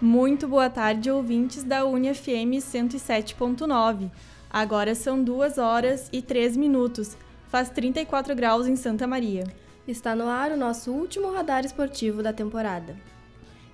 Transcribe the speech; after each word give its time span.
Muito 0.00 0.46
boa 0.46 0.68
tarde, 0.68 1.10
ouvintes 1.10 1.64
da 1.64 1.86
UniFM 1.86 2.60
107.9. 2.60 4.10
Agora 4.50 4.94
são 4.94 5.24
2 5.24 5.56
horas 5.56 6.10
e 6.12 6.20
3 6.20 6.54
minutos. 6.54 7.16
Faz 7.48 7.70
34 7.70 8.34
graus 8.34 8.66
em 8.66 8.76
Santa 8.76 9.06
Maria. 9.06 9.44
Está 9.88 10.14
no 10.14 10.28
ar 10.28 10.52
o 10.52 10.56
nosso 10.56 10.92
último 10.92 11.32
radar 11.32 11.64
esportivo 11.64 12.22
da 12.22 12.30
temporada. 12.30 12.94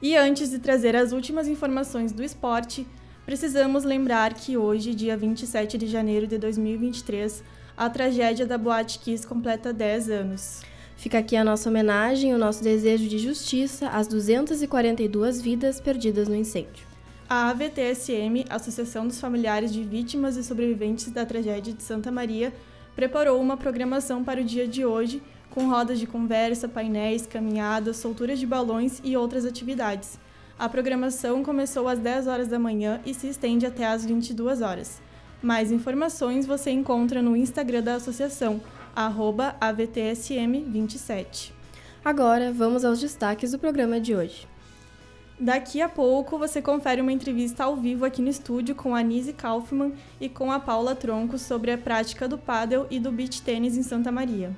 E 0.01 0.17
antes 0.17 0.51
de 0.51 0.61
trazer 0.61 0.95
as 0.95 1.11
últimas 1.11 1.49
informações 1.49 2.13
do 2.13 2.23
esporte, 2.23 2.87
precisamos 3.27 3.83
lembrar 3.83 4.33
que 4.33 4.57
hoje, 4.57 4.95
dia 4.95 5.17
27 5.17 5.77
de 5.77 5.89
janeiro 5.89 6.29
de 6.29 6.39
2023, 6.39 7.43
a 7.77 7.91
tragédia 7.91 8.47
da 8.47 8.57
Boate 8.57 9.01
Kiss 9.01 9.27
completa 9.27 9.73
10 9.73 10.09
anos. 10.09 10.63
Fica 11.03 11.19
aqui 11.19 11.35
a 11.35 11.43
nossa 11.43 11.69
homenagem 11.69 12.31
e 12.31 12.33
o 12.33 12.39
nosso 12.39 12.63
desejo 12.63 13.09
de 13.09 13.19
justiça 13.19 13.89
às 13.89 14.07
242 14.07 15.43
vidas 15.43 15.81
perdidas 15.81 16.29
no 16.29 16.37
incêndio. 16.37 16.87
A 17.29 17.51
AVTSM, 17.51 18.45
Associação 18.49 19.09
dos 19.09 19.21
Familiares 19.21 19.73
de 19.73 19.83
Vítimas 19.83 20.37
e 20.37 20.45
Sobreviventes 20.45 21.11
da 21.11 21.27
Tragédia 21.27 21.75
de 21.75 21.83
Santa 21.83 22.13
Maria, 22.13 22.55
preparou 22.95 23.41
uma 23.41 23.57
programação 23.57 24.23
para 24.23 24.41
o 24.41 24.45
dia 24.45 24.69
de 24.69 24.85
hoje, 24.85 25.21
com 25.51 25.69
rodas 25.69 25.99
de 25.99 26.07
conversa, 26.07 26.69
painéis, 26.69 27.27
caminhadas, 27.27 27.97
solturas 27.97 28.39
de 28.39 28.47
balões 28.47 29.01
e 29.03 29.17
outras 29.17 29.45
atividades. 29.45 30.21
A 30.57 30.69
programação 30.69 31.43
começou 31.43 31.89
às 31.89 31.99
10 31.99 32.29
horas 32.29 32.47
da 32.47 32.61
manhã 32.61 33.01
e 33.05 33.13
se 33.13 33.27
estende 33.27 33.67
até 33.67 33.85
às 33.87 34.07
22 34.07 34.63
horas. 34.63 35.03
Mais 35.43 35.73
informações 35.73 36.47
você 36.47 36.71
encontra 36.71 37.21
no 37.21 37.37
Instagram 37.37 37.83
da 37.83 37.97
associação, 37.97 38.61
AVTSM27. 38.97 41.53
Agora, 42.05 42.53
vamos 42.53 42.85
aos 42.85 43.01
destaques 43.01 43.53
do 43.53 43.59
programa 43.59 44.01
de 44.01 44.15
hoje. 44.15 44.47
Daqui 45.39 45.81
a 45.81 45.89
pouco 45.89 46.39
você 46.39 46.61
confere 46.63 47.01
uma 47.01 47.13
entrevista 47.13 47.65
ao 47.65 47.77
vivo 47.77 48.05
aqui 48.05 48.23
no 48.23 48.29
estúdio 48.29 48.75
com 48.75 48.95
a 48.95 49.03
Nise 49.03 49.33
Kaufmann 49.33 49.93
e 50.21 50.29
com 50.29 50.53
a 50.53 50.61
Paula 50.61 50.95
Tronco 50.95 51.39
sobre 51.39 51.73
a 51.73 51.79
prática 51.79 52.29
do 52.29 52.39
paddle 52.39 52.87
e 52.91 53.01
do 53.01 53.11
beach 53.11 53.43
tênis 53.43 53.77
em 53.77 53.83
Santa 53.83 54.13
Maria. 54.13 54.55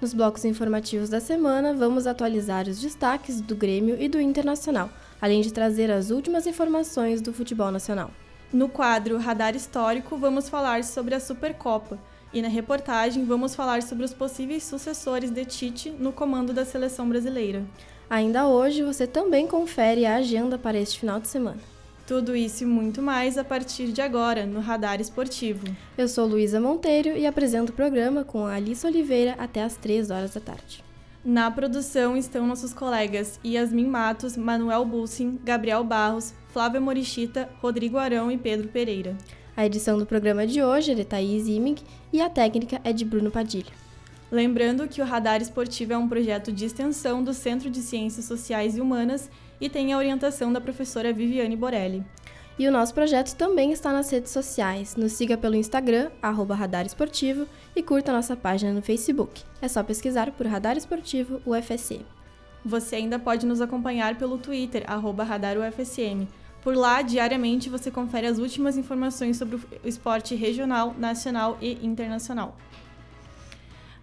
Nos 0.00 0.14
blocos 0.14 0.44
informativos 0.44 1.08
da 1.08 1.18
semana, 1.18 1.74
vamos 1.74 2.06
atualizar 2.06 2.68
os 2.68 2.80
destaques 2.80 3.40
do 3.40 3.56
Grêmio 3.56 4.00
e 4.00 4.08
do 4.08 4.20
Internacional, 4.20 4.88
além 5.20 5.40
de 5.40 5.52
trazer 5.52 5.90
as 5.90 6.10
últimas 6.10 6.46
informações 6.46 7.20
do 7.20 7.32
futebol 7.32 7.72
nacional. 7.72 8.12
No 8.52 8.68
quadro 8.68 9.18
Radar 9.18 9.56
Histórico, 9.56 10.16
vamos 10.16 10.48
falar 10.48 10.84
sobre 10.84 11.16
a 11.16 11.20
Supercopa. 11.20 11.98
E 12.32 12.42
na 12.42 12.48
reportagem, 12.48 13.24
vamos 13.24 13.54
falar 13.54 13.82
sobre 13.82 14.04
os 14.04 14.12
possíveis 14.12 14.62
sucessores 14.62 15.30
de 15.30 15.44
Tite 15.46 15.90
no 15.90 16.12
comando 16.12 16.52
da 16.52 16.64
seleção 16.64 17.08
brasileira. 17.08 17.64
Ainda 18.10 18.46
hoje, 18.46 18.82
você 18.82 19.06
também 19.06 19.46
confere 19.46 20.04
a 20.04 20.16
agenda 20.16 20.58
para 20.58 20.78
este 20.78 21.00
final 21.00 21.18
de 21.18 21.28
semana. 21.28 21.58
Tudo 22.06 22.34
isso 22.34 22.64
e 22.64 22.66
muito 22.66 23.02
mais 23.02 23.36
a 23.36 23.44
partir 23.44 23.92
de 23.92 24.00
agora, 24.00 24.46
no 24.46 24.60
Radar 24.60 25.00
Esportivo. 25.00 25.66
Eu 25.96 26.08
sou 26.08 26.26
Luísa 26.26 26.58
Monteiro 26.58 27.16
e 27.16 27.26
apresento 27.26 27.72
o 27.72 27.74
programa 27.74 28.24
com 28.24 28.46
a 28.46 28.54
Alice 28.54 28.86
Oliveira 28.86 29.34
até 29.38 29.62
às 29.62 29.76
3 29.76 30.10
horas 30.10 30.32
da 30.32 30.40
tarde. 30.40 30.82
Na 31.24 31.50
produção 31.50 32.16
estão 32.16 32.46
nossos 32.46 32.72
colegas 32.72 33.38
Yasmin 33.44 33.86
Matos, 33.86 34.36
Manuel 34.36 34.84
Bussin, 34.84 35.38
Gabriel 35.44 35.84
Barros, 35.84 36.32
Flávia 36.50 36.80
Morichita, 36.80 37.48
Rodrigo 37.60 37.98
Arão 37.98 38.32
e 38.32 38.38
Pedro 38.38 38.68
Pereira. 38.68 39.16
A 39.58 39.66
edição 39.66 39.98
do 39.98 40.06
programa 40.06 40.46
de 40.46 40.62
hoje 40.62 40.92
é 40.92 40.94
de 40.94 41.04
Thaís 41.04 41.48
Imig 41.48 41.82
e 42.12 42.20
a 42.20 42.30
técnica 42.30 42.80
é 42.84 42.92
de 42.92 43.04
Bruno 43.04 43.28
Padilha. 43.28 43.72
Lembrando 44.30 44.86
que 44.86 45.02
o 45.02 45.04
Radar 45.04 45.42
Esportivo 45.42 45.92
é 45.92 45.98
um 45.98 46.08
projeto 46.08 46.52
de 46.52 46.64
extensão 46.64 47.24
do 47.24 47.34
Centro 47.34 47.68
de 47.68 47.80
Ciências 47.80 48.24
Sociais 48.24 48.76
e 48.76 48.80
Humanas 48.80 49.28
e 49.60 49.68
tem 49.68 49.92
a 49.92 49.98
orientação 49.98 50.52
da 50.52 50.60
professora 50.60 51.12
Viviane 51.12 51.56
Borelli. 51.56 52.06
E 52.56 52.68
o 52.68 52.70
nosso 52.70 52.94
projeto 52.94 53.34
também 53.34 53.72
está 53.72 53.92
nas 53.92 54.08
redes 54.08 54.30
sociais. 54.30 54.94
Nos 54.94 55.14
siga 55.14 55.36
pelo 55.36 55.56
Instagram, 55.56 56.12
arroba 56.22 56.54
Radar 56.54 56.86
Esportivo, 56.86 57.44
e 57.74 57.82
curta 57.82 58.12
nossa 58.12 58.36
página 58.36 58.72
no 58.72 58.80
Facebook. 58.80 59.42
É 59.60 59.66
só 59.66 59.82
pesquisar 59.82 60.30
por 60.30 60.46
Radar 60.46 60.76
Esportivo 60.76 61.42
UFSM. 61.44 62.04
Você 62.64 62.94
ainda 62.94 63.18
pode 63.18 63.44
nos 63.44 63.60
acompanhar 63.60 64.16
pelo 64.18 64.38
Twitter, 64.38 64.84
arroba 64.86 65.24
Radar 65.24 65.56
UFSM. 65.58 66.28
Por 66.68 66.76
lá, 66.76 67.00
diariamente, 67.00 67.70
você 67.70 67.90
confere 67.90 68.26
as 68.26 68.36
últimas 68.36 68.76
informações 68.76 69.38
sobre 69.38 69.56
o 69.56 69.62
esporte 69.84 70.34
regional, 70.34 70.94
nacional 70.98 71.56
e 71.62 71.78
internacional. 71.82 72.58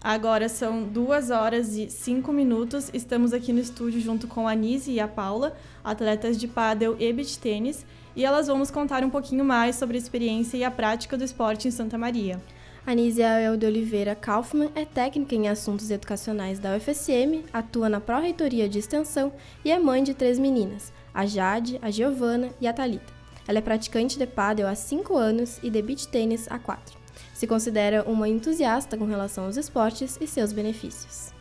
Agora 0.02 0.48
são 0.48 0.82
duas 0.82 1.30
horas 1.30 1.76
e 1.76 1.88
cinco 1.88 2.32
minutos. 2.32 2.90
Estamos 2.92 3.32
aqui 3.32 3.52
no 3.52 3.60
estúdio 3.60 4.00
junto 4.00 4.26
com 4.26 4.48
a 4.48 4.54
Nise 4.56 4.90
e 4.90 4.98
a 4.98 5.06
Paula, 5.06 5.56
atletas 5.84 6.36
de 6.36 6.48
pádel 6.48 6.96
e 6.98 7.12
beach 7.12 7.38
tênis, 7.38 7.86
e 8.16 8.24
elas 8.24 8.48
vão 8.48 8.58
nos 8.58 8.72
contar 8.72 9.04
um 9.04 9.10
pouquinho 9.10 9.44
mais 9.44 9.76
sobre 9.76 9.96
a 9.96 10.00
experiência 10.00 10.56
e 10.56 10.64
a 10.64 10.70
prática 10.70 11.16
do 11.16 11.22
esporte 11.22 11.68
em 11.68 11.70
Santa 11.70 11.96
Maria. 11.96 12.42
Anísia 12.84 13.40
El 13.40 13.56
de 13.56 13.66
Oliveira 13.66 14.14
Kaufmann 14.14 14.70
é 14.74 14.84
técnica 14.84 15.34
em 15.34 15.48
assuntos 15.48 15.90
educacionais 15.90 16.60
da 16.60 16.76
UFSM, 16.76 17.44
atua 17.52 17.88
na 17.88 18.00
Pró-Reitoria 18.00 18.68
de 18.68 18.78
Extensão 18.78 19.32
e 19.64 19.72
é 19.72 19.78
mãe 19.78 20.04
de 20.04 20.14
três 20.14 20.38
meninas, 20.38 20.92
a 21.16 21.26
Jade, 21.26 21.78
a 21.82 21.90
Giovana 21.90 22.50
e 22.60 22.68
a 22.68 22.72
Talita. 22.72 23.12
Ela 23.48 23.58
é 23.58 23.62
praticante 23.62 24.18
de 24.18 24.26
pádel 24.26 24.68
há 24.68 24.74
5 24.74 25.16
anos 25.16 25.58
e 25.62 25.70
de 25.70 25.82
beach 25.82 26.06
tênis 26.06 26.46
há 26.50 26.58
4. 26.58 26.96
Se 27.34 27.46
considera 27.46 28.04
uma 28.04 28.28
entusiasta 28.28 28.96
com 28.96 29.06
relação 29.06 29.46
aos 29.46 29.56
esportes 29.56 30.18
e 30.20 30.26
seus 30.26 30.52
benefícios. 30.52 31.32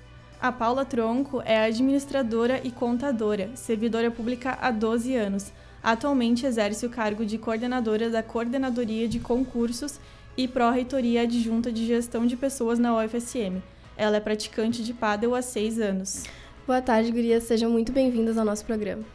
A 0.42 0.52
Paula 0.52 0.86
Tronco 0.86 1.42
é 1.46 1.66
administradora 1.66 2.62
e 2.64 2.72
contadora, 2.72 3.52
servidora 3.56 4.10
pública 4.10 4.58
há 4.62 4.72
12 4.72 5.16
anos 5.16 5.54
Atualmente 5.86 6.48
exerce 6.48 6.84
o 6.84 6.90
cargo 6.90 7.24
de 7.24 7.38
coordenadora 7.38 8.10
da 8.10 8.24
Coordenadoria 8.24 9.08
de 9.08 9.20
Concursos 9.20 10.00
e 10.36 10.48
Pró-Reitoria 10.48 11.22
Adjunta 11.22 11.72
de 11.72 11.86
Gestão 11.86 12.26
de 12.26 12.36
Pessoas 12.36 12.80
na 12.80 12.98
UFSM. 12.98 13.62
Ela 13.96 14.18
é 14.18 14.20
praticante 14.20 14.84
de 14.84 14.96
pádel 14.96 15.36
há 15.36 15.44
seis 15.44 15.80
anos. 15.80 16.24
Boa 16.66 16.82
tarde, 16.82 17.12
gurias. 17.12 17.44
Sejam 17.44 17.70
muito 17.70 17.92
bem-vindas 17.92 18.36
ao 18.36 18.44
nosso 18.44 18.66
programa. 18.66 19.15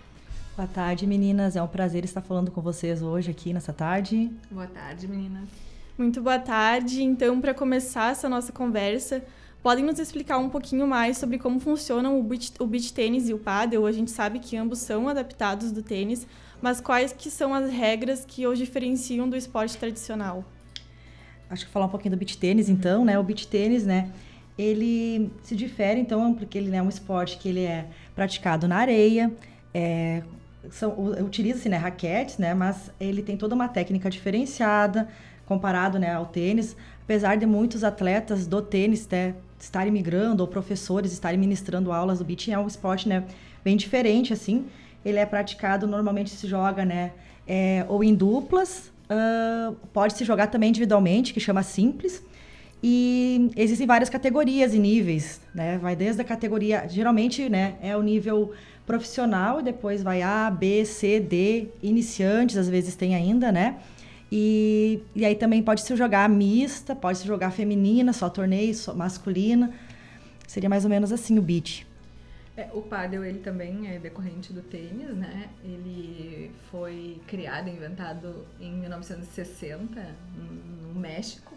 Boa 0.56 0.69
tarde, 0.69 1.06
meninas. 1.06 1.56
É 1.56 1.62
um 1.62 1.66
prazer 1.69 2.05
estar 2.05 2.21
falando 2.21 2.50
com 2.50 2.61
vocês 2.61 3.03
hoje 3.03 3.31
aqui 3.31 3.53
nessa 3.53 3.72
tarde. 3.72 4.31
Boa 4.50 4.66
tarde, 4.66 5.06
meninas. 5.09 5.49
Muito 5.97 6.21
boa 6.21 6.38
tarde. 6.38 7.03
Então, 7.03 7.41
para 7.41 7.55
começar 7.55 8.12
essa 8.12 8.28
nossa 8.28 8.53
conversa, 8.53 9.22
podem 9.62 9.84
nos 9.84 9.99
explicar 9.99 10.38
um 10.38 10.50
pouquinho 10.50 10.87
mais 10.87 11.19
sobre 11.19 11.38
como 11.38 11.61
funcionam 11.61 12.19
o 12.19 12.22
beach, 12.22 12.53
o 12.59 12.66
beach 12.66 12.93
tênis 12.93 13.28
e 13.28 13.34
o 13.34 13.38
paddle? 13.38 13.87
A 13.87 13.93
gente 13.93 14.11
sabe 14.11 14.38
que 14.38 14.56
ambos 14.56 14.81
são 14.81 15.09
adaptados 15.09 15.71
do 15.72 15.83
tênis, 15.83 16.27
mas 16.61 16.81
quais 16.81 17.12
que 17.12 17.31
são 17.31 17.55
as 17.55 17.71
regras 17.71 18.25
que 18.27 18.47
os 18.47 18.59
diferenciam 18.59 19.28
do 19.28 19.37
esporte 19.37 19.77
tradicional? 19.78 20.44
Acho 21.49 21.65
que 21.65 21.72
falar 21.72 21.87
um 21.87 21.91
pouquinho 21.91 22.15
do 22.15 22.19
beach 22.19 22.37
tênis, 22.37 22.69
então, 22.69 23.05
né? 23.05 23.19
O 23.19 23.22
beach 23.22 23.47
tênis, 23.47 23.87
né? 23.87 24.11
Ele 24.59 25.31
se 25.43 25.56
difere, 25.56 26.00
então, 26.00 26.34
porque 26.34 26.59
ele 26.59 26.75
é 26.75 26.82
um 26.82 26.88
esporte 26.88 27.38
que 27.38 27.49
ele 27.49 27.65
é 27.65 27.87
praticado 28.15 28.69
na 28.69 28.77
areia, 28.77 29.32
é, 29.72 30.22
utiliza-se 31.22 31.69
né, 31.69 31.76
raquetes, 31.76 32.38
né? 32.38 32.54
Mas 32.54 32.91
ele 33.00 33.22
tem 33.22 33.37
toda 33.37 33.54
uma 33.54 33.69
técnica 33.69 34.10
diferenciada 34.10 35.09
comparado 35.47 35.98
né, 35.98 36.15
ao 36.15 36.26
tênis, 36.26 36.76
apesar 37.03 37.37
de 37.37 37.44
muitos 37.44 37.82
atletas 37.82 38.47
do 38.47 38.62
tênis 38.62 39.09
né, 39.09 39.34
estarem 39.59 39.93
migrando 39.93 40.43
ou 40.43 40.47
professores 40.47 41.12
estarem 41.12 41.41
ministrando 41.41 41.91
aulas 41.91 42.20
do 42.20 42.25
beach, 42.25 42.53
é 42.53 42.59
um 42.59 42.69
esporte 42.69 43.09
né, 43.09 43.25
bem 43.65 43.76
diferente, 43.76 44.32
assim 44.32 44.66
ele 45.04 45.19
é 45.19 45.26
praticado, 45.26 45.87
normalmente 45.87 46.31
se 46.31 46.47
joga, 46.47 46.84
né, 46.84 47.12
é, 47.47 47.84
ou 47.88 48.04
em 48.04 48.15
duplas, 48.15 48.93
uh, 49.10 49.75
pode 49.93 50.15
se 50.15 50.25
jogar 50.25 50.49
também 50.49 50.69
individualmente, 50.69 51.32
que 51.32 51.41
chama 51.41 51.62
simples, 51.62 52.22
e 52.82 53.50
existem 53.56 53.87
várias 53.87 54.09
categorias 54.09 54.75
e 54.75 54.78
níveis, 54.78 55.41
né, 55.54 55.78
vai 55.78 55.97
desde 55.97 56.20
a 56.20 56.25
categoria, 56.25 56.87
geralmente, 56.88 57.49
né, 57.49 57.76
é 57.82 57.97
o 57.97 58.03
nível 58.03 58.53
profissional, 58.87 59.61
e 59.61 59.63
depois 59.63 60.03
vai 60.03 60.23
A, 60.23 60.50
B, 60.50 60.85
C, 60.85 61.21
D, 61.21 61.69
iniciantes, 61.82 62.56
às 62.56 62.69
vezes 62.69 62.94
tem 62.94 63.15
ainda, 63.15 63.53
né, 63.53 63.77
e, 64.31 65.03
e 65.15 65.25
aí 65.25 65.35
também 65.35 65.62
pode 65.62 65.82
se 65.82 65.97
jogar 65.97 66.29
mista, 66.29 66.94
pode 66.94 67.19
se 67.19 67.27
jogar 67.27 67.50
feminina, 67.50 68.12
só 68.12 68.31
torneio, 68.31 68.75
só 68.75 68.94
masculina, 68.94 69.73
seria 70.47 70.69
mais 70.69 70.85
ou 70.85 70.91
menos 70.91 71.12
assim 71.12 71.38
o 71.38 71.43
beat. 71.43 71.87
É, 72.56 72.69
o 72.73 72.82
paddle 72.82 73.25
ele 73.25 73.38
também 73.38 73.88
é 73.88 73.99
decorrente 73.99 74.53
do 74.53 74.61
tênis, 74.61 75.15
né? 75.17 75.49
Ele 75.65 76.50
foi 76.71 77.21
criado, 77.26 77.69
inventado 77.69 78.47
em 78.61 78.73
1960 78.73 80.15
no 80.93 81.00
México 81.00 81.55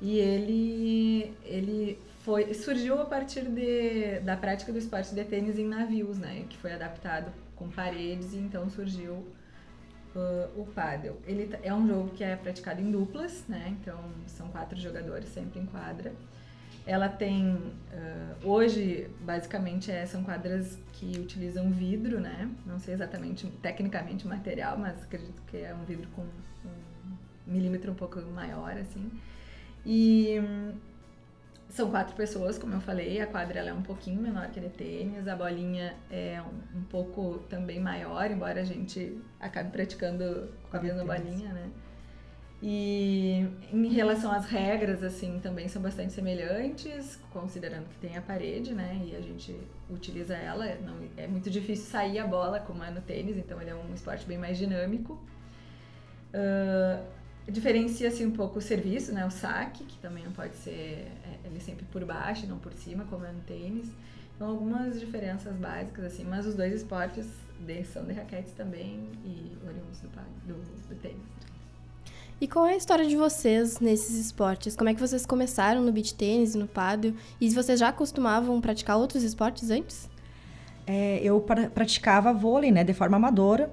e 0.00 0.18
ele 0.18 1.32
ele 1.44 1.98
foi 2.24 2.54
surgiu 2.54 3.00
a 3.00 3.04
partir 3.04 3.42
de, 3.42 4.18
da 4.20 4.34
prática 4.34 4.72
do 4.72 4.78
esporte 4.78 5.14
de 5.14 5.24
tênis 5.24 5.58
em 5.58 5.66
navios, 5.66 6.18
né? 6.18 6.46
Que 6.48 6.56
foi 6.56 6.72
adaptado 6.72 7.30
com 7.54 7.68
paredes 7.68 8.32
e 8.32 8.38
então 8.38 8.68
surgiu 8.70 9.12
uh, 9.12 10.60
o 10.60 10.64
paddle. 10.74 11.20
Ele 11.26 11.54
é 11.62 11.72
um 11.72 11.86
jogo 11.86 12.10
que 12.10 12.24
é 12.24 12.34
praticado 12.34 12.80
em 12.80 12.90
duplas, 12.90 13.44
né? 13.46 13.76
Então 13.78 13.98
são 14.26 14.48
quatro 14.48 14.80
jogadores 14.80 15.28
sempre 15.28 15.60
em 15.60 15.66
quadra. 15.66 16.14
ela 16.86 17.10
tem 17.10 17.56
uh, 17.56 18.48
hoje 18.48 19.10
basicamente 19.20 19.90
é, 19.92 20.06
são 20.06 20.24
quadras 20.24 20.78
que 20.94 21.18
utilizam 21.18 21.70
vidro, 21.70 22.20
né? 22.20 22.50
Não 22.64 22.78
sei 22.78 22.94
exatamente 22.94 23.46
tecnicamente 23.60 24.24
o 24.24 24.30
material, 24.30 24.78
mas 24.78 25.02
acredito 25.02 25.42
que 25.46 25.58
é 25.58 25.74
um 25.74 25.84
vidro 25.84 26.08
com 26.16 26.22
um 26.22 27.16
milímetro 27.46 27.92
um 27.92 27.94
pouco 27.94 28.18
maior 28.22 28.72
assim. 28.78 29.10
E 29.84 30.40
são 31.74 31.90
quatro 31.90 32.14
pessoas, 32.14 32.56
como 32.56 32.72
eu 32.74 32.80
falei, 32.80 33.20
a 33.20 33.26
quadra 33.26 33.58
é 33.58 33.72
um 33.72 33.82
pouquinho 33.82 34.22
menor 34.22 34.48
que 34.48 34.60
a 34.60 34.62
de 34.62 34.68
tênis, 34.68 35.26
a 35.26 35.34
bolinha 35.34 35.96
é 36.08 36.40
um, 36.40 36.78
um 36.78 36.84
pouco 36.84 37.40
também 37.50 37.80
maior, 37.80 38.30
embora 38.30 38.60
a 38.60 38.64
gente 38.64 39.20
acabe 39.40 39.72
praticando 39.72 40.54
com 40.70 40.76
a 40.76 40.80
mesma 40.80 41.04
bolinha, 41.04 41.52
né? 41.52 41.68
E 42.62 43.44
em 43.72 43.88
relação 43.88 44.30
às 44.30 44.46
regras, 44.46 45.02
assim, 45.02 45.40
também 45.40 45.66
são 45.66 45.82
bastante 45.82 46.12
semelhantes, 46.12 47.18
considerando 47.32 47.88
que 47.88 47.98
tem 47.98 48.16
a 48.16 48.22
parede, 48.22 48.72
né? 48.72 49.02
E 49.04 49.16
a 49.16 49.20
gente 49.20 49.58
utiliza 49.90 50.36
ela. 50.36 50.76
Não, 50.76 50.94
é 51.16 51.26
muito 51.26 51.50
difícil 51.50 51.90
sair 51.90 52.20
a 52.20 52.26
bola, 52.26 52.60
como 52.60 52.84
é 52.84 52.90
no 52.92 53.00
tênis, 53.00 53.36
então 53.36 53.60
ele 53.60 53.70
é 53.70 53.74
um 53.74 53.92
esporte 53.92 54.24
bem 54.26 54.38
mais 54.38 54.56
dinâmico. 54.56 55.14
Uh, 56.32 57.04
Diferencia-se 57.46 58.24
um 58.24 58.30
pouco 58.30 58.58
o 58.58 58.62
serviço, 58.62 59.12
né? 59.12 59.26
O 59.26 59.30
saque, 59.30 59.84
que 59.84 59.98
também 59.98 60.24
não 60.24 60.32
pode 60.32 60.56
ser 60.56 60.70
é, 60.72 61.46
ele 61.46 61.60
sempre 61.60 61.84
por 61.86 62.04
baixo, 62.04 62.46
não 62.46 62.58
por 62.58 62.72
cima, 62.72 63.04
como 63.10 63.24
é 63.24 63.32
no 63.32 63.40
tênis. 63.40 63.88
Então, 64.34 64.48
algumas 64.48 64.98
diferenças 64.98 65.54
básicas, 65.56 66.06
assim, 66.06 66.24
mas 66.24 66.46
os 66.46 66.54
dois 66.54 66.72
esportes 66.72 67.26
de, 67.60 67.84
são 67.84 68.04
de 68.04 68.12
raquetes 68.12 68.52
também 68.52 69.08
e 69.24 69.52
oriundos 69.62 70.00
do, 70.00 70.08
do, 70.46 70.54
do 70.88 70.94
tênis. 71.00 71.22
E 72.40 72.48
qual 72.48 72.66
é 72.66 72.72
a 72.72 72.76
história 72.76 73.06
de 73.06 73.16
vocês 73.16 73.78
nesses 73.78 74.16
esportes? 74.16 74.74
Como 74.74 74.90
é 74.90 74.94
que 74.94 75.00
vocês 75.00 75.24
começaram 75.24 75.82
no 75.82 75.92
beach 75.92 76.14
tênis 76.14 76.54
e 76.54 76.58
no 76.58 76.66
paddle? 76.66 77.14
E 77.40 77.48
se 77.48 77.54
vocês 77.54 77.78
já 77.78 77.92
costumavam 77.92 78.60
praticar 78.60 78.96
outros 78.96 79.22
esportes 79.22 79.70
antes? 79.70 80.08
É, 80.86 81.20
eu 81.22 81.40
pra, 81.40 81.70
praticava 81.70 82.32
vôlei, 82.32 82.72
né, 82.72 82.82
de 82.82 82.92
forma 82.92 83.16
amadora. 83.16 83.72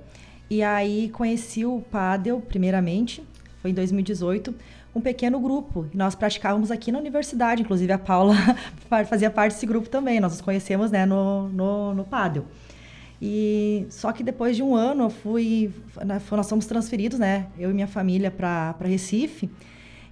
E 0.50 0.62
aí 0.62 1.10
conheci 1.10 1.66
o 1.66 1.82
paddle 1.90 2.42
primeiramente 2.42 3.24
foi 3.62 3.72
em 3.72 3.74
2018, 3.74 4.54
um 4.96 5.02
pequeno 5.02 5.40
grupo. 5.40 5.86
Nós 5.94 6.16
praticávamos 6.16 6.72
aqui 6.72 6.92
na 6.92 6.98
universidade, 6.98 7.62
inclusive 7.62 7.92
a 7.94 7.98
Paula 7.98 8.36
fazia 9.08 9.30
parte 9.30 9.54
desse 9.54 9.66
grupo 9.66 9.88
também. 9.88 10.20
Nós 10.20 10.32
nos 10.32 10.42
conhecemos 10.42 10.92
né, 10.92 11.06
no, 11.06 11.48
no, 11.50 11.94
no. 11.94 12.08
E 13.22 13.86
só 13.90 14.12
que 14.12 14.24
depois 14.24 14.56
de 14.56 14.64
um 14.64 14.76
ano 14.76 15.04
eu 15.04 15.10
fui, 15.12 15.72
nós 16.04 16.50
fomos 16.50 16.66
transferidos, 16.66 17.20
né, 17.20 17.48
eu 17.58 17.70
e 17.70 17.74
minha 17.74 17.88
família 17.88 18.32
para 18.32 18.76
Recife. 18.82 19.50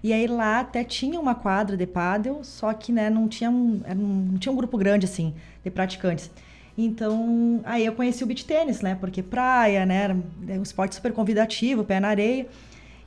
E 0.03 0.13
aí 0.13 0.27
lá 0.27 0.59
até 0.59 0.83
tinha 0.83 1.19
uma 1.19 1.35
quadra 1.35 1.75
de 1.75 1.87
pádel, 1.87 2.41
só 2.43 2.71
que 2.71 2.91
né, 2.91 3.09
não 3.09 3.27
tinha 3.27 3.49
um, 3.49 3.81
não 3.95 4.37
tinha 4.37 4.51
um 4.51 4.55
grupo 4.55 4.77
grande 4.77 5.05
assim 5.05 5.33
de 5.63 5.71
praticantes. 5.71 6.29
Então, 6.77 7.59
aí 7.65 7.85
eu 7.85 7.93
conheci 7.93 8.23
o 8.23 8.27
beach 8.27 8.45
tênis, 8.45 8.79
né? 8.79 8.95
Porque 8.95 9.21
praia, 9.21 9.85
né? 9.85 10.03
Era 10.03 10.57
um 10.57 10.63
esporte 10.63 10.95
super 10.95 11.11
convidativo, 11.11 11.83
pé 11.83 11.99
na 11.99 12.07
areia. 12.07 12.47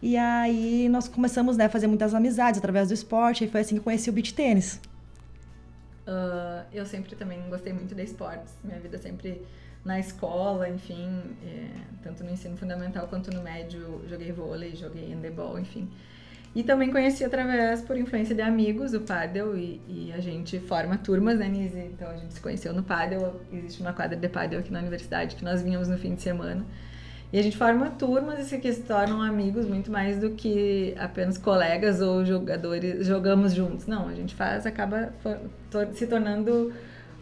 E 0.02 0.16
aí 0.16 0.88
nós 0.88 1.06
começamos 1.06 1.56
né, 1.56 1.66
a 1.66 1.69
fazer 1.69 1.87
muitas 1.87 2.12
amizades 2.12 2.58
através 2.58 2.88
do 2.88 2.94
esporte, 2.94 3.44
e 3.44 3.49
foi 3.49 3.60
assim 3.60 3.76
que 3.76 3.78
eu 3.78 3.84
conheci 3.84 4.10
o 4.10 4.12
beach 4.12 4.34
tênis. 4.34 4.81
Uh, 6.04 6.66
eu 6.72 6.84
sempre 6.84 7.14
também 7.14 7.40
gostei 7.49 7.72
muito 7.72 7.94
de 7.94 8.02
esportes. 8.02 8.52
Minha 8.64 8.81
vida 8.81 8.99
sempre 8.99 9.40
na 9.84 10.00
escola, 10.00 10.69
enfim, 10.69 11.22
é, 11.44 11.66
tanto 12.02 12.22
no 12.22 12.31
ensino 12.31 12.56
fundamental 12.56 13.06
quanto 13.08 13.32
no 13.32 13.43
médio, 13.43 14.02
joguei 14.08 14.32
vôlei, 14.32 14.75
joguei 14.75 15.12
handebol, 15.12 15.58
enfim. 15.58 15.88
E 16.55 16.62
também 16.62 16.90
conheci 16.90 17.25
através, 17.25 17.81
por 17.81 17.96
influência 17.96 18.34
de 18.34 18.43
amigos, 18.43 18.93
o 18.93 19.00
Paddle, 19.00 19.56
e, 19.56 19.81
e, 19.88 20.12
a 20.12 20.20
gente 20.20 20.60
forma 20.60 20.98
turmas, 20.98 21.38
né, 21.38 21.48
Nise? 21.48 21.78
Então 21.78 22.10
a 22.10 22.16
gente 22.16 22.34
se 22.34 22.40
conheceu 22.40 22.75
no 22.75 22.82
Paddle, 22.82 23.40
existe 23.52 23.81
uma 23.81 23.93
quadra 23.93 24.16
de 24.16 24.28
Paddle 24.28 24.58
aqui 24.58 24.72
na 24.72 24.81
universidade 24.81 25.34
que 25.34 25.44
nós 25.44 25.62
vinhamos 25.62 25.88
no 25.88 25.96
fim 25.96 26.14
de 26.14 26.22
semana. 26.22 26.64
E 27.32 27.38
a 27.38 27.43
gente 27.43 27.56
forma 27.56 27.88
turmas 27.90 28.52
e 28.52 28.58
que 28.58 28.70
se 28.70 28.82
tornam 28.82 29.23
amigos 29.23 29.67
muito 29.67 29.90
mais 29.90 30.19
do 30.19 30.31
que 30.31 30.94
apenas 30.99 31.38
colegas 31.38 32.02
ou 32.02 32.25
jogadores, 32.26 33.06
jogamos 33.06 33.55
juntos. 33.55 33.87
Não, 33.87 34.06
a 34.06 34.14
gente 34.14 34.34
faz, 34.34 34.67
acaba 34.67 35.14
se 35.94 36.06
tornando 36.06 36.73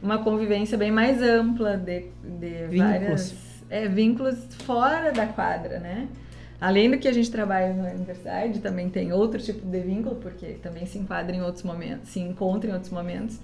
uma 0.03 0.19
convivência 0.19 0.77
bem 0.77 0.91
mais 0.91 1.23
ampla 1.23 1.77
de, 1.77 2.07
de 2.25 2.67
vínculos. 2.67 2.79
várias 2.79 3.35
é, 3.71 3.87
vínculos 3.87 4.37
fora 4.65 5.13
da 5.13 5.27
quadra, 5.27 5.79
né? 5.79 6.09
Além 6.61 6.91
do 6.91 6.99
que 6.99 7.07
a 7.07 7.13
gente 7.13 7.31
trabalha 7.31 7.73
na 7.73 7.91
universidade, 7.91 8.59
também 8.59 8.91
tem 8.91 9.13
outro 9.13 9.41
tipo 9.41 9.65
de 9.65 9.81
vínculo, 9.81 10.17
porque 10.17 10.55
também 10.63 10.85
se 10.87 10.99
enquadra 10.99 11.35
em 11.35 11.41
outros 11.41 11.63
momentos, 11.63 12.11
se 12.11 12.19
encontra 12.21 12.69
em 12.69 12.73
outros 12.73 12.93
momentos 12.93 13.39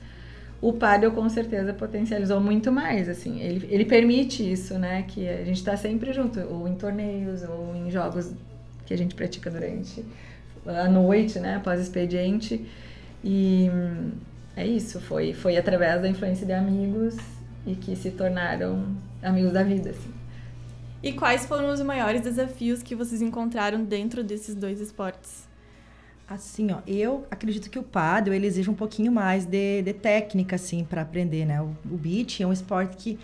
o 0.60 0.72
paddle 0.72 1.10
com 1.12 1.28
certeza 1.28 1.72
potencializou 1.74 2.40
muito 2.40 2.72
mais, 2.72 3.08
assim, 3.08 3.40
ele, 3.40 3.66
ele 3.70 3.84
permite 3.84 4.50
isso, 4.50 4.78
né, 4.78 5.04
que 5.06 5.28
a 5.28 5.44
gente 5.44 5.58
está 5.58 5.76
sempre 5.76 6.12
junto, 6.12 6.40
ou 6.40 6.66
em 6.66 6.74
torneios, 6.74 7.42
ou 7.42 7.74
em 7.76 7.90
jogos 7.90 8.32
que 8.86 8.94
a 8.94 8.98
gente 8.98 9.14
pratica 9.14 9.50
durante 9.50 10.04
a 10.66 10.88
noite, 10.88 11.38
né, 11.38 11.56
após 11.56 11.80
expediente, 11.80 12.66
e 13.22 13.70
é 14.56 14.66
isso, 14.66 15.00
foi, 15.00 15.32
foi 15.34 15.56
através 15.56 16.00
da 16.00 16.08
influência 16.08 16.46
de 16.46 16.52
amigos 16.52 17.16
e 17.66 17.74
que 17.74 17.94
se 17.94 18.10
tornaram 18.10 18.96
amigos 19.22 19.52
da 19.52 19.62
vida, 19.62 19.90
assim. 19.90 20.14
E 21.02 21.12
quais 21.12 21.44
foram 21.44 21.70
os 21.70 21.80
maiores 21.82 22.22
desafios 22.22 22.82
que 22.82 22.94
vocês 22.94 23.20
encontraram 23.20 23.84
dentro 23.84 24.24
desses 24.24 24.54
dois 24.54 24.80
esportes? 24.80 25.46
Assim, 26.28 26.72
ó, 26.72 26.78
eu 26.88 27.24
acredito 27.30 27.70
que 27.70 27.78
o 27.78 27.84
paddle 27.84 28.34
ele 28.34 28.46
exige 28.46 28.68
um 28.68 28.74
pouquinho 28.74 29.12
mais 29.12 29.46
de, 29.46 29.82
de 29.82 29.92
técnica, 29.92 30.56
assim, 30.56 30.84
para 30.84 31.02
aprender, 31.02 31.44
né? 31.44 31.62
O, 31.62 31.76
o 31.88 31.96
beach 31.96 32.42
é 32.42 32.46
um 32.46 32.52
esporte 32.52 32.96
que 32.96 33.18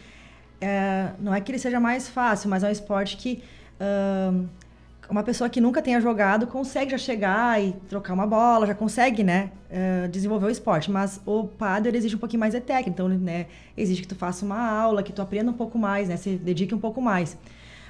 é, 0.61 1.11
não 1.19 1.35
é 1.35 1.41
que 1.41 1.51
ele 1.51 1.59
seja 1.59 1.81
mais 1.81 2.09
fácil, 2.09 2.49
mas 2.49 2.63
é 2.63 2.69
um 2.69 2.71
esporte 2.71 3.17
que 3.17 3.43
uh, 3.81 4.47
uma 5.11 5.25
pessoa 5.25 5.51
que 5.51 5.61
nunca 5.61 5.83
tenha 5.83 6.01
jogado 6.01 6.47
consegue 6.47 6.93
já 6.93 6.99
chegar 6.99 7.61
e 7.61 7.73
trocar 7.89 8.15
uma 8.15 8.27
bola, 8.27 8.69
já 8.69 8.75
consegue, 8.75 9.25
né, 9.25 9.51
uh, 9.69 10.09
desenvolver 10.09 10.47
o 10.47 10.51
esporte. 10.51 10.89
Mas 10.89 11.21
o 11.27 11.49
paddle 11.49 11.97
exige 11.97 12.15
um 12.15 12.21
pouquinho 12.21 12.39
mais 12.39 12.55
de 12.55 12.61
técnica, 12.61 12.91
então, 12.91 13.09
né, 13.09 13.47
exige 13.77 14.03
que 14.03 14.09
tu 14.09 14.15
faça 14.15 14.45
uma 14.45 14.61
aula, 14.61 15.03
que 15.03 15.13
tu 15.13 15.21
aprenda 15.21 15.51
um 15.51 15.55
pouco 15.55 15.77
mais, 15.77 16.09
né, 16.09 16.17
se 16.17 16.37
dedique 16.37 16.73
um 16.73 16.79
pouco 16.79 17.03
mais. 17.03 17.37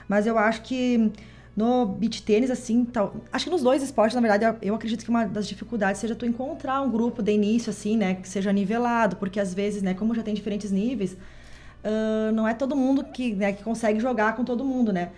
Mas 0.08 0.26
eu 0.26 0.38
acho 0.38 0.62
que 0.62 1.12
no 1.57 1.85
beach 1.87 2.23
tênis, 2.23 2.51
assim, 2.51 2.85
tal. 2.85 3.15
Acho 3.33 3.45
que 3.45 3.51
nos 3.51 3.63
dois 3.63 3.83
esportes, 3.83 4.15
na 4.15 4.21
verdade, 4.21 4.59
eu 4.63 4.75
acredito 4.75 5.05
que 5.05 5.11
uma 5.11 5.27
das 5.27 5.47
dificuldades 5.47 6.01
seja 6.01 6.15
tu 6.15 6.25
encontrar 6.25 6.81
um 6.81 6.91
grupo 6.91 7.23
de 7.23 7.33
início, 7.33 7.71
assim, 7.71 7.97
né, 7.97 8.15
que 8.15 8.29
seja 8.29 8.53
nivelado, 8.53 9.17
porque 9.17 9.39
às 9.39 9.53
vezes, 9.53 9.83
né, 9.83 9.93
como 9.95 10.15
já 10.15 10.23
tem 10.23 10.33
diferentes 10.33 10.71
níveis, 10.71 11.13
uh, 11.13 12.33
não 12.33 12.49
é 12.49 12.55
todo 12.55 12.75
mundo 12.75 13.05
que, 13.05 13.35
né, 13.35 13.53
que 13.53 13.63
consegue 13.63 14.01
jogar 14.01 14.35
com 14.35 14.45
todo 14.45 14.65
mundo, 14.65 14.93
né? 14.93 15.11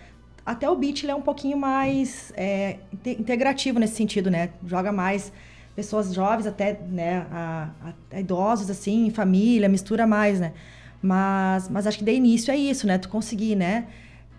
Até 0.44 0.68
o 0.68 0.76
beach 0.76 1.04
ele 1.04 1.12
é 1.12 1.14
um 1.14 1.22
pouquinho 1.22 1.56
mais 1.56 2.32
é, 2.36 2.78
integrativo 3.06 3.78
nesse 3.78 3.94
sentido, 3.94 4.30
né? 4.30 4.50
Joga 4.66 4.92
mais 4.92 5.32
pessoas 5.74 6.12
jovens 6.12 6.46
até, 6.46 6.78
né, 6.88 7.26
a, 7.30 7.70
a, 7.82 8.16
a 8.16 8.20
idosos, 8.20 8.68
assim, 8.68 9.10
família, 9.10 9.68
mistura 9.68 10.06
mais, 10.06 10.40
né? 10.40 10.52
Mas, 11.00 11.68
mas 11.68 11.86
acho 11.86 11.98
que 11.98 12.04
de 12.04 12.12
início 12.12 12.50
é 12.50 12.56
isso, 12.56 12.86
né? 12.86 12.98
Tu 12.98 13.08
conseguir, 13.08 13.54
né? 13.54 13.86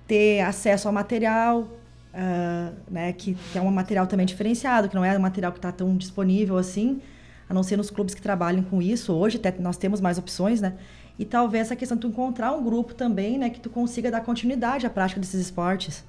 Ter 0.07 0.41
acesso 0.41 0.87
ao 0.87 0.93
material, 0.93 1.67
uh, 2.15 2.73
né, 2.89 3.11
que, 3.13 3.35
que, 3.51 3.57
é 3.57 3.61
um 3.61 3.69
material 3.69 4.07
também 4.07 4.25
diferenciado, 4.25 4.87
que 4.89 4.95
não 4.95 5.03
é 5.03 5.15
um 5.17 5.21
material 5.21 5.51
que 5.51 5.57
está 5.57 5.71
tão 5.71 5.95
disponível 5.95 6.57
assim, 6.57 7.01
a 7.49 7.53
não 7.53 7.61
ser 7.61 7.77
nos 7.77 7.91
clubes 7.91 8.15
que 8.15 8.21
trabalham 8.21 8.63
com 8.63 8.81
isso. 8.81 9.13
Hoje 9.13 9.37
até 9.37 9.53
nós 9.59 9.77
temos 9.77 10.01
mais 10.01 10.17
opções, 10.17 10.61
né? 10.61 10.73
E 11.17 11.25
talvez 11.25 11.67
essa 11.67 11.75
questão 11.75 11.95
de 11.95 12.01
tu 12.01 12.07
encontrar 12.07 12.53
um 12.53 12.63
grupo 12.63 12.93
também, 12.93 13.37
né, 13.37 13.49
que 13.49 13.59
tu 13.59 13.69
consiga 13.69 14.11
dar 14.11 14.21
continuidade 14.21 14.85
à 14.85 14.89
prática 14.89 15.19
desses 15.19 15.39
esportes. 15.39 16.03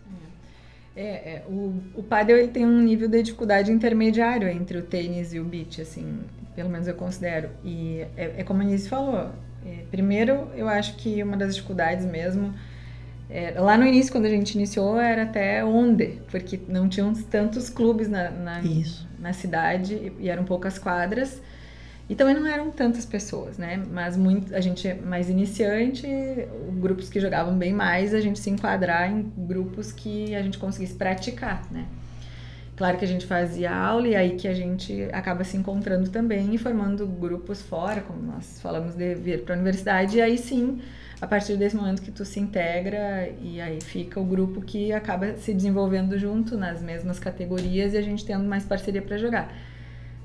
É, 0.97 1.05
é 1.05 1.45
o, 1.47 1.75
o 1.95 2.03
paddle 2.03 2.37
ele 2.37 2.49
tem 2.49 2.65
um 2.65 2.81
nível 2.81 3.09
de 3.09 3.23
dificuldade 3.23 3.71
intermediário 3.71 4.49
entre 4.49 4.79
o 4.79 4.83
tênis 4.83 5.33
e 5.33 5.39
o 5.39 5.45
beach, 5.45 5.81
assim, 5.81 6.21
pelo 6.57 6.71
menos 6.71 6.89
eu 6.89 6.95
considero. 6.95 7.51
E 7.65 8.05
é, 8.17 8.35
é 8.39 8.45
como 8.45 8.63
a 8.63 8.65
Anise 8.65 8.89
falou, 8.89 9.31
é, 9.65 9.85
primeiro 9.91 10.49
eu 10.57 10.67
acho 10.67 10.97
que 10.97 11.23
uma 11.23 11.37
das 11.37 11.55
dificuldades 11.55 12.05
mesmo 12.05 12.53
é, 13.29 13.59
lá 13.59 13.77
no 13.77 13.85
início, 13.85 14.13
quando 14.13 14.27
a 14.27 14.31
gente 14.31 14.55
iniciou, 14.55 15.01
era 15.01 15.25
até 15.25 15.65
onde, 15.65 16.19
porque 16.31 16.61
não 16.69 16.89
tinham 16.89 17.13
tantos 17.13 17.69
clubes 17.69 18.09
na, 18.09 18.31
na, 18.31 18.63
na 19.19 19.33
cidade 19.33 20.13
e 20.19 20.29
eram 20.29 20.45
poucas 20.45 20.79
quadras. 20.79 21.43
E 22.09 22.15
também 22.15 22.35
não 22.37 22.47
eram 22.47 22.71
tantas 22.71 23.05
pessoas, 23.05 23.59
né? 23.59 23.83
Mas 23.91 24.17
muito, 24.17 24.55
a 24.55 24.61
gente 24.61 24.87
é 24.87 24.95
mais 24.95 25.29
iniciante, 25.29 26.07
grupos 26.79 27.09
que 27.09 27.19
jogavam 27.19 27.59
bem 27.59 27.73
mais, 27.73 28.15
a 28.15 28.21
gente 28.21 28.39
se 28.39 28.49
enquadrar 28.49 29.11
em 29.11 29.29
grupos 29.37 29.91
que 29.91 30.33
a 30.33 30.41
gente 30.41 30.57
conseguisse 30.57 30.95
praticar, 30.95 31.67
né? 31.73 31.85
Claro 32.77 32.97
que 32.97 33.05
a 33.05 33.09
gente 33.09 33.27
fazia 33.27 33.75
aula 33.75 34.07
e 34.07 34.15
aí 34.15 34.37
que 34.37 34.47
a 34.47 34.55
gente 34.55 35.09
acaba 35.13 35.43
se 35.43 35.57
encontrando 35.57 36.09
também 36.11 36.55
e 36.55 36.59
formando 36.59 37.07
grupos 37.09 37.61
fora, 37.61 38.03
como 38.03 38.23
nós 38.23 38.61
falamos 38.61 38.95
de 38.95 39.15
vir 39.17 39.43
para 39.43 39.55
a 39.55 39.57
universidade, 39.57 40.19
e 40.19 40.21
aí 40.21 40.39
sim 40.39 40.81
a 41.21 41.27
partir 41.27 41.57
desse 41.57 41.75
momento 41.75 42.03
que 42.03 42.11
tu 42.11 42.25
se 42.25 42.39
integra 42.39 43.29
e 43.41 43.61
aí 43.61 43.81
fica 43.81 44.21
o 44.21 44.25
grupo 44.25 44.61
que 44.61 44.93
acaba 44.93 45.37
se 45.37 45.55
desenvolvendo 45.55 46.19
junto 46.19 46.57
nas 46.57 46.83
mesmas 46.83 47.19
categorias 47.19 47.95
e 47.95 47.97
a 47.97 48.03
gente 48.03 48.25
tendo 48.25 48.45
mais 48.45 48.65
parceria 48.65 49.01
para 49.01 49.17
jogar. 49.17 49.53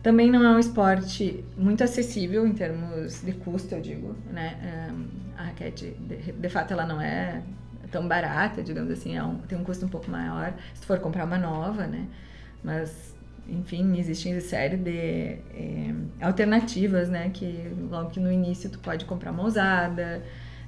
Também 0.04 0.32
não 0.32 0.44
é 0.44 0.50
um 0.50 0.60
esporte 0.60 1.46
muito 1.56 1.84
acessível 1.84 2.46
em 2.46 2.54
termos 2.54 3.22
de 3.22 3.34
custo, 3.34 3.76
eu 3.76 3.82
digo, 3.82 4.16
né? 4.32 4.90
a 5.38 5.44
raquete, 5.44 5.96
de, 6.40 6.50
fato, 6.50 6.72
ela 6.74 6.86
não 6.86 7.02
é 7.02 7.42
tão 7.90 8.08
barata, 8.08 8.62
digamos 8.62 8.92
assim, 8.92 9.18
é 9.18 9.24
um, 9.24 9.38
tem 9.40 9.58
um 9.58 9.64
custo 9.64 9.86
um 9.86 9.90
pouco 9.90 10.10
maior 10.10 10.54
se 10.74 10.86
for 10.86 11.00
comprar 11.00 11.26
uma 11.26 11.38
nova, 11.38 11.88
né? 11.88 12.08
Mas, 12.64 13.16
enfim, 13.48 13.98
existe 14.00 14.30
uma 14.30 14.40
série 14.40 14.78
de 14.78 14.90
é, 14.92 15.94
alternativas, 16.22 17.10
né? 17.10 17.30
Que 17.34 17.72
logo 17.90 18.12
que 18.12 18.20
no 18.20 18.32
início 18.32 18.70
tu 18.70 18.80
pode 18.80 19.06
comprar 19.06 19.32
uma 19.32 19.44
usada, 19.44 20.24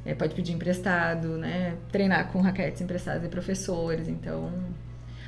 é, 0.05 0.13
pode 0.13 0.35
pedir 0.35 0.53
emprestado, 0.53 1.37
né? 1.37 1.75
Treinar 1.91 2.31
com 2.31 2.41
raquetes 2.41 2.81
emprestadas 2.81 3.21
de 3.21 3.29
professores, 3.29 4.07
então 4.07 4.51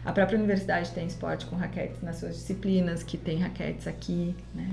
a 0.04 0.12
própria 0.12 0.38
universidade 0.38 0.92
tem 0.92 1.08
esporte 1.08 1.46
com 1.46 1.56
raquetes 1.56 2.02
nas 2.02 2.18
suas 2.18 2.36
disciplinas, 2.36 3.02
que 3.04 3.18
tem 3.18 3.40
raquetes 3.40 3.88
aqui, 3.88 4.36
né? 4.54 4.70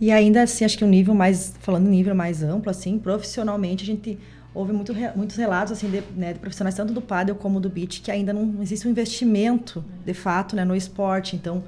E 0.00 0.10
ainda 0.10 0.42
assim, 0.42 0.64
acho 0.64 0.78
que 0.78 0.84
um 0.84 0.88
nível 0.88 1.14
mais, 1.14 1.54
falando 1.60 1.88
nível 1.88 2.14
mais 2.14 2.42
amplo, 2.42 2.70
assim, 2.70 2.98
profissionalmente, 2.98 3.82
a 3.82 3.86
gente 3.86 4.18
houve 4.54 4.72
muito, 4.72 4.92
muitos 5.14 5.36
relatos 5.36 5.72
assim 5.72 5.90
de, 5.90 6.02
né, 6.16 6.32
de, 6.32 6.38
profissionais 6.38 6.74
tanto 6.74 6.92
do 6.92 7.00
paddle 7.00 7.36
como 7.36 7.60
do 7.60 7.70
beach 7.70 8.00
que 8.00 8.10
ainda 8.10 8.32
não 8.32 8.60
existe 8.60 8.86
um 8.86 8.90
investimento 8.90 9.84
de 10.04 10.12
fato 10.12 10.56
né, 10.56 10.64
no 10.64 10.74
esporte 10.74 11.36
então 11.36 11.62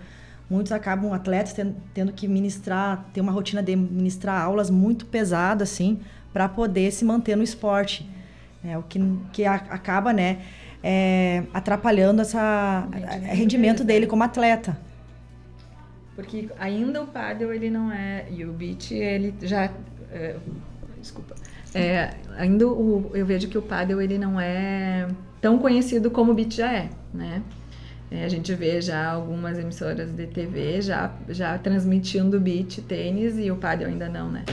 muitos 0.53 0.71
acabam 0.71 1.13
atletas 1.15 1.55
tendo, 1.55 1.75
tendo, 1.95 2.13
que 2.13 2.29
ministrar 2.29 3.07
ter 3.15 3.23
uma 3.23 3.33
rotina 3.33 3.63
de 3.63 3.75
ministrar 3.75 4.43
aulas 4.43 4.69
muito 4.69 5.07
pesada 5.07 5.65
assim 5.65 5.99
para 6.33 6.47
poder 6.49 6.93
se 6.93 7.05
manter 7.05 7.37
no 7.37 7.43
esporte 7.43 8.09
é 8.63 8.77
o 8.77 8.83
que, 8.83 9.01
que 9.33 9.45
a, 9.47 9.55
acaba 9.55 10.13
né 10.13 10.43
é, 10.83 11.45
atrapalhando 11.55 12.21
essa 12.21 12.87
rendimento, 12.93 13.35
rendimento 13.35 13.85
dele 13.85 14.07
como 14.07 14.23
atleta 14.23 14.79
porque 16.15 16.51
ainda 16.59 17.03
o 17.03 17.07
paddle 17.07 17.53
ele 17.53 17.71
não 17.71 17.91
é 17.91 18.27
e 18.31 18.45
o 18.45 18.53
beach 18.53 18.95
ele 18.95 19.35
já 19.41 19.71
é, 20.11 20.37
desculpa 21.01 21.35
é, 21.75 22.11
ainda 22.37 22.69
o, 22.69 23.11
eu 23.15 23.25
vejo 23.25 23.49
que 23.49 23.57
o 23.57 23.63
paddle 23.63 24.03
ele 24.03 24.19
não 24.19 24.39
é 24.39 25.09
tão 25.41 25.59
conhecido 25.59 26.11
como 26.11 26.33
o 26.33 26.35
beach 26.35 26.57
já 26.57 26.71
é, 26.71 26.91
né? 27.15 27.43
É, 28.13 28.25
a 28.25 28.29
gente 28.29 28.55
vê 28.55 28.79
já 28.83 29.11
algumas 29.11 29.59
emissoras 29.59 30.11
de 30.11 30.27
TV 30.27 30.83
já, 30.83 31.11
já 31.31 31.57
transmitindo 31.57 32.39
beach, 32.39 32.83
tênis 32.83 33.39
e 33.39 33.51
o 33.51 33.57
paddle 33.57 33.89
ainda 33.89 34.07
não, 34.07 34.31
né? 34.31 34.45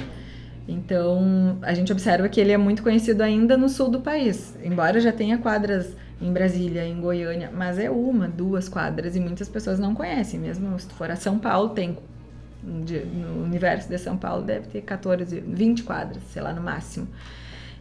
Então, 0.65 1.57
a 1.61 1.73
gente 1.73 1.91
observa 1.91 2.29
que 2.29 2.39
ele 2.39 2.53
é 2.53 2.57
muito 2.57 2.81
conhecido 2.81 3.21
ainda 3.21 3.57
no 3.57 3.67
sul 3.67 3.89
do 3.89 3.99
país, 3.99 4.55
embora 4.63 5.01
já 5.01 5.11
tenha 5.11 5.37
quadras 5.37 5.93
em 6.21 6.31
Brasília, 6.31 6.85
em 6.85 7.01
Goiânia, 7.01 7.51
mas 7.53 7.77
é 7.77 7.89
uma, 7.89 8.29
duas 8.29 8.69
quadras 8.69 9.15
e 9.15 9.19
muitas 9.19 9.49
pessoas 9.49 9.77
não 9.77 9.93
conhecem, 9.93 10.39
mesmo 10.39 10.79
se 10.79 10.87
tu 10.87 10.93
for 10.93 11.11
a 11.11 11.15
São 11.17 11.37
Paulo, 11.37 11.69
tem 11.69 11.97
no 12.61 13.43
universo 13.43 13.89
de 13.89 13.97
São 13.97 14.17
Paulo 14.17 14.43
deve 14.43 14.67
ter 14.67 14.81
14, 14.81 15.39
20 15.39 15.83
quadras, 15.83 16.21
sei 16.31 16.41
lá, 16.41 16.53
no 16.53 16.61
máximo. 16.61 17.07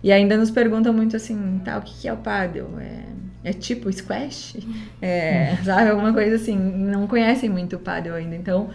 E 0.03 0.13
ainda 0.13 0.37
nos 0.37 0.51
perguntam 0.51 0.93
muito 0.93 1.17
assim, 1.17 1.61
tá, 1.65 1.79
o 1.79 1.83
que, 1.83 2.07
é 2.07 2.13
o 2.13 2.17
paddle? 2.17 2.79
É, 2.81 3.51
é 3.51 3.53
tipo 3.53 3.93
squash? 3.93 4.57
É, 5.01 5.57
sabe, 5.65 5.91
alguma 5.91 6.13
coisa 6.13 6.37
assim. 6.37 6.57
Não 6.57 7.07
conhecem 7.07 7.49
muito 7.49 7.77
o 7.77 7.79
paddle 7.79 8.15
ainda. 8.15 8.35
Então, 8.35 8.71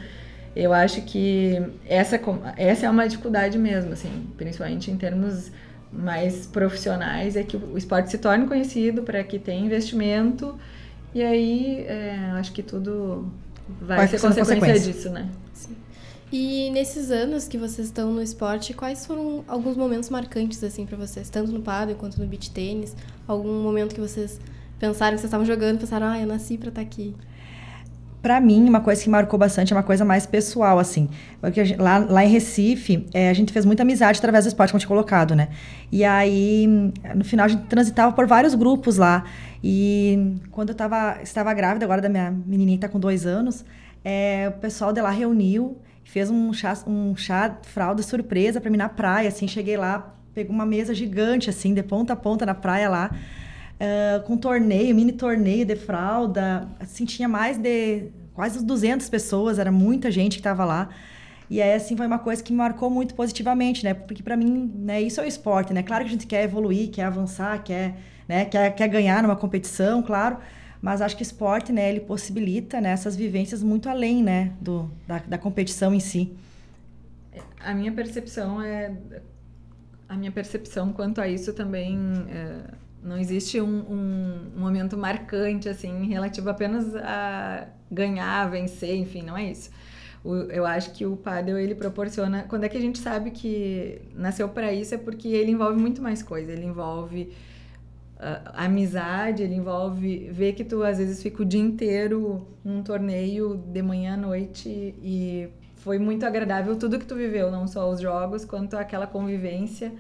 eu 0.56 0.72
acho 0.74 1.02
que 1.02 1.62
essa, 1.88 2.20
essa 2.58 2.86
é 2.86 2.90
uma 2.90 3.08
dificuldade 3.08 3.58
mesmo, 3.58 3.94
assim, 3.94 4.28
principalmente 4.38 4.90
em 4.92 4.98
termos 4.98 5.52
mais 5.92 6.48
profissionais, 6.48 7.36
é 7.36 7.44
que 7.44 7.56
o 7.56 7.78
esporte 7.78 8.10
se 8.10 8.18
torne 8.18 8.48
conhecido 8.48 9.04
para 9.04 9.24
que 9.24 9.38
tenha 9.38 9.64
investimento 9.64 10.58
e 11.14 11.22
aí 11.22 11.86
é, 11.88 12.32
acho 12.34 12.52
que 12.52 12.64
tudo 12.64 13.32
vai, 13.80 13.98
vai 13.98 14.08
ser 14.08 14.20
consequência, 14.20 14.56
consequência 14.56 14.94
disso, 14.94 15.10
né? 15.12 15.30
Sim. 15.54 15.76
E 16.36 16.72
nesses 16.72 17.12
anos 17.12 17.48
que 17.48 17.60
vocês 17.60 17.86
estão 17.86 18.12
no 18.12 18.20
esporte, 18.20 18.74
quais 18.74 19.06
foram 19.06 19.44
alguns 19.48 19.78
momentos 19.78 20.10
marcantes 20.10 20.64
assim 20.64 20.84
para 20.84 20.98
vocês, 20.98 21.30
tanto 21.30 21.52
no 21.52 21.62
paddle 21.62 21.94
quanto 21.94 22.20
no 22.20 22.26
beach 22.26 22.50
tênis? 22.50 22.96
Algum 23.28 23.62
momento 23.62 23.94
que 23.94 24.02
vocês 24.02 24.40
pensaram 24.80 25.14
que 25.14 25.20
vocês 25.20 25.26
estavam 25.26 25.46
jogando, 25.46 25.78
pensaram, 25.78 26.08
ah, 26.08 26.20
eu 26.20 26.26
nasci 26.26 26.58
para 26.58 26.70
estar 26.70 26.82
tá 26.82 26.88
aqui? 26.88 27.14
para 28.20 28.40
mim, 28.40 28.68
uma 28.68 28.80
coisa 28.80 29.04
que 29.04 29.10
marcou 29.10 29.38
bastante 29.38 29.74
é 29.74 29.76
uma 29.76 29.84
coisa 29.84 30.06
mais 30.06 30.26
pessoal, 30.26 30.80
assim. 30.80 31.10
Porque 31.42 31.64
gente, 31.66 31.78
lá, 31.78 31.98
lá 31.98 32.24
em 32.24 32.30
Recife, 32.30 33.06
é, 33.14 33.30
a 33.30 33.34
gente 33.34 33.52
fez 33.52 33.66
muita 33.66 33.84
amizade 33.84 34.18
através 34.18 34.46
do 34.46 34.48
esporte, 34.48 34.72
como 34.72 34.78
eu 34.78 34.80
tinha 34.80 34.88
colocado, 34.88 35.36
né? 35.36 35.50
E 35.92 36.06
aí, 36.06 36.66
no 37.14 37.26
final, 37.26 37.46
a 37.46 37.50
gente 37.50 37.66
transitava 37.66 38.14
por 38.14 38.26
vários 38.26 38.56
grupos 38.56 38.96
lá. 38.96 39.26
E 39.62 40.38
quando 40.52 40.70
eu 40.70 40.76
tava, 40.76 41.18
estava 41.22 41.54
grávida, 41.54 41.84
agora 41.86 42.02
da 42.02 42.08
minha 42.08 42.32
menininha 42.32 42.78
que 42.78 42.82
tá 42.82 42.88
com 42.88 42.98
dois 42.98 43.26
anos, 43.26 43.66
é, 44.06 44.52
o 44.56 44.60
pessoal 44.60 44.94
de 44.94 45.02
lá 45.02 45.10
reuniu 45.10 45.78
fez 46.14 46.30
um 46.30 46.54
chá, 46.54 46.78
um 46.86 47.16
chá 47.16 47.58
fralda 47.64 48.04
surpresa 48.04 48.62
para 48.62 48.70
mim 48.70 48.78
na 48.78 48.88
praia, 48.88 49.30
assim, 49.30 49.48
cheguei 49.48 49.76
lá, 49.76 50.16
pegou 50.32 50.54
uma 50.54 50.64
mesa 50.66 50.94
gigante, 50.94 51.50
assim, 51.50 51.74
de 51.74 51.82
ponta 51.82 52.14
a 52.14 52.16
ponta 52.16 52.46
na 52.46 52.54
praia 52.54 52.88
lá, 52.88 53.10
uh, 53.12 54.22
com 54.22 54.38
torneio, 54.38 54.94
mini 54.94 55.12
torneio 55.12 55.66
de 55.66 55.76
fralda, 55.76 56.68
assim, 56.80 57.04
tinha 57.04 57.28
mais 57.28 57.58
de 57.58 58.12
quase 58.36 58.64
200 58.64 59.10
pessoas, 59.10 59.58
era 59.58 59.72
muita 59.72 60.12
gente 60.12 60.34
que 60.34 60.40
estava 60.42 60.64
lá, 60.64 60.90
e 61.50 61.60
aí, 61.60 61.74
assim, 61.74 61.98
foi 61.98 62.06
uma 62.06 62.20
coisa 62.20 62.44
que 62.44 62.54
me 62.54 62.60
marcou 62.60 62.92
muito 62.92 63.16
positivamente, 63.16 63.84
né, 63.84 63.96
porque 63.96 64.22
para 64.22 64.38
mim, 64.38 64.72
né, 64.76 65.02
isso 65.02 65.20
é 65.20 65.24
o 65.24 65.28
esporte, 65.28 65.74
né, 65.74 65.82
claro 65.82 66.04
que 66.04 66.10
a 66.10 66.14
gente 66.14 66.28
quer 66.28 66.44
evoluir, 66.44 66.92
quer 66.92 67.06
avançar, 67.06 67.64
quer, 67.64 67.96
né, 68.28 68.46
quer, 68.46 68.70
quer 68.76 68.88
ganhar 68.88 69.24
numa 69.24 69.36
competição, 69.36 70.04
claro, 70.04 70.38
mas 70.84 71.02
acho 71.02 71.16
que 71.16 71.24
esporte, 71.24 71.72
né, 71.72 71.90
ele 71.90 72.02
possibilita 72.02 72.82
né, 72.82 72.90
essas 72.90 73.16
vivências 73.16 73.64
muito 73.64 73.88
além, 73.88 74.22
né, 74.22 74.52
do, 74.60 74.92
da, 75.08 75.20
da 75.20 75.38
competição 75.38 75.94
em 75.94 76.00
si. 76.02 76.36
A 77.62 77.74
minha 77.74 77.94
percepção 77.94 78.62
é 78.62 78.94
a 80.10 80.18
minha 80.18 80.32
percepção 80.32 80.92
quanto 80.92 81.22
a 81.22 81.28
isso 81.28 81.54
também 81.54 81.98
é, 82.30 82.64
não 83.02 83.18
existe 83.18 83.62
um, 83.62 83.66
um, 83.90 84.60
momento 84.60 84.98
marcante 84.98 85.70
assim 85.70 86.06
relativo 86.06 86.50
apenas 86.50 86.94
a 86.98 87.66
ganhar, 87.90 88.50
vencer, 88.50 88.94
enfim, 88.98 89.22
não 89.22 89.38
é 89.38 89.50
isso. 89.52 89.72
O, 90.22 90.36
eu 90.36 90.66
acho 90.66 90.92
que 90.92 91.06
o 91.06 91.16
paddle 91.16 91.58
ele 91.58 91.76
proporciona. 91.76 92.44
Quando 92.44 92.66
é 92.66 92.70
que 92.70 92.78
a 92.78 92.82
gente 92.82 93.00
sabe 93.00 93.32
que 93.32 94.02
nasceu 94.14 94.50
para 94.50 94.74
isso 94.74 94.94
é 94.94 94.98
porque 94.98 95.30
ele 95.30 95.52
envolve 95.52 95.80
muito 95.80 96.02
mais 96.02 96.22
coisa. 96.22 96.52
Ele 96.52 96.66
envolve 96.66 97.32
amizade, 98.54 99.44
ele 99.44 99.56
envolve 99.56 100.30
ver 100.32 100.54
que 100.54 100.64
tu 100.64 100.84
às 100.84 100.98
vezes 100.98 101.22
fica 101.22 101.42
o 101.42 101.46
dia 101.46 101.60
inteiro 101.60 102.48
num 102.64 102.82
torneio 102.82 103.58
de 103.58 103.82
manhã 103.82 104.14
à 104.14 104.18
noite 104.18 104.70
e 105.02 105.50
foi 105.78 106.00
muito 106.00 106.26
agradável 106.26 106.78
tudo 106.78 106.98
que 106.98 107.06
tu 107.06 107.16
viveu, 107.16 107.52
não 107.52 107.68
só 107.68 107.90
os 107.90 108.00
jogos, 108.00 108.46
quanto 108.46 108.76
aquela 108.76 109.06
convivência. 109.06 109.92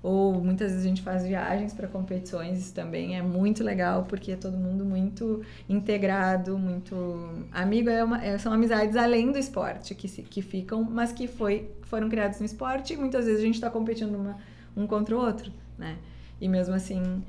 Ou 0.00 0.34
muitas 0.34 0.70
vezes 0.70 0.84
a 0.84 0.88
gente 0.88 1.00
faz 1.00 1.24
viagens 1.24 1.72
para 1.72 1.88
competições, 1.88 2.58
isso 2.58 2.74
também 2.74 3.16
é 3.16 3.22
muito 3.22 3.64
legal, 3.64 4.04
porque 4.04 4.32
é 4.32 4.36
todo 4.36 4.54
mundo 4.54 4.84
muito 4.84 5.40
integrado, 5.66 6.58
muito 6.58 6.94
amigo. 7.50 7.88
É 7.88 8.04
uma, 8.04 8.22
é, 8.22 8.36
são 8.36 8.52
amizades 8.52 8.96
além 8.96 9.32
do 9.32 9.38
esporte 9.38 9.94
que, 9.94 10.06
se, 10.06 10.22
que 10.22 10.42
ficam, 10.42 10.84
mas 10.84 11.10
que 11.10 11.26
foi, 11.26 11.70
foram 11.84 12.10
criados 12.10 12.38
no 12.38 12.44
esporte 12.44 12.92
e 12.92 12.96
muitas 12.98 13.24
vezes 13.24 13.40
a 13.40 13.44
gente 13.44 13.54
está 13.54 13.70
competindo 13.70 14.14
uma, 14.14 14.36
um 14.76 14.86
contra 14.86 15.16
o 15.16 15.18
outro, 15.18 15.50
né? 15.78 15.96
E 16.38 16.48
mesmo 16.48 16.74
assim, 16.74 17.22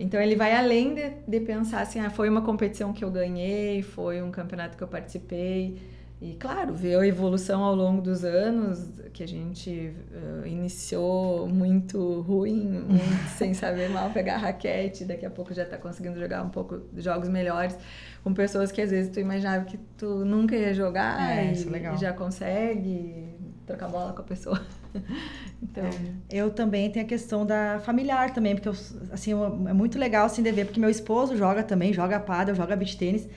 então 0.00 0.18
ele 0.18 0.34
vai 0.34 0.56
além 0.56 0.94
de, 0.94 1.10
de 1.28 1.40
pensar 1.40 1.82
assim, 1.82 2.00
ah, 2.00 2.08
foi 2.08 2.30
uma 2.30 2.40
competição 2.40 2.90
que 2.90 3.04
eu 3.04 3.10
ganhei, 3.10 3.82
foi 3.82 4.22
um 4.22 4.30
campeonato 4.30 4.74
que 4.74 4.82
eu 4.82 4.88
participei. 4.88 5.76
E 6.22 6.34
claro, 6.34 6.74
ver 6.74 6.98
a 6.98 7.06
evolução 7.06 7.62
ao 7.62 7.74
longo 7.74 8.00
dos 8.00 8.24
anos, 8.24 8.90
que 9.12 9.22
a 9.22 9.28
gente 9.28 9.94
uh, 10.10 10.46
iniciou 10.46 11.46
muito 11.46 12.22
ruim, 12.22 12.82
muito 12.88 13.28
sem 13.36 13.52
saber 13.52 13.90
mal 13.90 14.10
pegar 14.10 14.38
raquete, 14.38 15.04
daqui 15.04 15.26
a 15.26 15.30
pouco 15.30 15.52
já 15.52 15.64
está 15.64 15.76
conseguindo 15.76 16.18
jogar 16.18 16.42
um 16.42 16.50
pouco 16.50 16.80
jogos 16.96 17.28
melhores, 17.28 17.76
com 18.24 18.32
pessoas 18.32 18.72
que 18.72 18.80
às 18.80 18.90
vezes 18.90 19.12
tu 19.12 19.20
imaginava 19.20 19.64
que 19.66 19.78
tu 19.98 20.24
nunca 20.24 20.56
ia 20.56 20.72
jogar 20.72 21.38
é, 21.38 21.52
e, 21.52 21.74
é 21.74 21.94
e 21.94 21.96
já 21.98 22.12
consegue 22.14 23.28
trocar 23.66 23.88
bola 23.88 24.14
com 24.14 24.20
a 24.20 24.24
pessoa. 24.24 24.60
então, 25.62 25.84
é. 25.84 25.90
eu 26.30 26.50
também 26.50 26.90
tenho 26.90 27.04
a 27.04 27.08
questão 27.08 27.46
da 27.46 27.80
familiar 27.80 28.32
também, 28.32 28.54
porque 28.54 28.68
eu, 28.68 28.74
assim, 29.12 29.32
é 29.68 29.72
muito 29.72 29.98
legal 29.98 30.26
assim 30.26 30.42
de 30.42 30.50
ver, 30.52 30.64
porque 30.66 30.80
meu 30.80 30.90
esposo 30.90 31.36
joga 31.36 31.62
também, 31.62 31.92
joga 31.92 32.18
paddle, 32.18 32.54
joga 32.54 32.76
beach 32.76 32.96
tênis. 32.96 33.28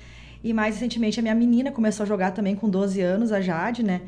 E 0.44 0.52
mais 0.52 0.76
recentemente 0.76 1.20
a 1.20 1.24
minha 1.24 1.36
menina 1.36 1.72
começou 1.72 2.04
a 2.04 2.08
jogar 2.08 2.32
também 2.32 2.56
com 2.56 2.70
12 2.70 3.00
anos, 3.02 3.32
a 3.32 3.40
Jade, 3.40 3.82
né? 3.82 4.02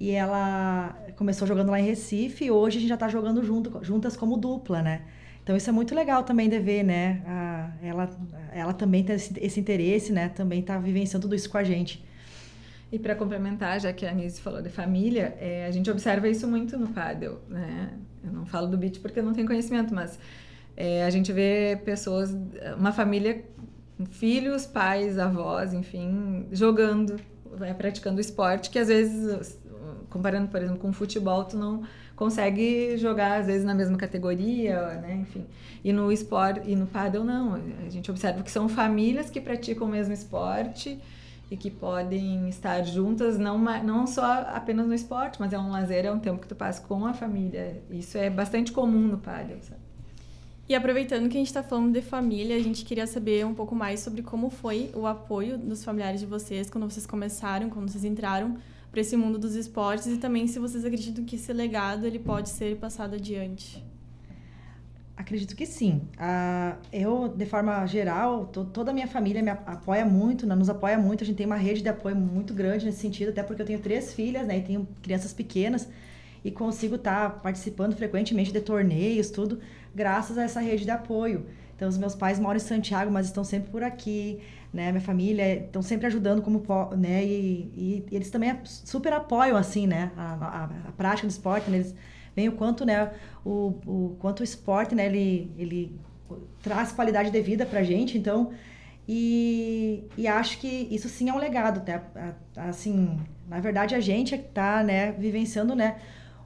E 0.00 0.10
ela 0.10 0.96
começou 1.16 1.46
jogando 1.46 1.70
lá 1.70 1.78
em 1.78 1.84
Recife 1.84 2.46
e 2.46 2.50
hoje 2.50 2.78
a 2.78 2.80
gente 2.80 2.88
já 2.88 2.96
tá 2.96 3.08
jogando 3.08 3.44
junto, 3.44 3.84
juntas 3.84 4.16
como 4.16 4.36
dupla, 4.36 4.82
né? 4.82 5.02
Então 5.42 5.56
isso 5.56 5.68
é 5.68 5.72
muito 5.72 5.94
legal 5.94 6.22
também 6.22 6.48
de 6.48 6.58
ver, 6.58 6.82
né? 6.82 7.22
A, 7.26 7.70
ela, 7.82 8.10
ela 8.52 8.72
também 8.72 9.04
tem 9.04 9.16
esse, 9.16 9.32
esse 9.38 9.60
interesse, 9.60 10.12
né? 10.12 10.28
Também 10.28 10.62
tá 10.62 10.78
vivenciando 10.78 11.22
tudo 11.22 11.34
isso 11.34 11.50
com 11.50 11.58
a 11.58 11.64
gente. 11.64 12.02
E 12.92 12.98
para 12.98 13.14
complementar, 13.14 13.80
já 13.80 13.90
que 13.90 14.04
a 14.04 14.10
Anise 14.10 14.38
falou 14.38 14.60
de 14.60 14.68
família, 14.68 15.34
é, 15.40 15.64
a 15.66 15.70
gente 15.70 15.90
observa 15.90 16.28
isso 16.28 16.46
muito 16.46 16.78
no 16.78 16.88
paddle, 16.88 17.38
né? 17.48 17.90
Eu 18.22 18.30
não 18.30 18.44
falo 18.44 18.66
do 18.66 18.76
beat 18.76 19.00
porque 19.00 19.22
não 19.22 19.32
tenho 19.32 19.46
conhecimento, 19.46 19.94
mas 19.94 20.18
é, 20.76 21.02
a 21.02 21.08
gente 21.08 21.32
vê 21.32 21.80
pessoas, 21.86 22.36
uma 22.76 22.92
família, 22.92 23.42
filhos, 24.10 24.66
pais, 24.66 25.18
avós, 25.18 25.72
enfim, 25.72 26.46
jogando 26.52 27.18
vai 27.54 27.72
praticando 27.74 28.20
esporte 28.20 28.70
que 28.70 28.78
às 28.78 28.88
vezes, 28.88 29.58
comparando, 30.08 30.48
por 30.48 30.60
exemplo, 30.60 30.78
com 30.78 30.92
futebol, 30.92 31.44
tu 31.44 31.56
não 31.56 31.82
consegue 32.14 32.96
jogar 32.98 33.40
às 33.40 33.46
vezes 33.46 33.64
na 33.64 33.74
mesma 33.74 33.96
categoria, 33.96 35.00
né? 35.00 35.14
Enfim. 35.14 35.46
E 35.82 35.92
no 35.94 36.12
esporte 36.12 36.70
e 36.70 36.76
no 36.76 36.86
paddle 36.86 37.24
não. 37.24 37.54
A 37.86 37.88
gente 37.88 38.10
observa 38.10 38.42
que 38.42 38.50
são 38.50 38.68
famílias 38.68 39.30
que 39.30 39.40
praticam 39.40 39.86
o 39.86 39.90
mesmo 39.90 40.12
esporte 40.12 41.00
e 41.52 41.56
que 41.58 41.70
podem 41.70 42.48
estar 42.48 42.82
juntas 42.82 43.38
não 43.38 43.58
não 43.58 44.06
só 44.06 44.24
apenas 44.54 44.86
no 44.86 44.94
esporte, 44.94 45.38
mas 45.38 45.52
é 45.52 45.58
um 45.58 45.70
lazer, 45.70 46.06
é 46.06 46.10
um 46.10 46.18
tempo 46.18 46.40
que 46.40 46.48
tu 46.48 46.54
passa 46.54 46.80
com 46.80 47.04
a 47.04 47.12
família. 47.12 47.82
Isso 47.90 48.16
é 48.16 48.30
bastante 48.30 48.72
comum 48.72 49.06
no 49.06 49.18
paddle, 49.18 49.58
sabe? 49.60 49.82
E 50.66 50.74
aproveitando 50.74 51.28
que 51.28 51.36
a 51.36 51.40
gente 51.40 51.48
está 51.48 51.62
falando 51.62 51.92
de 51.92 52.00
família, 52.00 52.56
a 52.56 52.62
gente 52.62 52.86
queria 52.86 53.06
saber 53.06 53.44
um 53.44 53.52
pouco 53.52 53.74
mais 53.74 54.00
sobre 54.00 54.22
como 54.22 54.48
foi 54.48 54.90
o 54.94 55.06
apoio 55.06 55.58
dos 55.58 55.84
familiares 55.84 56.20
de 56.20 56.26
vocês 56.26 56.70
quando 56.70 56.90
vocês 56.90 57.04
começaram, 57.04 57.68
quando 57.68 57.90
vocês 57.90 58.02
entraram 58.02 58.56
para 58.90 59.02
esse 59.02 59.14
mundo 59.14 59.38
dos 59.38 59.54
esportes 59.54 60.06
e 60.06 60.16
também 60.16 60.46
se 60.46 60.58
vocês 60.58 60.86
acreditam 60.86 61.22
que 61.22 61.36
esse 61.36 61.52
legado 61.52 62.06
ele 62.06 62.18
pode 62.18 62.48
ser 62.48 62.78
passado 62.78 63.16
adiante. 63.16 63.91
Acredito 65.16 65.54
que 65.54 65.66
sim. 65.66 66.02
Uh, 66.16 66.76
eu, 66.92 67.28
de 67.28 67.44
forma 67.44 67.86
geral, 67.86 68.46
to, 68.46 68.64
toda 68.64 68.90
a 68.90 68.94
minha 68.94 69.06
família 69.06 69.42
me 69.42 69.50
apoia 69.50 70.04
muito, 70.04 70.46
né, 70.46 70.54
nos 70.54 70.70
apoia 70.70 70.96
muito. 70.96 71.22
A 71.22 71.26
gente 71.26 71.36
tem 71.36 71.46
uma 71.46 71.56
rede 71.56 71.82
de 71.82 71.88
apoio 71.88 72.16
muito 72.16 72.54
grande 72.54 72.86
nesse 72.86 72.98
sentido, 72.98 73.28
até 73.28 73.42
porque 73.42 73.62
eu 73.62 73.66
tenho 73.66 73.78
três 73.78 74.14
filhas, 74.14 74.46
né, 74.46 74.58
e 74.58 74.62
tenho 74.62 74.88
crianças 75.02 75.32
pequenas 75.32 75.88
e 76.44 76.50
consigo 76.50 76.96
estar 76.96 77.30
tá 77.30 77.30
participando 77.30 77.94
frequentemente 77.94 78.52
de 78.52 78.60
torneios, 78.60 79.30
tudo, 79.30 79.60
graças 79.94 80.38
a 80.38 80.44
essa 80.44 80.60
rede 80.60 80.84
de 80.84 80.90
apoio. 80.90 81.46
Então, 81.76 81.88
os 81.88 81.98
meus 81.98 82.14
pais 82.14 82.38
moram 82.38 82.56
em 82.56 82.60
Santiago, 82.60 83.10
mas 83.10 83.26
estão 83.26 83.44
sempre 83.44 83.70
por 83.70 83.82
aqui, 83.82 84.40
né? 84.72 84.90
Minha 84.92 85.00
família 85.00 85.64
estão 85.64 85.82
sempre 85.82 86.06
ajudando 86.06 86.40
como, 86.40 86.62
né? 86.96 87.24
E, 87.24 87.72
e, 87.76 88.06
eles 88.12 88.30
também 88.30 88.56
super 88.64 89.12
apoiam, 89.12 89.56
assim, 89.56 89.86
né? 89.86 90.12
A, 90.16 90.34
a, 90.34 90.64
a 90.88 90.92
prática 90.92 91.26
do 91.26 91.30
esporte, 91.30 91.68
né? 91.70 91.78
Eles 91.78 91.94
veem 92.34 92.48
o 92.48 92.52
quanto, 92.52 92.84
né? 92.84 93.12
O, 93.44 93.74
o 93.86 94.16
quanto 94.18 94.40
o 94.40 94.44
esporte, 94.44 94.94
né? 94.94 95.06
Ele, 95.06 95.52
ele 95.58 96.00
traz 96.62 96.92
qualidade 96.92 97.30
de 97.30 97.40
vida 97.40 97.66
pra 97.66 97.82
gente, 97.82 98.16
então... 98.18 98.52
E, 99.08 100.04
e 100.16 100.28
acho 100.28 100.58
que 100.58 100.86
isso 100.90 101.08
sim 101.08 101.28
é 101.28 101.32
um 101.32 101.38
legado, 101.38 101.84
tá? 101.84 102.02
Assim, 102.56 103.18
na 103.48 103.58
verdade, 103.58 103.94
a 103.94 104.00
gente 104.00 104.34
está 104.34 104.82
né, 104.82 105.10
vivenciando, 105.12 105.74
né? 105.74 105.96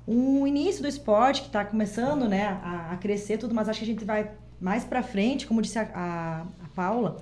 Um 0.09 0.47
início 0.47 0.81
do 0.81 0.89
esporte 0.89 1.43
que 1.43 1.49
está 1.49 1.65
começando, 1.65 2.29
né? 2.29 2.47
A, 2.63 2.93
a 2.93 2.97
crescer 2.97 3.37
tudo, 3.37 3.55
mas 3.55 3.69
acho 3.69 3.81
que 3.81 3.85
a 3.85 3.89
gente 3.89 4.05
vai 4.05 4.31
mais 4.61 4.85
para 4.85 5.03
frente, 5.03 5.47
como 5.47 5.61
disse 5.61 5.79
a, 5.79 5.83
a, 5.95 6.41
a, 6.65 6.69
Paula, 6.75 7.19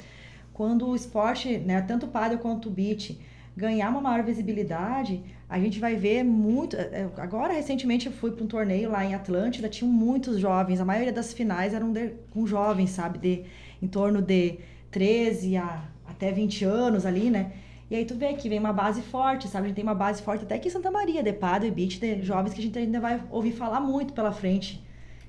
quando 0.53 0.89
o 0.89 0.95
esporte, 0.95 1.59
né, 1.59 1.83
tanto 1.83 2.07
o 2.07 2.09
paddle 2.09 2.39
quanto 2.39 2.69
o 2.69 2.71
beach, 2.71 3.21
ganhar 3.57 3.91
uma 3.91 4.01
maior 4.01 4.23
visibilidade, 4.23 5.23
a 5.55 5.61
gente 5.61 5.79
vai 5.79 5.95
ver 5.95 6.25
muito. 6.25 6.75
É, 6.77 6.81
é, 6.81 7.11
agora, 7.19 7.53
recentemente, 7.53 8.07
eu 8.07 8.13
fui 8.13 8.33
para 8.33 8.43
um 8.43 8.49
torneio 8.49 8.91
lá 8.91 9.05
em 9.05 9.15
Atlântida, 9.15 9.69
tinham 9.69 9.89
muitos 9.89 10.41
jovens, 10.41 10.81
a 10.81 10.85
maioria 10.85 11.13
das 11.13 11.33
finais 11.33 11.73
eram 11.73 11.93
de, 11.93 12.11
com 12.31 12.45
jovens, 12.45 12.91
sabe, 12.91 13.19
de 13.19 13.45
em 13.81 13.87
torno 13.87 14.21
de 14.21 14.59
13 14.91 15.57
a 15.57 15.85
até 16.09 16.33
20 16.33 16.65
anos 16.65 17.07
ali, 17.07 17.31
né? 17.31 17.53
E 17.89 17.95
aí 17.95 18.05
tu 18.05 18.17
vê 18.17 18.35
que 18.35 18.49
vem 18.49 18.59
uma 18.59 18.73
base 18.73 19.01
forte, 19.01 19.47
sabe? 19.47 19.67
A 19.67 19.69
gente 19.69 19.77
tem 19.77 19.85
uma 19.85 19.95
base 19.95 20.23
forte 20.23 20.43
até 20.43 20.57
aqui 20.57 20.67
em 20.67 20.73
Santa 20.73 20.91
Maria, 20.91 21.23
de 21.23 21.33
paddle 21.33 21.69
e 21.69 21.71
beach, 21.71 22.01
de 22.01 22.21
jovens 22.23 22.53
que 22.53 22.59
a 22.59 22.63
gente 22.63 22.77
ainda 22.77 22.99
vai 22.99 23.23
ouvir 23.31 23.53
falar 23.53 23.79
muito 23.79 24.13
pela 24.13 24.33
frente. 24.33 24.85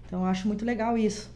Então, 0.07 0.21
eu 0.21 0.25
acho 0.25 0.47
muito 0.47 0.65
legal 0.65 0.97
isso. 0.97 1.29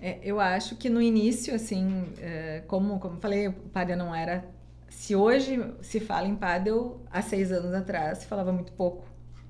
É, 0.00 0.18
eu 0.22 0.38
acho 0.38 0.76
que 0.76 0.88
no 0.88 1.02
início, 1.02 1.52
assim, 1.52 2.04
é, 2.20 2.62
como, 2.68 3.00
como 3.00 3.16
falei, 3.16 3.48
o 3.48 3.52
paddle 3.52 3.96
não 3.96 4.14
era... 4.14 4.44
Se 4.88 5.14
hoje 5.14 5.72
se 5.82 6.00
fala 6.00 6.26
em 6.26 6.34
paddle, 6.34 7.00
há 7.10 7.22
seis 7.22 7.52
anos 7.52 7.72
atrás 7.74 8.18
se 8.18 8.26
falava 8.26 8.52
muito 8.52 8.72
pouco, 8.72 9.04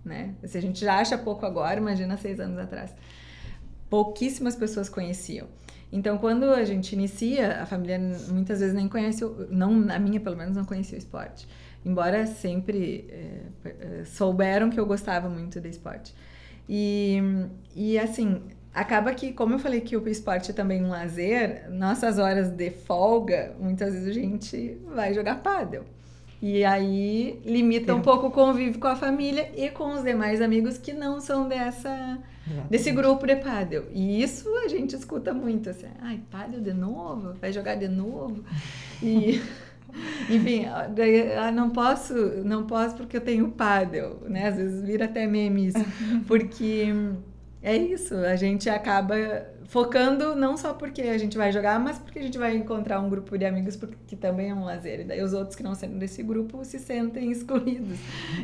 né? 0.04 0.34
Se 0.44 0.58
a 0.58 0.60
gente 0.60 0.80
já 0.80 0.98
acha 0.98 1.16
pouco 1.16 1.46
agora, 1.46 1.78
imagina 1.78 2.16
seis 2.16 2.40
anos 2.40 2.58
atrás. 2.58 2.94
Pouquíssimas 3.88 4.56
pessoas 4.56 4.88
conheciam. 4.88 5.46
Então, 5.92 6.18
quando 6.18 6.50
a 6.50 6.64
gente 6.64 6.92
inicia, 6.94 7.62
a 7.62 7.66
família 7.66 7.98
muitas 8.28 8.60
vezes 8.60 8.74
nem 8.74 8.88
conhece, 8.88 9.24
não, 9.48 9.88
a 9.88 9.98
minha 9.98 10.20
pelo 10.20 10.36
menos 10.36 10.56
não 10.56 10.64
conhecia 10.64 10.96
o 10.96 10.98
esporte. 10.98 11.46
Embora 11.84 12.26
sempre 12.26 13.06
é, 13.08 14.04
souberam 14.04 14.68
que 14.68 14.80
eu 14.80 14.84
gostava 14.84 15.28
muito 15.28 15.60
do 15.60 15.68
esporte. 15.68 16.12
E, 16.68 17.18
e 17.74 17.96
assim, 17.98 18.42
acaba 18.76 19.14
que, 19.14 19.32
como 19.32 19.54
eu 19.54 19.58
falei 19.58 19.80
que 19.80 19.96
o 19.96 20.06
esporte 20.06 20.50
é 20.50 20.54
também 20.54 20.84
um 20.84 20.90
lazer, 20.90 21.64
nossas 21.70 22.18
horas 22.18 22.50
de 22.50 22.70
folga, 22.70 23.56
muitas 23.58 23.94
vezes 23.94 24.08
a 24.08 24.12
gente 24.12 24.78
vai 24.94 25.14
jogar 25.14 25.36
pádel. 25.36 25.84
E 26.42 26.62
aí 26.62 27.40
limita 27.46 27.94
um 27.94 28.02
pouco 28.02 28.26
o 28.26 28.30
convívio 28.30 28.78
com 28.78 28.86
a 28.86 28.94
família 28.94 29.50
e 29.56 29.70
com 29.70 29.94
os 29.94 30.02
demais 30.04 30.42
amigos 30.42 30.76
que 30.76 30.92
não 30.92 31.18
são 31.18 31.48
dessa 31.48 32.18
desse 32.70 32.92
grupo 32.92 33.26
de 33.26 33.36
pádel. 33.36 33.86
E 33.90 34.22
isso 34.22 34.46
a 34.58 34.68
gente 34.68 34.94
escuta 34.94 35.32
muito 35.32 35.70
assim, 35.70 35.86
ai, 36.02 36.20
pádel 36.30 36.60
de 36.60 36.74
novo? 36.74 37.32
Vai 37.40 37.52
jogar 37.54 37.76
de 37.76 37.88
novo? 37.88 38.44
E 39.02 39.40
enfim, 40.28 40.66
ah, 40.66 41.50
não 41.50 41.70
posso, 41.70 42.14
não 42.44 42.66
posso 42.66 42.94
porque 42.94 43.16
eu 43.16 43.22
tenho 43.22 43.48
pádel, 43.52 44.20
né? 44.28 44.48
Às 44.48 44.56
vezes 44.56 44.82
vira 44.82 45.06
até 45.06 45.26
meme 45.26 45.68
isso, 45.68 45.84
porque 46.28 46.92
é 47.66 47.76
isso, 47.76 48.14
a 48.14 48.36
gente 48.36 48.70
acaba 48.70 49.16
focando 49.64 50.36
não 50.36 50.56
só 50.56 50.72
porque 50.72 51.02
a 51.02 51.18
gente 51.18 51.36
vai 51.36 51.50
jogar, 51.50 51.80
mas 51.80 51.98
porque 51.98 52.20
a 52.20 52.22
gente 52.22 52.38
vai 52.38 52.54
encontrar 52.56 53.00
um 53.00 53.10
grupo 53.10 53.36
de 53.36 53.44
amigos 53.44 53.76
que 54.06 54.14
também 54.14 54.50
é 54.50 54.54
um 54.54 54.64
lazer. 54.64 55.00
E 55.00 55.04
daí 55.04 55.20
os 55.20 55.32
outros 55.32 55.56
que 55.56 55.64
não 55.64 55.74
sendo 55.74 55.98
desse 55.98 56.22
grupo 56.22 56.64
se 56.64 56.78
sentem 56.78 57.28
excluídos. 57.32 57.98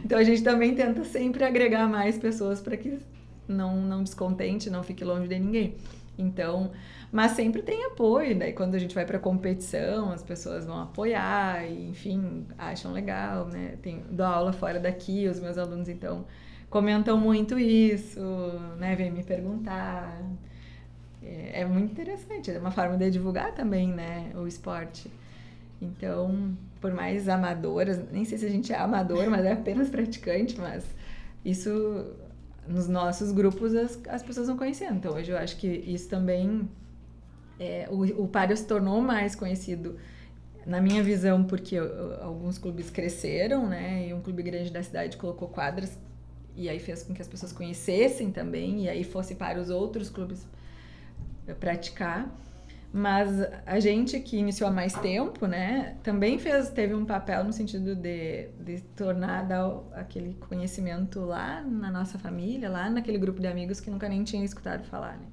Então 0.04 0.18
a 0.18 0.24
gente 0.24 0.42
também 0.42 0.74
tenta 0.74 1.04
sempre 1.04 1.44
agregar 1.44 1.88
mais 1.88 2.18
pessoas 2.18 2.60
para 2.60 2.76
que 2.76 2.98
não, 3.46 3.76
não 3.76 4.02
descontente, 4.02 4.68
não 4.68 4.82
fique 4.82 5.04
longe 5.04 5.28
de 5.28 5.38
ninguém. 5.38 5.76
Então, 6.18 6.72
mas 7.12 7.30
sempre 7.30 7.62
tem 7.62 7.84
apoio, 7.84 8.36
daí 8.36 8.52
quando 8.52 8.74
a 8.74 8.78
gente 8.78 8.92
vai 8.92 9.06
para 9.06 9.20
competição, 9.20 10.10
as 10.10 10.24
pessoas 10.24 10.66
vão 10.66 10.82
apoiar 10.82 11.64
e, 11.64 11.90
enfim, 11.90 12.44
acham 12.58 12.92
legal, 12.92 13.46
né? 13.46 13.76
Tem, 13.80 14.02
dou 14.10 14.26
aula 14.26 14.52
fora 14.52 14.80
daqui, 14.80 15.28
os 15.28 15.38
meus 15.38 15.56
alunos 15.56 15.88
então 15.88 16.26
comentam 16.72 17.18
muito 17.18 17.58
isso, 17.58 18.18
né? 18.78 18.96
Vem 18.96 19.10
me 19.10 19.22
perguntar. 19.22 20.18
É, 21.22 21.60
é 21.60 21.64
muito 21.66 21.92
interessante, 21.92 22.50
é 22.50 22.58
uma 22.58 22.70
forma 22.70 22.96
de 22.96 23.10
divulgar 23.10 23.54
também, 23.54 23.92
né? 23.92 24.32
O 24.34 24.46
esporte. 24.46 25.10
Então, 25.82 26.56
por 26.80 26.94
mais 26.94 27.28
amadoras, 27.28 28.00
nem 28.10 28.24
sei 28.24 28.38
se 28.38 28.46
a 28.46 28.48
gente 28.48 28.72
é 28.72 28.78
amador, 28.78 29.28
mas 29.28 29.44
é 29.44 29.52
apenas 29.52 29.90
praticante, 29.90 30.58
mas 30.58 30.84
isso 31.44 32.06
nos 32.66 32.88
nossos 32.88 33.32
grupos 33.32 33.74
as, 33.74 34.00
as 34.08 34.22
pessoas 34.22 34.46
vão 34.46 34.56
conhecendo. 34.56 34.96
Então, 34.96 35.14
hoje 35.14 35.30
eu 35.30 35.36
acho 35.36 35.58
que 35.58 35.68
isso 35.68 36.08
também. 36.08 36.66
É, 37.60 37.86
o, 37.90 38.22
o 38.22 38.28
Pário 38.28 38.56
se 38.56 38.66
tornou 38.66 39.02
mais 39.02 39.34
conhecido, 39.34 39.98
na 40.64 40.80
minha 40.80 41.02
visão, 41.02 41.44
porque 41.44 41.76
alguns 42.22 42.56
clubes 42.56 42.88
cresceram, 42.88 43.68
né? 43.68 44.08
E 44.08 44.14
um 44.14 44.22
clube 44.22 44.42
grande 44.42 44.70
da 44.70 44.82
cidade 44.82 45.18
colocou 45.18 45.48
quadras 45.48 45.98
e 46.56 46.68
aí 46.68 46.78
fez 46.78 47.02
com 47.02 47.14
que 47.14 47.22
as 47.22 47.28
pessoas 47.28 47.52
conhecessem 47.52 48.30
também 48.30 48.84
e 48.84 48.88
aí 48.88 49.04
fosse 49.04 49.34
para 49.34 49.60
os 49.60 49.70
outros 49.70 50.10
clubes 50.10 50.46
praticar. 51.58 52.30
Mas 52.92 53.30
a 53.64 53.80
gente 53.80 54.20
que 54.20 54.36
iniciou 54.36 54.68
há 54.68 54.72
mais 54.72 54.92
tempo, 54.92 55.46
né, 55.46 55.96
também 56.02 56.38
fez, 56.38 56.68
teve 56.68 56.94
um 56.94 57.06
papel 57.06 57.42
no 57.42 57.50
sentido 57.50 57.96
de, 57.96 58.48
de 58.60 58.82
tornar, 58.94 59.44
dar 59.44 59.80
aquele 59.94 60.34
conhecimento 60.46 61.20
lá 61.20 61.62
na 61.62 61.90
nossa 61.90 62.18
família, 62.18 62.68
lá 62.68 62.90
naquele 62.90 63.16
grupo 63.16 63.40
de 63.40 63.46
amigos 63.46 63.80
que 63.80 63.90
nunca 63.90 64.10
nem 64.10 64.22
tinha 64.24 64.44
escutado 64.44 64.84
falar, 64.84 65.16
né. 65.16 65.24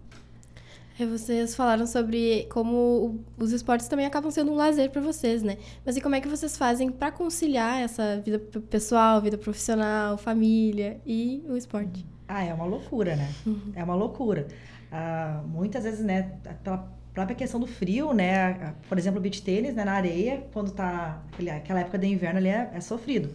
E 0.99 1.05
vocês 1.05 1.55
falaram 1.55 1.87
sobre 1.87 2.45
como 2.51 3.23
os 3.37 3.53
esportes 3.53 3.87
também 3.87 4.05
acabam 4.05 4.29
sendo 4.29 4.51
um 4.51 4.55
lazer 4.55 4.89
para 4.89 4.99
vocês, 4.99 5.41
né? 5.41 5.57
Mas 5.85 5.95
e 5.95 6.01
como 6.01 6.13
é 6.13 6.19
que 6.19 6.27
vocês 6.27 6.57
fazem 6.57 6.91
para 6.91 7.09
conciliar 7.09 7.81
essa 7.81 8.19
vida 8.19 8.37
pessoal, 8.69 9.21
vida 9.21 9.37
profissional, 9.37 10.17
família 10.17 10.99
e 11.05 11.41
o 11.47 11.55
esporte? 11.55 12.05
Ah, 12.27 12.43
é 12.43 12.53
uma 12.53 12.65
loucura, 12.65 13.15
né? 13.15 13.33
Uhum. 13.45 13.71
É 13.73 13.81
uma 13.81 13.95
loucura. 13.95 14.47
Ah, 14.91 15.41
muitas 15.47 15.85
vezes, 15.85 16.01
né, 16.01 16.33
pela 16.65 16.91
própria 17.13 17.35
questão 17.35 17.61
do 17.61 17.67
frio, 17.67 18.11
né? 18.11 18.75
Por 18.89 18.97
exemplo, 18.97 19.19
o 19.19 19.21
beach 19.21 19.41
tênis, 19.41 19.75
né, 19.75 19.85
na 19.85 19.93
areia, 19.93 20.43
quando 20.51 20.71
tá 20.71 21.23
aquela 21.55 21.79
época 21.79 21.97
de 21.97 22.07
inverno 22.07 22.39
ali 22.39 22.49
é, 22.49 22.71
é 22.73 22.81
sofrido. 22.81 23.29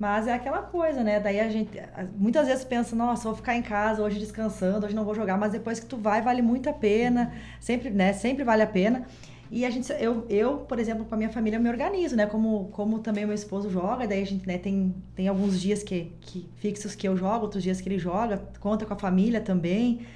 Mas 0.00 0.26
é 0.26 0.32
aquela 0.32 0.62
coisa, 0.62 1.04
né? 1.04 1.20
Daí 1.20 1.38
a 1.38 1.50
gente 1.50 1.78
muitas 2.16 2.46
vezes 2.46 2.64
pensa, 2.64 2.96
nossa, 2.96 3.24
vou 3.24 3.34
ficar 3.34 3.54
em 3.54 3.60
casa 3.60 4.02
hoje 4.02 4.18
descansando, 4.18 4.86
hoje 4.86 4.94
não 4.94 5.04
vou 5.04 5.14
jogar, 5.14 5.36
mas 5.36 5.52
depois 5.52 5.78
que 5.78 5.84
tu 5.84 5.98
vai, 5.98 6.22
vale 6.22 6.40
muito 6.40 6.70
a 6.70 6.72
pena, 6.72 7.34
sempre, 7.60 7.90
né? 7.90 8.14
Sempre 8.14 8.42
vale 8.42 8.62
a 8.62 8.66
pena. 8.66 9.06
E 9.50 9.62
a 9.62 9.68
gente, 9.68 9.92
eu, 10.00 10.24
eu 10.30 10.60
por 10.60 10.78
exemplo, 10.78 11.04
com 11.04 11.14
a 11.14 11.18
minha 11.18 11.28
família, 11.28 11.58
eu 11.58 11.60
me 11.60 11.68
organizo, 11.68 12.16
né? 12.16 12.24
Como, 12.24 12.70
como 12.72 13.00
também 13.00 13.26
meu 13.26 13.34
esposo 13.34 13.68
joga, 13.68 14.08
daí 14.08 14.22
a 14.22 14.26
gente 14.26 14.48
né, 14.48 14.56
tem, 14.56 14.94
tem 15.14 15.28
alguns 15.28 15.60
dias 15.60 15.82
que, 15.82 16.10
que 16.22 16.48
fixos 16.56 16.94
que 16.94 17.06
eu 17.06 17.14
jogo, 17.14 17.42
outros 17.42 17.62
dias 17.62 17.78
que 17.78 17.86
ele 17.86 17.98
joga, 17.98 18.42
conta 18.58 18.86
com 18.86 18.94
a 18.94 18.98
família 18.98 19.42
também. 19.42 20.06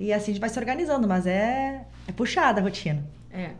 E 0.00 0.10
assim 0.10 0.30
a 0.30 0.34
gente 0.34 0.40
vai 0.40 0.48
se 0.48 0.58
organizando, 0.58 1.06
mas 1.06 1.26
é, 1.26 1.84
é 2.08 2.12
puxada 2.12 2.62
a 2.62 2.64
rotina. 2.64 3.04
É. 3.30 3.50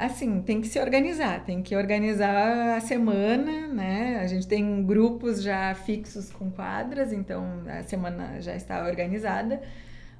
Assim, 0.00 0.40
tem 0.40 0.62
que 0.62 0.66
se 0.66 0.80
organizar, 0.80 1.44
tem 1.44 1.62
que 1.62 1.76
organizar 1.76 2.74
a 2.78 2.80
semana, 2.80 3.68
né? 3.68 4.18
A 4.22 4.26
gente 4.26 4.48
tem 4.48 4.82
grupos 4.82 5.42
já 5.42 5.74
fixos 5.74 6.30
com 6.30 6.50
quadras, 6.50 7.12
então 7.12 7.44
a 7.68 7.82
semana 7.82 8.40
já 8.40 8.56
está 8.56 8.82
organizada. 8.82 9.60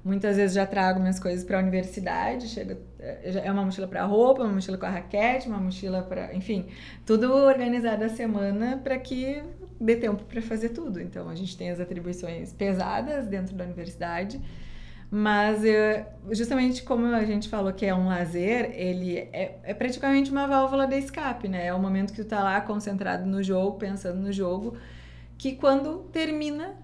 Muitas 0.04 0.36
vezes 0.36 0.54
já 0.54 0.66
trago 0.66 1.00
minhas 1.00 1.18
coisas 1.18 1.42
para 1.44 1.56
a 1.56 1.62
universidade, 1.62 2.48
chega 2.48 2.78
é, 2.98 3.40
é 3.42 3.50
uma 3.50 3.64
mochila 3.64 3.88
para 3.88 4.04
roupa, 4.04 4.42
uma 4.42 4.52
mochila 4.52 4.76
com 4.76 4.84
a 4.84 4.90
raquete, 4.90 5.48
uma 5.48 5.58
mochila 5.58 6.02
para, 6.02 6.34
enfim, 6.34 6.66
tudo 7.06 7.32
organizado 7.32 8.04
a 8.04 8.10
semana 8.10 8.76
para 8.84 8.98
que 8.98 9.42
dê 9.80 9.96
tempo 9.96 10.24
para 10.24 10.42
fazer 10.42 10.70
tudo. 10.70 11.00
Então 11.00 11.26
a 11.26 11.34
gente 11.34 11.56
tem 11.56 11.70
as 11.70 11.80
atribuições 11.80 12.52
pesadas 12.52 13.26
dentro 13.26 13.56
da 13.56 13.64
universidade 13.64 14.38
mas 15.10 15.64
eu, 15.64 16.04
justamente 16.30 16.84
como 16.84 17.06
a 17.06 17.24
gente 17.24 17.48
falou 17.48 17.72
que 17.72 17.84
é 17.84 17.92
um 17.92 18.06
lazer, 18.06 18.70
ele 18.74 19.18
é, 19.18 19.58
é, 19.64 19.74
praticamente 19.74 20.30
uma 20.30 20.46
válvula 20.46 20.86
de 20.86 20.96
escape, 20.96 21.48
né? 21.48 21.66
É 21.66 21.74
o 21.74 21.80
momento 21.80 22.12
que 22.12 22.22
tu 22.22 22.28
tá 22.28 22.44
lá 22.44 22.60
concentrado 22.60 23.26
no 23.26 23.42
jogo, 23.42 23.76
pensando 23.76 24.20
no 24.20 24.32
jogo, 24.32 24.76
que 25.36 25.56
quando 25.56 26.04
termina 26.12 26.76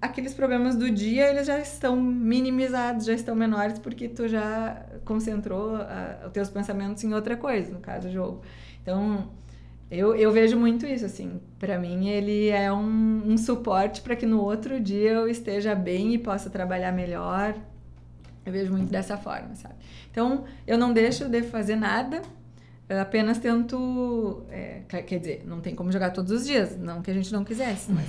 aqueles 0.00 0.32
problemas 0.32 0.74
do 0.74 0.90
dia, 0.90 1.28
eles 1.28 1.46
já 1.46 1.58
estão 1.58 1.96
minimizados, 2.00 3.04
já 3.04 3.12
estão 3.12 3.34
menores, 3.34 3.78
porque 3.78 4.08
tu 4.08 4.26
já 4.26 4.82
concentrou 5.04 5.76
a, 5.76 6.26
os 6.26 6.32
teus 6.32 6.48
pensamentos 6.48 7.04
em 7.04 7.12
outra 7.12 7.36
coisa, 7.36 7.72
no 7.72 7.80
caso, 7.80 8.08
o 8.08 8.10
jogo. 8.10 8.42
Então, 8.82 9.28
eu, 9.90 10.16
eu 10.16 10.32
vejo 10.32 10.58
muito 10.58 10.84
isso, 10.84 11.04
assim. 11.04 11.40
Para 11.58 11.78
mim, 11.78 12.08
ele 12.08 12.48
é 12.48 12.72
um, 12.72 13.22
um 13.24 13.38
suporte 13.38 14.00
para 14.00 14.16
que 14.16 14.26
no 14.26 14.40
outro 14.40 14.80
dia 14.80 15.12
eu 15.12 15.28
esteja 15.28 15.74
bem 15.74 16.14
e 16.14 16.18
possa 16.18 16.50
trabalhar 16.50 16.90
melhor. 16.92 17.54
Eu 18.44 18.52
vejo 18.52 18.72
muito 18.72 18.90
dessa 18.90 19.16
forma, 19.16 19.54
sabe? 19.54 19.74
Então, 20.10 20.44
eu 20.66 20.76
não 20.76 20.92
deixo 20.92 21.28
de 21.28 21.42
fazer 21.42 21.76
nada, 21.76 22.22
apenas 22.88 23.38
tento. 23.38 24.44
É, 24.50 24.82
quer 24.88 25.18
dizer, 25.18 25.44
não 25.46 25.60
tem 25.60 25.74
como 25.74 25.92
jogar 25.92 26.10
todos 26.10 26.32
os 26.32 26.46
dias, 26.46 26.76
não 26.76 27.00
que 27.00 27.10
a 27.10 27.14
gente 27.14 27.32
não 27.32 27.44
quisesse, 27.44 27.92
mas, 27.92 28.06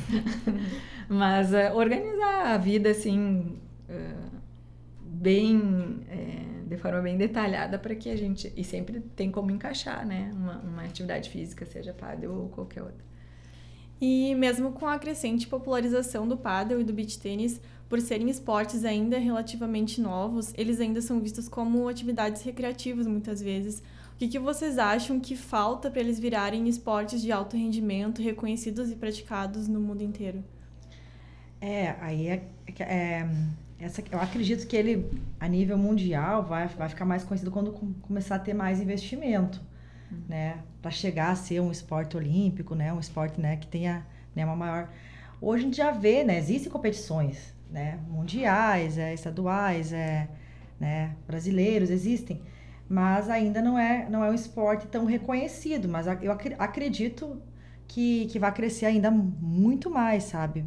mas 1.10 1.54
uh, 1.54 1.76
organizar 1.76 2.54
a 2.54 2.58
vida 2.58 2.90
assim, 2.90 3.58
uh, 3.90 4.30
bem. 5.02 6.00
De 6.68 6.76
forma 6.78 7.02
bem 7.02 7.18
detalhada 7.18 7.80
para 7.80 7.96
que 7.96 8.10
a 8.10 8.16
gente. 8.16 8.52
E 8.56 8.64
sempre 8.64 9.00
tem 9.16 9.32
como 9.32 9.52
encaixar, 9.52 10.06
né? 10.06 10.32
Uma, 10.36 10.58
uma 10.60 10.84
atividade 10.84 11.30
física, 11.30 11.66
seja 11.66 11.94
pádel 11.94 12.34
ou 12.34 12.50
qualquer 12.50 12.84
outra. 12.84 13.08
E 14.02 14.36
mesmo 14.36 14.74
com 14.74 14.86
a 14.86 15.00
crescente 15.00 15.48
popularização 15.48 16.28
do 16.28 16.38
pádel 16.38 16.82
e 16.82 16.84
do 16.84 16.94
beach 16.94 17.18
tênis, 17.20 17.60
por 17.88 18.02
serem 18.02 18.30
esportes 18.30 18.84
ainda 18.84 19.18
relativamente 19.18 20.02
novos, 20.02 20.54
eles 20.58 20.80
ainda 20.82 21.02
são 21.02 21.20
vistos 21.20 21.48
como 21.48 21.88
atividades 21.88 22.42
recreativas 22.44 23.08
muitas 23.08 23.42
vezes. 23.42 23.82
O 24.14 24.18
que, 24.18 24.28
que 24.28 24.40
vocês 24.40 24.78
acham 24.78 25.20
que 25.20 25.36
falta 25.36 25.90
para 25.90 26.02
eles 26.02 26.20
virarem 26.20 26.68
esportes 26.68 27.22
de 27.22 27.32
alto 27.32 27.56
rendimento, 27.56 28.22
reconhecidos 28.22 28.92
e 28.92 28.96
praticados 28.96 29.68
no 29.68 29.80
mundo 29.80 30.04
inteiro? 30.04 30.44
É, 31.62 31.96
aí 32.02 32.28
é, 32.28 32.44
é, 32.80 33.28
essa, 33.80 34.04
eu 34.12 34.20
acredito 34.20 34.66
que 34.66 34.76
ele, 34.76 35.10
a 35.40 35.48
nível 35.48 35.78
mundial, 35.78 36.44
vai, 36.44 36.68
vai 36.68 36.90
ficar 36.90 37.06
mais 37.06 37.24
conhecido 37.24 37.52
quando 37.52 37.72
começar 38.02 38.36
a 38.36 38.40
ter 38.40 38.54
mais 38.54 38.82
investimento, 38.82 39.62
uhum. 40.12 40.18
né? 40.28 40.58
Para 40.82 40.90
chegar 40.90 41.32
a 41.32 41.36
ser 41.36 41.60
um 41.60 41.72
esporte 41.72 42.18
olímpico, 42.18 42.74
né? 42.74 42.92
Um 42.92 43.00
esporte 43.00 43.40
né, 43.40 43.56
que 43.58 43.68
tenha 43.68 44.06
né, 44.36 44.44
uma 44.46 44.56
maior... 44.56 44.90
Hoje 45.40 45.62
a 45.62 45.66
gente 45.66 45.78
já 45.78 45.92
vê, 45.92 46.24
né? 46.24 46.40
Existem 46.40 46.72
competições, 46.72 47.54
né? 47.70 48.00
Mundiais, 48.10 48.98
é, 48.98 49.14
estaduais, 49.14 49.94
é, 49.94 50.28
né? 50.80 51.16
brasileiros, 51.28 51.92
existem. 51.92 52.42
Mas 52.90 53.30
ainda 53.30 53.62
não 53.62 53.78
é, 53.78 54.10
não 54.10 54.24
é 54.24 54.32
um 54.32 54.34
esporte 54.34 54.88
tão 54.88 55.06
reconhecido. 55.06 55.88
Mas 55.88 56.08
eu 56.08 56.32
acredito 56.58 57.40
que, 57.88 58.26
que 58.26 58.40
vai 58.40 58.52
crescer 58.52 58.88
ainda 58.88 59.12
muito 59.12 59.90
mais, 59.90 60.24
sabe? 60.24 60.66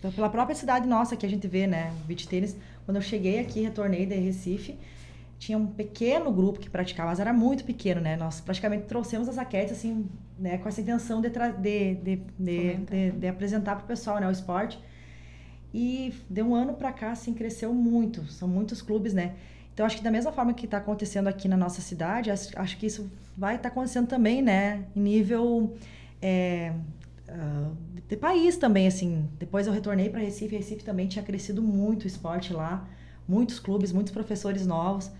Então, 0.00 0.10
pela 0.10 0.30
própria 0.30 0.56
cidade 0.56 0.88
nossa 0.88 1.14
que 1.14 1.26
a 1.26 1.28
gente 1.28 1.46
vê, 1.46 1.66
né? 1.66 1.92
Beach 2.06 2.26
tênis. 2.26 2.56
Quando 2.86 2.96
eu 2.96 3.02
cheguei 3.02 3.38
aqui, 3.38 3.60
retornei 3.60 4.06
de 4.06 4.14
Recife, 4.14 4.78
tinha 5.38 5.58
um 5.58 5.66
pequeno 5.66 6.32
grupo 6.32 6.58
que 6.58 6.70
praticava, 6.70 7.10
mas 7.10 7.20
era 7.20 7.34
muito 7.34 7.64
pequeno, 7.64 8.00
né? 8.00 8.16
Nós 8.16 8.40
praticamente 8.40 8.84
trouxemos 8.84 9.28
as 9.28 9.36
raquetes, 9.36 9.72
assim, 9.72 10.08
né? 10.38 10.56
Com 10.56 10.70
essa 10.70 10.80
intenção 10.80 11.20
de, 11.20 11.28
de, 11.28 11.94
de, 11.94 12.16
de, 12.38 12.74
de, 12.76 13.10
de 13.12 13.28
apresentar 13.28 13.76
para 13.76 13.84
o 13.84 13.86
pessoal, 13.86 14.18
né? 14.18 14.26
O 14.26 14.30
esporte. 14.30 14.82
E 15.72 16.14
de 16.30 16.42
um 16.42 16.54
ano 16.54 16.72
para 16.72 16.92
cá, 16.92 17.12
assim, 17.12 17.34
cresceu 17.34 17.74
muito. 17.74 18.24
São 18.32 18.48
muitos 18.48 18.80
clubes, 18.80 19.12
né? 19.12 19.34
Então, 19.74 19.84
acho 19.84 19.98
que 19.98 20.02
da 20.02 20.10
mesma 20.10 20.32
forma 20.32 20.54
que 20.54 20.64
está 20.64 20.78
acontecendo 20.78 21.28
aqui 21.28 21.46
na 21.46 21.58
nossa 21.58 21.82
cidade, 21.82 22.30
acho 22.30 22.78
que 22.78 22.86
isso 22.86 23.10
vai 23.36 23.56
estar 23.56 23.68
tá 23.68 23.72
acontecendo 23.72 24.06
também, 24.08 24.40
né? 24.40 24.86
Em 24.96 25.00
nível... 25.00 25.76
É, 26.22 26.72
de 28.08 28.16
país 28.16 28.56
também, 28.56 28.86
assim. 28.86 29.28
Depois 29.38 29.66
eu 29.66 29.72
retornei 29.72 30.10
para 30.10 30.20
Recife, 30.20 30.56
Recife 30.56 30.84
também 30.84 31.06
tinha 31.06 31.24
crescido 31.24 31.62
muito 31.62 32.04
o 32.04 32.06
esporte 32.06 32.52
lá, 32.52 32.88
muitos 33.28 33.58
clubes, 33.60 33.92
muitos 33.92 34.12
professores 34.12 34.66
novos. 34.66 35.10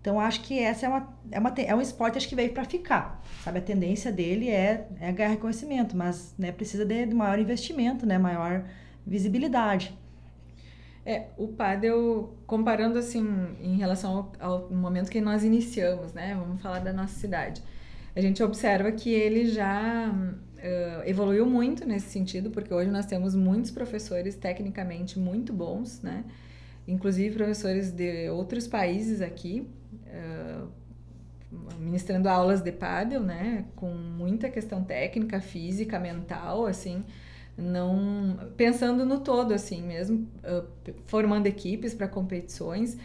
Então 0.00 0.20
acho 0.20 0.42
que 0.42 0.56
essa 0.56 0.86
é 0.86 0.88
uma, 0.88 1.18
é 1.32 1.38
uma 1.40 1.54
é 1.56 1.74
um 1.74 1.80
esporte 1.80 2.16
acho 2.16 2.28
que 2.28 2.36
veio 2.36 2.52
para 2.52 2.64
ficar, 2.64 3.20
sabe? 3.42 3.58
A 3.58 3.60
tendência 3.62 4.12
dele 4.12 4.48
é, 4.48 4.86
é 5.00 5.10
ganhar 5.10 5.30
reconhecimento, 5.30 5.96
mas 5.96 6.32
né, 6.38 6.52
precisa 6.52 6.84
de, 6.84 7.06
de 7.06 7.14
maior 7.14 7.38
investimento, 7.40 8.06
né? 8.06 8.16
Maior 8.16 8.64
visibilidade. 9.04 9.92
É, 11.04 11.26
o 11.36 11.48
padel, 11.48 12.36
comparando 12.46 12.98
assim, 12.98 13.24
em 13.60 13.76
relação 13.76 14.32
ao, 14.38 14.52
ao 14.52 14.70
momento 14.70 15.10
que 15.10 15.20
nós 15.20 15.42
iniciamos, 15.42 16.12
né? 16.12 16.36
Vamos 16.38 16.62
falar 16.62 16.78
da 16.78 16.92
nossa 16.92 17.14
cidade. 17.14 17.60
A 18.14 18.20
gente 18.20 18.40
observa 18.42 18.92
que 18.92 19.10
ele 19.10 19.46
já 19.46 20.14
uh, 20.66 21.02
evoluiu 21.08 21.46
muito 21.46 21.86
nesse 21.86 22.08
sentido, 22.08 22.50
porque 22.50 22.72
hoje 22.72 22.90
nós 22.90 23.06
temos 23.06 23.34
muitos 23.34 23.70
professores 23.70 24.34
tecnicamente 24.34 25.18
muito 25.18 25.52
bons, 25.52 26.02
né? 26.02 26.24
Inclusive 26.86 27.34
professores 27.34 27.90
de 27.90 28.28
outros 28.30 28.66
países 28.66 29.20
aqui, 29.20 29.68
uh, 29.92 30.68
ministrando 31.78 32.28
aulas 32.28 32.60
de 32.60 32.72
paddle, 32.72 33.20
né? 33.20 33.64
Com 33.76 33.92
muita 33.94 34.48
questão 34.48 34.82
técnica, 34.82 35.40
física, 35.40 35.98
mental, 35.98 36.66
assim, 36.66 37.04
não 37.56 38.50
pensando 38.56 39.06
no 39.06 39.20
todo, 39.20 39.54
assim, 39.54 39.82
mesmo 39.82 40.28
formando 41.06 41.46
equipes 41.46 41.94
para 41.94 42.06
competições, 42.06 42.98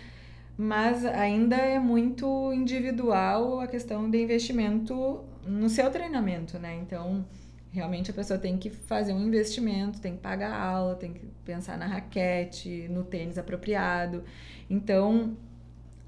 mas 0.57 1.05
ainda 1.05 1.55
é 1.55 1.79
muito 1.79 2.51
individual 2.51 3.61
a 3.61 3.67
questão 3.67 4.09
de 4.09 4.21
investimento 4.21 5.23
no 5.45 5.69
seu 5.69 5.89
treinamento, 5.89 6.59
né? 6.59 6.75
Então, 6.75 7.25
Realmente 7.71 8.11
a 8.11 8.13
pessoa 8.13 8.37
tem 8.37 8.57
que 8.57 8.69
fazer 8.69 9.13
um 9.13 9.25
investimento, 9.25 10.01
tem 10.01 10.15
que 10.15 10.21
pagar 10.21 10.53
aula, 10.53 10.95
tem 10.95 11.13
que 11.13 11.25
pensar 11.45 11.77
na 11.77 11.87
raquete, 11.87 12.87
no 12.89 13.03
tênis 13.03 13.37
apropriado. 13.37 14.23
Então, 14.69 15.37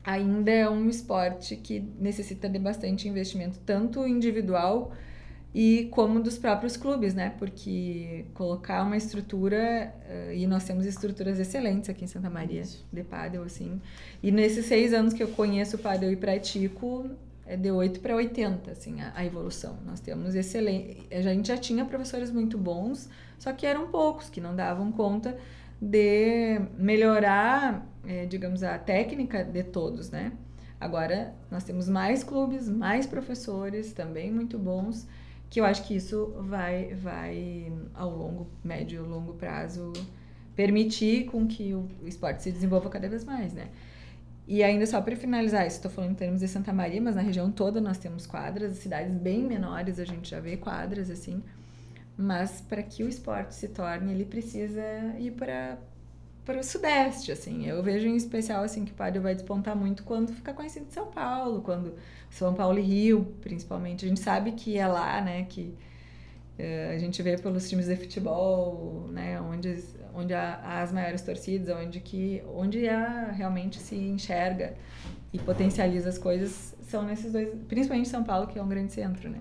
ainda 0.04 0.52
é 0.52 0.70
um 0.70 0.90
esporte 0.90 1.56
que 1.56 1.80
necessita 2.00 2.50
de 2.50 2.60
bastante 2.60 3.08
investimento, 3.08 3.60
tanto 3.66 4.06
individual 4.06 4.92
e 5.54 5.88
como 5.92 6.20
dos 6.20 6.38
próprios 6.38 6.76
clubes, 6.76 7.14
né? 7.14 7.34
Porque 7.38 8.26
colocar 8.34 8.84
uma 8.84 8.98
estrutura, 8.98 9.94
uh, 10.10 10.34
e 10.34 10.48
nós 10.48 10.66
temos 10.66 10.86
estruturas 10.86 11.40
excelentes 11.40 11.90
aqui 11.90 12.04
em 12.04 12.08
Santa 12.08 12.30
Maria 12.30 12.62
Isso. 12.62 12.86
de 12.92 13.04
pádel, 13.04 13.44
assim. 13.44 13.80
E 14.22 14.32
nesses 14.32 14.66
seis 14.66 14.94
anos 14.94 15.14
que 15.14 15.22
eu 15.22 15.28
conheço 15.30 15.76
o 15.76 15.80
pádel 15.80 16.12
e 16.12 16.16
pratico, 16.16 17.10
é 17.54 17.58
de 17.58 17.70
8 17.70 18.00
para 18.00 18.16
80, 18.16 18.72
assim, 18.72 19.00
a, 19.00 19.14
a, 19.16 19.24
evolução. 19.24 19.78
Nós 19.86 20.00
temos 20.00 20.34
excelente... 20.34 21.08
A 21.12 21.22
gente 21.22 21.48
já 21.48 21.58
tinha 21.58 21.86
professores 21.86 22.32
muito 22.32 22.58
bons, 22.58 23.08
só 23.38 23.54
que 23.54 23.68
eram 23.68 23.88
poucos, 23.90 24.28
que 24.28 24.42
não 24.42 24.56
davam 24.56 24.92
conta 24.92 25.38
de 25.80 26.60
melhorar, 26.78 27.86
é, 28.08 28.26
digamos, 28.26 28.64
a 28.64 28.80
técnica 28.80 29.44
de 29.44 29.64
todos, 29.64 30.10
né? 30.10 30.32
Agora, 30.80 31.36
nós 31.52 31.64
temos 31.64 31.88
mais 31.88 32.24
clubes, 32.24 32.68
mais 32.68 33.06
professores, 33.06 33.94
também 33.94 34.32
muito 34.32 34.58
bons, 34.58 35.08
que 35.48 35.60
eu 35.60 35.66
acho 35.66 35.86
que 35.86 35.96
isso 35.96 36.34
vai, 36.40 36.96
vai 36.96 37.72
ao 37.94 38.10
longo, 38.10 38.48
médio 38.64 39.06
e 39.06 39.08
longo 39.08 39.34
prazo, 39.34 39.94
permitir 40.56 41.26
com 41.26 41.46
que 41.46 41.76
o 41.76 41.88
esporte 42.06 42.42
se 42.42 42.52
desenvolva 42.52 42.90
cada 42.90 43.08
vez 43.08 43.24
mais, 43.24 43.54
né? 43.54 43.68
E 44.48 44.62
ainda 44.62 44.86
só 44.86 45.02
para 45.02 45.16
finalizar, 45.16 45.66
estou 45.66 45.90
falando 45.90 46.12
em 46.12 46.16
termos 46.16 46.42
de 46.42 46.48
Santa 46.48 46.74
Maria, 46.74 47.02
mas 47.02 47.16
na 47.16 47.22
região 47.22 47.50
toda 47.50 47.80
nós 47.80 47.98
temos 47.98 48.26
quadras, 48.28 48.78
cidades 48.78 49.16
bem 49.16 49.42
menores 49.44 50.00
a 50.00 50.06
gente 50.06 50.30
já 50.30 50.40
vê 50.40 50.58
quadras 50.58 51.10
assim. 51.10 51.42
Mas 52.18 52.62
para 52.62 52.84
que 52.84 53.04
o 53.04 53.08
esporte 53.08 53.56
se 53.56 53.70
torne, 53.70 54.12
ele 54.14 54.26
precisa 54.26 54.82
ir 55.18 55.32
para 55.32 55.78
para 56.46 56.60
o 56.60 56.64
sudeste, 56.64 57.32
assim. 57.32 57.66
Eu 57.66 57.82
vejo 57.82 58.08
em 58.08 58.16
especial 58.16 58.64
assim 58.64 58.84
que 58.86 58.92
o 58.92 58.96
Padre 58.96 59.20
vai 59.20 59.34
despontar 59.34 59.76
muito 59.76 60.04
quando 60.04 60.34
fica 60.34 60.54
conhecido 60.54 60.88
São 60.90 61.08
Paulo, 61.08 61.62
quando 61.62 61.96
São 62.30 62.54
Paulo 62.54 62.80
e 62.80 62.82
Rio, 62.82 63.34
principalmente. 63.42 64.06
A 64.06 64.08
gente 64.10 64.20
sabe 64.20 64.52
que 64.52 64.78
é 64.78 64.86
lá, 64.86 65.22
né, 65.22 65.44
que 65.44 65.74
uh, 66.60 66.94
a 66.94 66.98
gente 66.98 67.22
vê 67.22 67.38
pelos 67.38 67.70
times 67.70 67.88
de 67.88 67.96
futebol, 67.96 69.08
né, 69.10 69.40
onde 69.40 69.70
onde 70.14 70.34
há, 70.34 70.82
as 70.82 70.92
maiores 70.92 71.22
torcidas, 71.22 71.76
onde 71.76 72.00
que 72.00 72.44
onde 72.54 72.88
há, 72.88 73.32
realmente 73.32 73.80
se 73.80 73.96
enxerga 73.96 74.74
e 75.32 75.40
potencializa 75.40 76.10
as 76.10 76.18
coisas 76.18 76.76
são 76.88 77.04
nesses 77.04 77.32
dois, 77.32 77.50
principalmente 77.68 78.10
São 78.10 78.24
Paulo, 78.24 78.48
que 78.48 78.60
é 78.60 78.64
um 78.64 78.68
grande 78.68 78.94
centro, 78.94 79.30
né? 79.30 79.40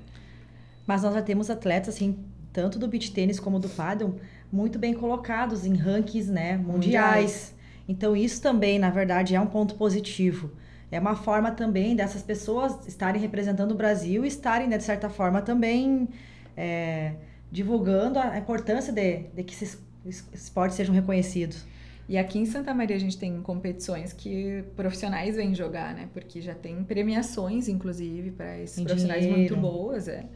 Mas 0.86 1.02
nós 1.02 1.14
já 1.14 1.22
temos 1.22 1.50
atletas, 1.50 1.94
assim, 1.94 2.18
tanto 2.52 2.78
do 2.78 2.88
beach 2.88 3.12
tênis 3.12 3.38
como 3.38 3.58
do 3.58 3.68
paddle, 3.68 4.18
muito 4.50 4.78
bem 4.78 4.94
colocados 4.94 5.64
em 5.64 5.74
rankings, 5.74 6.30
né, 6.30 6.56
mundiais. 6.56 6.72
mundiais. 6.72 7.54
Então 7.88 8.16
isso 8.16 8.40
também, 8.40 8.78
na 8.78 8.90
verdade, 8.90 9.34
é 9.34 9.40
um 9.40 9.46
ponto 9.46 9.74
positivo. 9.74 10.50
É 10.90 11.00
uma 11.00 11.16
forma 11.16 11.50
também 11.50 11.96
dessas 11.96 12.22
pessoas 12.22 12.86
estarem 12.86 13.20
representando 13.20 13.72
o 13.72 13.74
Brasil 13.74 14.24
e 14.24 14.28
estarem, 14.28 14.68
né, 14.68 14.76
de 14.76 14.84
certa 14.84 15.08
forma, 15.08 15.40
também 15.40 16.08
é, 16.56 17.14
divulgando 17.50 18.18
a 18.18 18.38
importância 18.38 18.92
de, 18.92 19.24
de 19.34 19.42
que 19.42 19.54
esses 19.54 19.78
esportes 20.04 20.76
sejam 20.76 20.94
reconhecidos. 20.94 21.66
E 22.08 22.18
aqui 22.18 22.38
em 22.38 22.46
Santa 22.46 22.74
Maria 22.74 22.96
a 22.96 22.98
gente 22.98 23.16
tem 23.16 23.40
competições 23.40 24.12
que 24.12 24.64
profissionais 24.76 25.36
vêm 25.36 25.54
jogar, 25.54 25.94
né? 25.94 26.08
Porque 26.12 26.40
já 26.40 26.54
tem 26.54 26.82
premiações, 26.82 27.68
inclusive, 27.68 28.32
para 28.32 28.58
esses 28.58 28.78
em 28.78 28.84
profissionais 28.84 29.22
dinheiro. 29.22 29.56
muito 29.56 29.56
boas, 29.56 30.08
é. 30.08 30.26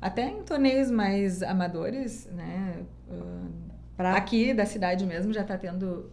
Até 0.00 0.30
em 0.30 0.42
torneios 0.42 0.90
mais 0.90 1.42
amadores, 1.42 2.28
né? 2.32 2.82
Uh, 3.10 3.50
pra... 3.96 4.14
Aqui 4.14 4.54
da 4.54 4.64
cidade 4.64 5.04
mesmo 5.04 5.32
já 5.32 5.42
está 5.42 5.58
tendo 5.58 6.10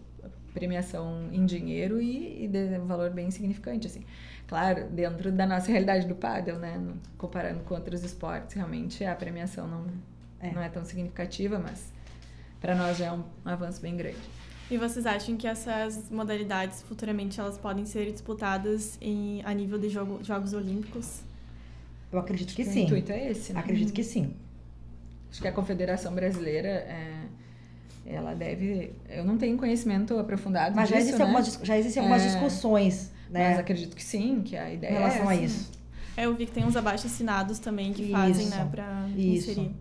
premiação 0.54 1.30
em 1.32 1.46
dinheiro 1.46 2.02
e, 2.02 2.46
e 2.46 2.48
de 2.48 2.78
valor 2.80 3.12
bem 3.12 3.30
significante, 3.30 3.88
assim. 3.88 4.04
Claro, 4.48 4.88
dentro 4.90 5.32
da 5.32 5.46
nossa 5.46 5.70
realidade 5.70 6.08
do 6.08 6.16
pádel, 6.16 6.58
né? 6.58 6.82
Comparando 7.18 7.64
com 7.64 7.76
outros 7.76 8.04
esportes, 8.04 8.56
realmente 8.56 9.04
a 9.04 9.16
premiação 9.16 9.68
não 9.68 9.86
é, 10.40 10.52
não 10.52 10.62
é 10.62 10.70
tão 10.70 10.84
significativa, 10.84 11.60
mas 11.60 11.94
para 12.60 12.76
nós 12.76 12.98
já 12.98 13.06
é 13.08 13.12
um, 13.12 13.24
avanço 13.44 13.82
bem 13.82 13.96
grande. 13.96 14.18
E 14.70 14.78
vocês 14.78 15.06
acham 15.06 15.38
que 15.38 15.48
essas 15.48 16.10
modalidades 16.10 16.82
futuramente 16.82 17.40
elas 17.40 17.58
podem 17.58 17.86
ser 17.86 18.12
disputadas 18.12 18.98
em, 19.00 19.42
a 19.46 19.54
nível 19.54 19.78
de 19.78 19.90
jogo, 19.90 20.24
Jogos 20.24 20.54
Olímpicos? 20.54 21.22
Eu 22.12 22.20
acredito 22.20 22.56
que 22.56 22.64
o 22.64 22.66
sim. 22.66 22.82
O 22.82 22.86
intuito 22.86 23.12
é 23.12 23.30
esse, 23.30 23.54
né? 23.54 23.60
Acredito 23.60 23.94
que 23.94 24.04
sim. 24.04 24.34
Acho 25.30 25.42
que 25.42 25.48
a 25.48 25.52
Confederação 25.52 26.16
Brasileira 26.16 26.70
é, 26.70 27.26
ela 28.06 28.34
deve. 28.34 28.94
Eu 29.10 29.26
não 29.26 29.38
tenho 29.38 29.58
conhecimento 29.58 30.18
aprofundado 30.18 30.76
Mas 30.76 30.88
disso, 30.88 30.94
já 30.96 31.02
existem 31.02 31.20
né? 31.20 31.26
algumas, 31.26 31.60
já 31.62 31.78
existem 31.78 32.02
algumas 32.02 32.22
É, 32.24 32.26
discussões, 32.28 33.12
né? 33.30 33.50
Mas 33.50 33.60
acredito 33.60 33.96
que 33.96 34.04
sim, 34.04 34.42
que 34.44 34.56
a 34.56 34.72
ideia 34.72 34.92
Em 34.92 34.94
relação 34.96 35.30
é 35.30 35.34
a 35.34 35.38
isso. 35.38 35.72
É, 36.18 36.26
eu 36.26 36.34
vi 36.34 36.46
que 36.46 36.52
tem 36.52 36.64
uns 36.64 36.78
abaixo 36.78 37.06
assinados 37.08 37.60
também 37.60 37.92
que 37.92 38.10
fazem, 38.10 38.48
né, 38.48 38.70
Isso, 39.10 39.20
isso. 39.20 39.52
inserir. 39.52 39.72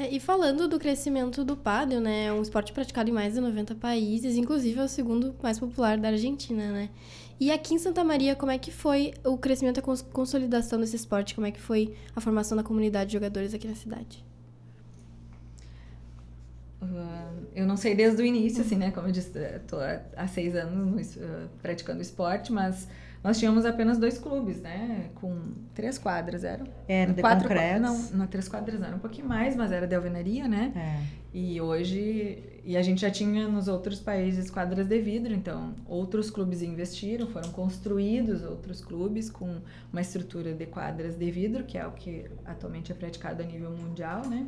É, 0.00 0.08
e 0.10 0.18
falando 0.18 0.66
do 0.66 0.78
crescimento 0.78 1.44
do 1.44 1.54
pádel, 1.54 2.00
né, 2.00 2.24
é 2.24 2.32
um 2.32 2.40
esporte 2.40 2.72
praticado 2.72 3.10
em 3.10 3.12
mais 3.12 3.34
de 3.34 3.40
90 3.40 3.74
países, 3.74 4.34
inclusive 4.34 4.80
é 4.80 4.84
o 4.84 4.88
segundo 4.88 5.34
mais 5.42 5.58
popular 5.58 5.98
da 5.98 6.08
Argentina, 6.08 6.72
né? 6.72 6.88
E 7.38 7.50
aqui 7.52 7.74
em 7.74 7.78
Santa 7.78 8.02
Maria, 8.02 8.34
como 8.34 8.50
é 8.50 8.56
que 8.56 8.70
foi 8.70 9.12
o 9.22 9.36
crescimento 9.36 9.76
e 9.76 9.80
a 9.80 9.82
cons- 9.82 10.00
consolidação 10.00 10.80
desse 10.80 10.96
esporte? 10.96 11.34
Como 11.34 11.46
é 11.46 11.50
que 11.50 11.60
foi 11.60 11.94
a 12.16 12.20
formação 12.20 12.56
da 12.56 12.62
comunidade 12.62 13.08
de 13.08 13.12
jogadores 13.12 13.52
aqui 13.52 13.68
na 13.68 13.74
cidade? 13.74 14.24
Ah, 16.80 17.32
eu 17.54 17.66
não 17.66 17.76
sei 17.76 17.94
desde 17.94 18.22
o 18.22 18.24
início, 18.24 18.62
assim, 18.62 18.76
né? 18.76 18.90
Como 18.90 19.06
eu 19.08 19.12
disse, 19.12 19.38
estou 19.38 19.80
há 20.16 20.26
seis 20.28 20.54
anos 20.56 21.18
ah, 21.18 21.46
praticando 21.60 22.00
esporte, 22.00 22.50
mas 22.50 22.88
nós 23.22 23.38
tínhamos 23.38 23.66
apenas 23.66 23.98
dois 23.98 24.18
clubes, 24.18 24.60
né? 24.62 25.10
Com 25.16 25.52
três 25.74 25.98
quadras, 25.98 26.42
eram? 26.42 26.66
É, 26.88 27.06
no 27.06 27.12
The 27.12 27.20
Quatro 27.20 27.48
Concretes. 27.48 27.80
Não, 27.80 28.18
não, 28.18 28.26
três 28.26 28.48
quadras 28.48 28.80
era 28.80 28.96
um 28.96 28.98
pouquinho 28.98 29.28
mais, 29.28 29.54
mas 29.54 29.72
era 29.72 29.86
de 29.86 29.94
alvenaria, 29.94 30.48
né? 30.48 30.72
É. 30.74 31.20
E 31.32 31.60
hoje, 31.60 32.42
e 32.64 32.76
a 32.78 32.82
gente 32.82 33.02
já 33.02 33.10
tinha 33.10 33.46
nos 33.46 33.68
outros 33.68 34.00
países 34.00 34.50
quadras 34.50 34.86
de 34.86 34.98
vidro, 35.00 35.34
então 35.34 35.74
outros 35.86 36.30
clubes 36.30 36.62
investiram, 36.62 37.26
foram 37.26 37.50
construídos 37.50 38.42
outros 38.42 38.80
clubes 38.80 39.30
com 39.30 39.60
uma 39.92 40.00
estrutura 40.00 40.54
de 40.54 40.64
quadras 40.64 41.14
de 41.14 41.30
vidro, 41.30 41.64
que 41.64 41.76
é 41.76 41.86
o 41.86 41.92
que 41.92 42.24
atualmente 42.46 42.90
é 42.90 42.94
praticado 42.94 43.42
a 43.42 43.46
nível 43.46 43.70
mundial, 43.70 44.26
né? 44.26 44.46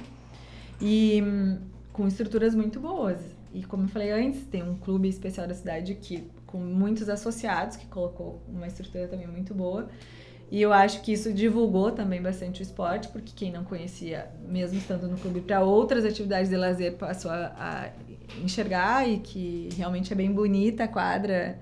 E 0.80 1.22
hum, 1.22 1.58
com 1.92 2.08
estruturas 2.08 2.54
muito 2.54 2.80
boas. 2.80 3.20
E 3.52 3.62
como 3.64 3.84
eu 3.84 3.88
falei 3.88 4.10
antes, 4.10 4.44
tem 4.46 4.62
um 4.62 4.74
clube 4.76 5.08
especial 5.08 5.46
da 5.46 5.54
cidade 5.54 5.94
que 5.94 6.26
com 6.52 6.58
muitos 6.58 7.08
associados 7.08 7.76
que 7.78 7.86
colocou 7.86 8.42
uma 8.46 8.66
estrutura 8.66 9.08
também 9.08 9.26
muito 9.26 9.54
boa. 9.54 9.88
E 10.50 10.60
eu 10.60 10.70
acho 10.70 11.00
que 11.00 11.14
isso 11.14 11.32
divulgou 11.32 11.90
também 11.92 12.20
bastante 12.20 12.60
o 12.60 12.62
esporte, 12.62 13.08
porque 13.08 13.32
quem 13.34 13.50
não 13.50 13.64
conhecia, 13.64 14.30
mesmo 14.46 14.76
estando 14.76 15.08
no 15.08 15.16
clube, 15.16 15.40
para 15.40 15.62
outras 15.62 16.04
atividades 16.04 16.50
de 16.50 16.56
lazer 16.58 16.98
passou 16.98 17.30
a, 17.30 17.54
a 17.56 17.90
enxergar 18.44 19.08
e 19.08 19.18
que 19.18 19.70
realmente 19.74 20.12
é 20.12 20.16
bem 20.16 20.30
bonita 20.30 20.84
a 20.84 20.88
quadra. 20.88 21.58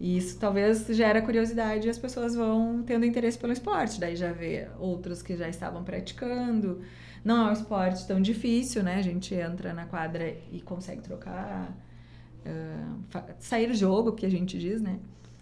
E 0.00 0.16
isso 0.16 0.36
talvez 0.40 0.84
gera 0.88 1.22
curiosidade 1.22 1.86
e 1.86 1.90
as 1.90 1.96
pessoas 1.96 2.34
vão 2.34 2.82
tendo 2.82 3.06
interesse 3.06 3.38
pelo 3.38 3.52
esporte. 3.52 4.00
Daí 4.00 4.16
já 4.16 4.32
vê 4.32 4.66
outros 4.80 5.22
que 5.22 5.36
já 5.36 5.48
estavam 5.48 5.84
praticando. 5.84 6.82
Não 7.24 7.46
é 7.46 7.50
um 7.50 7.52
esporte 7.52 8.04
tão 8.04 8.20
difícil, 8.20 8.82
né? 8.82 8.96
A 8.96 9.02
gente 9.02 9.32
entra 9.32 9.72
na 9.72 9.86
quadra 9.86 10.36
e 10.50 10.60
consegue 10.60 11.02
trocar, 11.02 11.72
fa- 13.08 13.26
sair 13.38 13.66
do 13.68 13.74
jogo, 13.74 14.12
que 14.12 14.26
a 14.26 14.30
gente 14.30 14.58
diz, 14.58 14.80
né? 14.80 14.98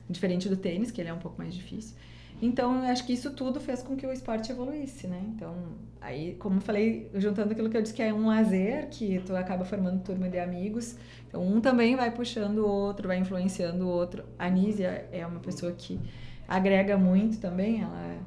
Diferente 0.09 0.49
do 0.49 0.57
tênis, 0.57 0.91
que 0.91 1.01
ele 1.01 1.09
é 1.11 1.15
um 1.15 1.19
pouco 1.19 1.38
mais 1.38 1.55
difícil. 1.55 1.97
Então, 2.41 2.85
eu 2.85 2.91
acho 2.91 3.07
que 3.07 3.12
isso 3.12 3.31
tudo 3.35 3.61
fez 3.61 3.83
com 3.83 3.95
que 3.95 4.05
o 4.05 4.12
esporte 4.12 4.51
evoluísse, 4.51 5.07
né? 5.07 5.23
Então, 5.29 5.55
aí, 6.01 6.35
como 6.41 6.57
eu 6.57 6.61
falei, 6.61 7.09
juntando 7.15 7.53
aquilo 7.53 7.71
que 7.71 7.77
eu 7.77 7.83
disse 7.83 7.95
que 7.95 8.03
é 8.03 8.12
um 8.12 8.27
lazer, 8.27 8.88
que 8.91 9.21
tu 9.25 9.37
acaba 9.37 9.65
formando 9.65 10.03
turma 10.03 10.29
de 10.29 10.41
amigos. 10.41 10.97
Então, 11.29 11.41
um 11.47 11.61
também 11.61 11.95
vai 11.95 12.11
puxando 12.11 12.59
o 12.59 12.67
outro, 12.69 13.07
vai 13.07 13.19
influenciando 13.19 13.87
o 13.87 13.88
outro. 13.88 14.25
A 14.38 14.51
Nízia 14.51 15.09
é 15.12 15.25
uma 15.25 15.38
pessoa 15.38 15.71
que 15.73 16.01
agrega 16.49 16.99
muito 16.99 17.38
também, 17.38 17.83
ela 17.83 18.19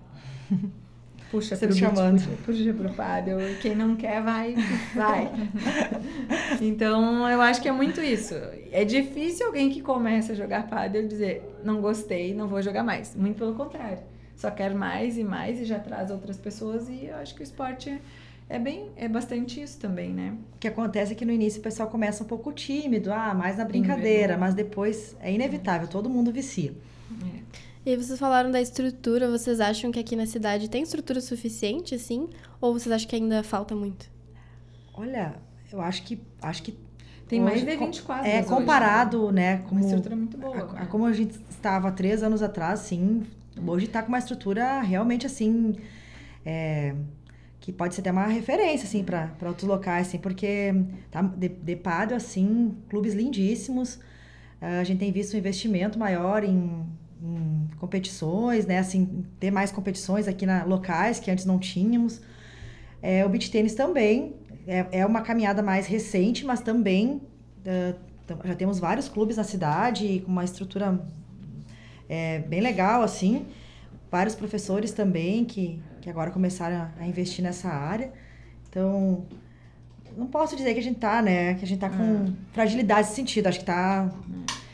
puxa 1.36 1.56
Você 1.56 1.68
me 1.68 1.74
beat, 1.74 1.84
chamando. 1.96 2.38
puxa, 2.46 2.74
pro 2.74 2.90
paddle. 2.94 3.40
Quem 3.62 3.76
não 3.76 3.96
quer, 3.96 4.22
vai, 4.22 4.56
vai. 4.96 5.32
Então, 6.62 7.28
eu 7.30 7.42
acho 7.42 7.62
que 7.62 7.68
é 7.68 7.72
muito 7.72 8.02
isso. 8.02 8.34
É 8.72 8.86
difícil 8.86 9.48
alguém 9.48 9.70
que 9.70 9.82
começa 9.82 10.32
a 10.32 10.36
jogar 10.36 10.68
paddle 10.68 11.08
dizer, 11.08 11.44
não 11.64 11.82
gostei, 11.82 12.34
não 12.34 12.48
vou 12.48 12.62
jogar 12.62 12.84
mais. 12.84 13.16
Muito 13.16 13.38
pelo 13.38 13.54
contrário. 13.54 14.00
Só 14.36 14.50
quer 14.52 14.74
mais 14.74 15.18
e 15.18 15.24
mais 15.24 15.60
e 15.60 15.66
já 15.66 15.80
traz 15.80 16.12
outras 16.12 16.38
pessoas 16.38 16.88
e 16.90 17.06
eu 17.08 17.16
acho 17.18 17.34
que 17.36 17.42
o 17.42 17.44
esporte 17.44 17.98
é 18.50 18.60
bem, 18.60 18.90
é 18.96 19.08
bastante 19.08 19.62
isso 19.62 19.80
também, 19.80 20.12
né? 20.12 20.36
O 20.56 20.60
que 20.60 20.68
acontece 20.68 21.14
é 21.14 21.16
que 21.16 21.26
no 21.26 21.32
início 21.32 21.60
o 21.60 21.64
pessoal 21.64 21.90
começa 21.90 22.24
um 22.24 22.28
pouco 22.28 22.52
tímido, 22.52 23.12
ah, 23.12 23.34
mais 23.34 23.58
na 23.58 23.66
brincadeira, 23.66 24.38
mas 24.38 24.54
depois 24.54 25.16
é 25.20 25.32
inevitável, 25.34 25.88
todo 25.88 26.10
mundo 26.10 26.32
vicia. 26.32 26.74
E 27.86 27.92
aí 27.92 27.98
vocês 27.98 28.18
falaram 28.18 28.50
da 28.50 28.60
estrutura, 28.60 29.30
vocês 29.30 29.60
acham 29.60 29.92
que 29.92 30.00
aqui 30.00 30.16
na 30.16 30.26
cidade 30.26 30.70
tem 30.70 30.82
estrutura 30.82 31.22
suficiente, 31.22 31.94
assim? 31.94 32.28
Ou 32.60 32.74
vocês 32.74 32.92
acham 32.92 33.08
que 33.08 33.16
ainda 33.16 33.44
falta 33.44 33.76
muito? 33.76 34.10
Olha, 34.94 35.36
eu 35.72 35.80
acho 35.82 36.04
que 36.04 36.20
acho 36.42 36.64
que 36.64 36.76
Tem 37.28 37.42
Hoje, 37.42 37.50
mais 37.50 37.66
de 37.66 37.78
com- 37.78 37.86
20 37.88 38.04
quadras 38.04 38.28
é 38.32 38.40
hoje, 38.40 38.48
comparado, 38.48 39.32
né, 39.32 39.56
Uma 39.56 39.64
como 39.70 39.80
estrutura 39.82 40.16
muito 40.16 40.38
boa. 40.38 40.56
a- 40.58 40.62
a- 40.64 40.74
né? 40.74 40.86
como 40.92 41.06
a 41.06 41.12
gente 41.14 41.40
estava 41.50 41.92
três 41.92 42.22
anos 42.22 42.44
atrás, 42.44 42.82
sim, 42.82 43.24
hoje 43.66 43.86
está 43.88 44.02
com 44.04 44.10
uma 44.10 44.20
estrutura 44.20 44.80
realmente 44.82 45.26
assim, 45.26 45.76
é, 46.46 46.94
que 47.60 47.72
pode 47.74 47.96
ser 47.96 48.02
até 48.02 48.12
uma 48.12 48.28
referência 48.28 48.86
assim 48.86 49.04
para 49.04 49.32
outros 49.44 49.68
locais, 49.68 50.08
assim, 50.08 50.20
porque 50.20 50.72
tá 51.10 51.24
de, 51.24 51.50
de 51.50 51.80
assim, 52.16 52.76
clubes 52.90 53.16
lindíssimos. 53.16 54.00
A 54.62 54.84
gente 54.84 55.00
tem 55.00 55.12
visto 55.12 55.34
um 55.34 55.38
investimento 55.40 55.98
maior 55.98 56.44
em, 56.44 56.86
em 57.24 57.55
competições, 57.80 58.66
né, 58.66 58.80
assim, 58.80 59.26
ter 59.40 59.52
mais 59.52 59.72
competições 59.72 60.28
aqui 60.28 60.46
na 60.46 60.64
locais 60.64 61.20
que 61.20 61.30
antes 61.30 61.46
não 61.46 61.60
tínhamos. 61.60 62.22
É, 63.02 63.26
o 63.26 63.30
beach 63.30 63.52
tênis 63.52 63.74
também 63.76 64.36
é, 64.68 64.86
é 64.92 65.06
uma 65.06 65.22
caminhada 65.22 65.62
mais 65.62 65.86
recente, 65.86 66.46
mas 66.46 66.62
também 66.62 67.22
tam- 68.26 68.40
já 68.44 68.56
temos 68.56 68.80
vários 68.80 69.08
clubes 69.08 69.38
na 69.38 69.44
cidade 69.44 70.22
com 70.26 70.32
uma 70.32 70.44
estrutura 70.44 71.00
é, 72.10 72.40
bem 72.40 72.62
legal, 72.62 73.02
assim. 73.04 73.46
Vários 74.12 74.36
professores 74.36 74.92
também 74.92 75.44
que, 75.46 75.82
que 76.02 76.10
agora 76.10 76.32
começaram 76.32 76.78
a, 76.78 76.92
a 77.04 77.08
investir 77.08 77.44
nessa 77.44 77.68
área. 77.70 78.12
Então, 78.70 79.26
não 80.18 80.28
posso 80.28 80.56
dizer 80.56 80.74
que 80.74 80.80
a 80.80 80.84
gente 80.84 81.00
tá, 81.00 81.22
né? 81.22 81.56
Que 81.56 81.66
a 81.66 81.68
gente 81.68 81.80
tá 81.80 81.90
com 81.90 82.34
fragilidade 82.54 83.02
nesse 83.02 83.16
sentido. 83.16 83.48
Acho 83.48 83.60
que 83.60 83.66
tá, 83.66 84.10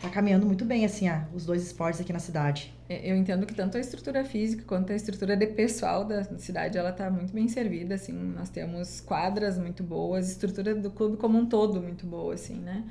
tá 0.02 0.10
caminhando 0.10 0.46
muito 0.46 0.66
bem, 0.66 0.84
assim, 0.84 1.08
ah, 1.08 1.28
os 1.34 1.46
dois 1.46 1.64
esportes 1.64 2.02
aqui 2.02 2.12
na 2.12 2.20
cidade. 2.20 2.74
É, 2.90 3.12
Eu 3.12 3.16
entendo 3.16 3.46
que 3.46 3.54
tanto 3.54 3.78
a 3.78 3.80
estrutura 3.80 4.26
física 4.26 4.64
quanto 4.66 4.92
a 4.92 4.96
estrutura 4.96 5.38
de 5.38 5.48
pessoal 5.48 6.04
da 6.04 6.24
cidade, 6.40 6.78
ela 6.78 6.92
tá 6.92 7.10
muito 7.10 7.32
bem 7.32 7.48
servida, 7.48 7.96
assim, 7.96 8.12
nós 8.14 8.50
temos 8.50 9.00
quadras 9.00 9.58
muito 9.58 9.84
boas, 9.84 10.30
estrutura 10.30 10.74
do 10.74 10.90
clube 10.90 11.18
como 11.18 11.38
um 11.38 11.46
todo 11.46 11.82
muito 11.82 12.06
boa, 12.06 12.34
assim, 12.34 12.56
né? 12.56 12.84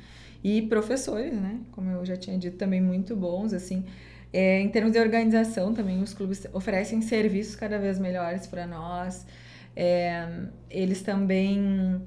E 0.43 0.63
professores, 0.63 1.35
né? 1.35 1.61
Como 1.73 1.91
eu 1.91 2.05
já 2.07 2.17
tinha 2.17 2.39
dito, 2.39 2.57
também 2.57 2.81
muito 2.81 3.17
bons, 3.17 3.53
assim. 3.53 3.85
É, 4.33 4.61
em 4.61 4.69
termos 4.69 4.93
de 4.93 4.99
organização 5.01 5.75
também, 5.75 6.03
os 6.03 6.15
clubes 6.15 6.47
oferecem 6.53 7.03
serviços 7.03 7.57
cada 7.57 7.79
vez 7.79 7.99
melhores 7.99 8.47
para 8.47 8.67
nós. 8.67 9.27
É, 9.75 10.27
eles 10.71 11.03
também 11.03 12.01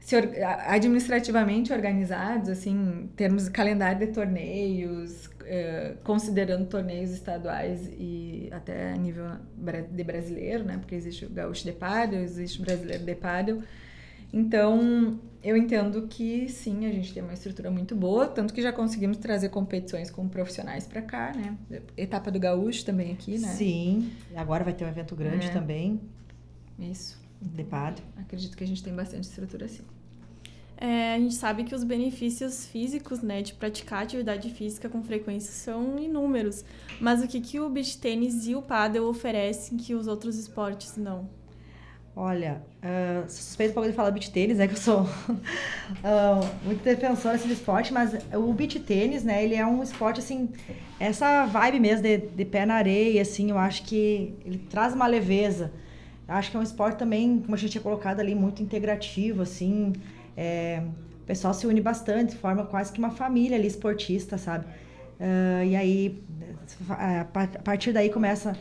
se 0.00 0.16
or- 0.16 0.30
administrativamente 0.66 1.72
organizados, 1.72 2.48
assim, 2.48 3.08
termos 3.14 3.48
calendário 3.48 4.06
de 4.06 4.12
torneios, 4.12 5.30
eh, 5.44 5.94
considerando 6.02 6.66
torneios 6.66 7.10
estaduais 7.10 7.86
e 7.98 8.48
até 8.50 8.92
a 8.92 8.96
nível 8.96 9.26
de 9.90 10.02
brasileiro, 10.02 10.64
né? 10.64 10.78
Porque 10.78 10.94
existe 10.94 11.26
o 11.26 11.30
gaúcho 11.30 11.64
de 11.64 11.72
pádel, 11.72 12.20
existe 12.22 12.60
o 12.60 12.64
brasileiro 12.64 13.04
de 13.04 13.14
pádel. 13.14 13.62
Então, 14.32 15.18
eu 15.42 15.56
entendo 15.56 16.06
que 16.08 16.48
sim, 16.48 16.86
a 16.86 16.92
gente 16.92 17.12
tem 17.12 17.22
uma 17.22 17.32
estrutura 17.34 17.70
muito 17.70 17.94
boa, 17.96 18.26
tanto 18.26 18.54
que 18.54 18.62
já 18.62 18.72
conseguimos 18.72 19.16
trazer 19.18 19.48
competições 19.48 20.10
com 20.10 20.28
profissionais 20.28 20.86
para 20.86 21.02
cá, 21.02 21.32
né? 21.34 21.56
Etapa 21.96 22.30
do 22.30 22.38
gaúcho 22.38 22.84
também 22.84 23.12
aqui, 23.12 23.32
né? 23.38 23.48
Sim, 23.48 24.10
agora 24.36 24.62
vai 24.64 24.72
ter 24.72 24.84
um 24.84 24.88
evento 24.88 25.14
grande 25.16 25.48
É. 25.48 25.50
também, 25.50 26.00
Isso. 26.78 27.19
De 27.40 27.64
pádel. 27.64 28.04
Acredito 28.16 28.56
que 28.56 28.64
a 28.64 28.66
gente 28.66 28.82
tem 28.82 28.94
bastante 28.94 29.24
estrutura 29.24 29.66
sim. 29.68 29.82
É, 30.76 31.14
a 31.14 31.18
gente 31.18 31.34
sabe 31.34 31.64
que 31.64 31.74
os 31.74 31.84
benefícios 31.84 32.64
físicos, 32.64 33.20
né, 33.20 33.42
de 33.42 33.52
praticar 33.52 34.02
atividade 34.02 34.48
física 34.48 34.88
com 34.88 35.02
frequência 35.02 35.52
são 35.52 35.98
inúmeros. 35.98 36.64
Mas 36.98 37.22
o 37.22 37.28
que, 37.28 37.38
que 37.38 37.60
o 37.60 37.68
beach 37.68 37.98
tênis 37.98 38.46
e 38.46 38.54
o 38.54 38.62
paddle 38.62 39.06
oferecem 39.06 39.76
que 39.76 39.94
os 39.94 40.06
outros 40.06 40.36
esportes 40.36 40.96
não? 40.96 41.28
Olha, 42.16 42.62
sou 43.28 43.42
suspeito 43.42 43.70
um 43.70 43.74
pouco 43.74 43.88
de 43.88 43.94
falar 43.94 44.10
beach 44.10 44.30
tênis, 44.30 44.58
né? 44.58 44.66
Que 44.66 44.74
eu 44.74 44.78
sou 44.78 45.06
ah, 46.02 46.40
muito 46.64 46.82
defensora 46.82 47.36
assim, 47.36 47.48
do 47.48 47.54
esporte, 47.54 47.92
mas 47.92 48.12
o 48.34 48.52
beach 48.52 48.80
tênis, 48.80 49.22
né? 49.22 49.44
Ele 49.44 49.54
é 49.54 49.64
um 49.64 49.82
esporte, 49.82 50.18
assim, 50.18 50.48
essa 50.98 51.44
vibe 51.46 51.78
mesmo 51.78 52.02
de, 52.02 52.18
de 52.18 52.44
pé 52.44 52.64
na 52.66 52.74
areia, 52.74 53.22
assim, 53.22 53.50
eu 53.50 53.58
acho 53.58 53.84
que 53.84 54.34
ele 54.44 54.58
traz 54.58 54.94
uma 54.94 55.06
leveza. 55.06 55.72
Acho 56.30 56.50
que 56.50 56.56
é 56.56 56.60
um 56.60 56.62
esporte 56.62 56.96
também, 56.98 57.40
como 57.40 57.54
a 57.54 57.58
gente 57.58 57.72
tinha 57.72 57.82
colocado 57.82 58.20
ali, 58.20 58.34
muito 58.34 58.62
integrativo, 58.62 59.42
assim. 59.42 59.92
é, 60.36 60.82
o 61.22 61.24
pessoal 61.26 61.54
se 61.54 61.66
une 61.66 61.80
bastante, 61.80 62.34
forma 62.36 62.64
quase 62.66 62.92
que 62.92 62.98
uma 62.98 63.10
família 63.10 63.56
ali 63.56 63.66
esportista, 63.66 64.36
sabe? 64.38 64.66
Ah, 65.20 65.64
e 65.64 65.76
aí, 65.76 66.22
a 66.88 67.24
par- 67.24 67.50
a 67.54 67.62
partir 67.62 67.92
daí 67.92 68.10
começa 68.10 68.56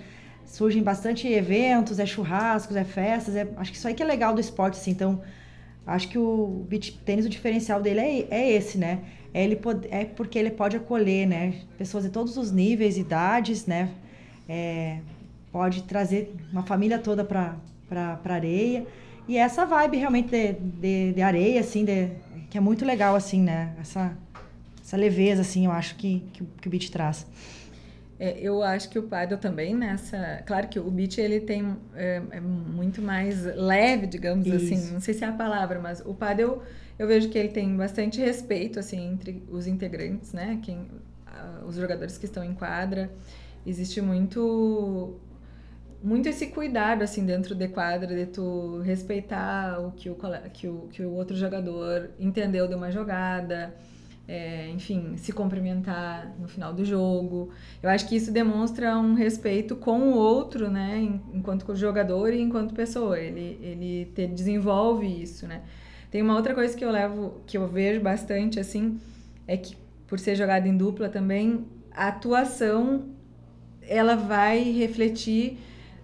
surgem 0.46 0.82
bastante 0.82 1.28
eventos, 1.28 2.00
é 2.00 2.06
churrascos, 2.06 2.76
é 2.76 2.84
festas, 2.84 3.36
é, 3.36 3.48
acho 3.58 3.72
que 3.72 3.78
isso 3.78 3.88
aí 3.88 3.94
que 3.94 4.02
é 4.02 4.06
legal 4.06 4.34
do 4.34 4.42
esporte, 4.42 4.80
assim, 4.80 4.92
então 4.92 5.22
acho 5.86 6.08
que 6.10 6.18
o 6.18 6.66
tênis, 7.06 7.26
o 7.26 7.30
diferencial 7.30 7.82
dele 7.82 8.00
é, 8.00 8.28
é 8.32 8.52
esse, 8.52 8.78
né, 8.78 9.00
é, 9.34 9.44
ele 9.44 9.56
pode, 9.56 9.88
é 9.92 10.06
porque 10.06 10.40
ele 10.40 10.50
pode 10.52 10.76
acolher, 10.76 11.28
né, 11.28 11.54
pessoas 11.78 12.04
de 12.04 12.10
todos 12.10 12.36
os 12.38 12.52
níveis, 12.52 12.98
idades, 12.98 13.68
né, 13.68 13.90
é, 14.48 15.00
pode 15.52 15.84
trazer 15.84 16.36
uma 16.52 16.64
família 16.64 17.00
toda 17.00 17.24
pra, 17.24 17.56
pra 17.88 18.20
areia, 18.34 18.86
e 19.28 19.38
essa 19.38 19.66
vibe 19.66 19.98
realmente 19.98 20.30
de, 20.30 20.54
de, 20.54 21.14
de 21.14 21.22
areia, 21.22 21.60
assim, 21.60 21.86
de, 21.86 22.10
que 22.50 22.58
é 22.58 22.62
muito 22.62 22.84
legal, 22.86 23.16
assim, 23.16 23.42
né, 23.42 23.76
essa, 23.80 24.18
essa 24.84 24.98
leveza, 24.98 25.42
assim, 25.42 25.66
eu 25.66 25.72
acho 25.72 25.96
que, 25.96 26.22
que, 26.34 26.44
o- 26.44 26.48
que 26.62 26.68
o 26.68 26.72
beach 26.72 26.92
traz. 26.92 27.26
É, 28.20 28.38
eu 28.42 28.62
acho 28.62 28.90
que 28.90 29.00
o 29.00 29.04
paddle 29.04 29.38
também 29.38 29.74
nessa, 29.74 30.44
claro 30.46 30.68
que 30.68 30.78
o 30.78 30.92
beach 30.92 31.22
ele 31.22 31.40
tem 31.40 31.78
é, 31.96 32.22
é 32.32 32.40
muito 32.42 33.02
mais 33.02 33.46
leve, 33.56 34.08
digamos 34.08 34.46
assim, 34.52 34.76
Isso. 34.76 34.94
não 34.94 35.00
sei 35.00 35.14
se 35.14 35.24
é 35.24 35.28
a 35.28 35.32
palavra, 35.32 35.80
mas 35.80 36.02
o 36.06 36.14
paddle 36.14 36.62
eu 36.98 37.08
vejo 37.08 37.30
que 37.30 37.38
ele 37.38 37.48
tem 37.48 37.78
bastante 37.78 38.20
respeito 38.20 38.78
assim 38.78 39.14
entre 39.14 39.42
os 39.50 39.68
integrantes, 39.68 40.34
né? 40.34 40.60
Quem, 40.62 40.86
ah, 41.28 41.62
os 41.66 41.76
jogadores 41.78 42.18
que 42.18 42.26
estão 42.26 42.44
em 42.44 42.54
quadra, 42.54 43.10
existe 43.66 44.02
muito 44.02 45.16
muito 46.02 46.28
esse 46.30 46.48
cuidado 46.48 47.04
assim 47.04 47.26
dentro 47.26 47.54
de 47.56 47.68
quadra 47.68 48.08
de 48.16 48.26
tu 48.28 48.80
respeitar 48.82 49.80
o 49.80 49.92
que 49.92 50.10
o 50.10 50.18
que 50.54 50.68
o, 50.68 50.88
que 50.92 51.02
o 51.04 51.12
outro 51.14 51.36
jogador 51.36 52.12
entendeu 52.20 52.68
de 52.68 52.76
uma 52.76 52.92
jogada 52.92 53.74
é, 54.28 54.70
enfim, 54.70 55.18
se 55.18 55.32
cumprimentar 55.32 56.36
no 56.40 56.48
final 56.48 56.72
do 56.72 56.86
jogo. 56.86 57.50
Eu 57.82 57.90
acho 57.90 58.08
que 58.08 58.16
isso 58.16 58.32
demonstra 58.32 58.96
um 58.98 59.16
respeito 59.16 59.76
com 59.76 60.02
o 60.02 60.14
outro, 60.16 60.70
né, 60.70 61.00
en- 61.00 61.20
enquanto 61.34 61.76
jogador 61.76 62.32
e 62.32 62.40
enquanto 62.40 62.74
pessoa. 62.76 63.20
Ele, 63.20 63.58
ele 63.62 64.06
te 64.14 64.28
desenvolve 64.28 65.08
isso, 65.08 65.48
né. 65.48 65.64
Tem 66.12 66.22
uma 66.22 66.36
outra 66.36 66.54
coisa 66.54 66.78
que 66.78 66.86
eu 66.86 66.92
levo, 66.92 67.42
que 67.48 67.58
eu 67.58 67.68
vejo 67.68 68.02
bastante, 68.02 68.60
assim, 68.60 69.00
é 69.48 69.58
que 69.58 69.76
por 70.08 70.20
ser 70.20 70.36
jogada 70.36 70.68
em 70.68 70.78
dupla 70.78 71.10
também, 71.10 71.66
a 71.92 72.08
atuação, 72.10 73.06
ela 73.82 74.16
vai 74.16 74.62
refletir 74.72 75.58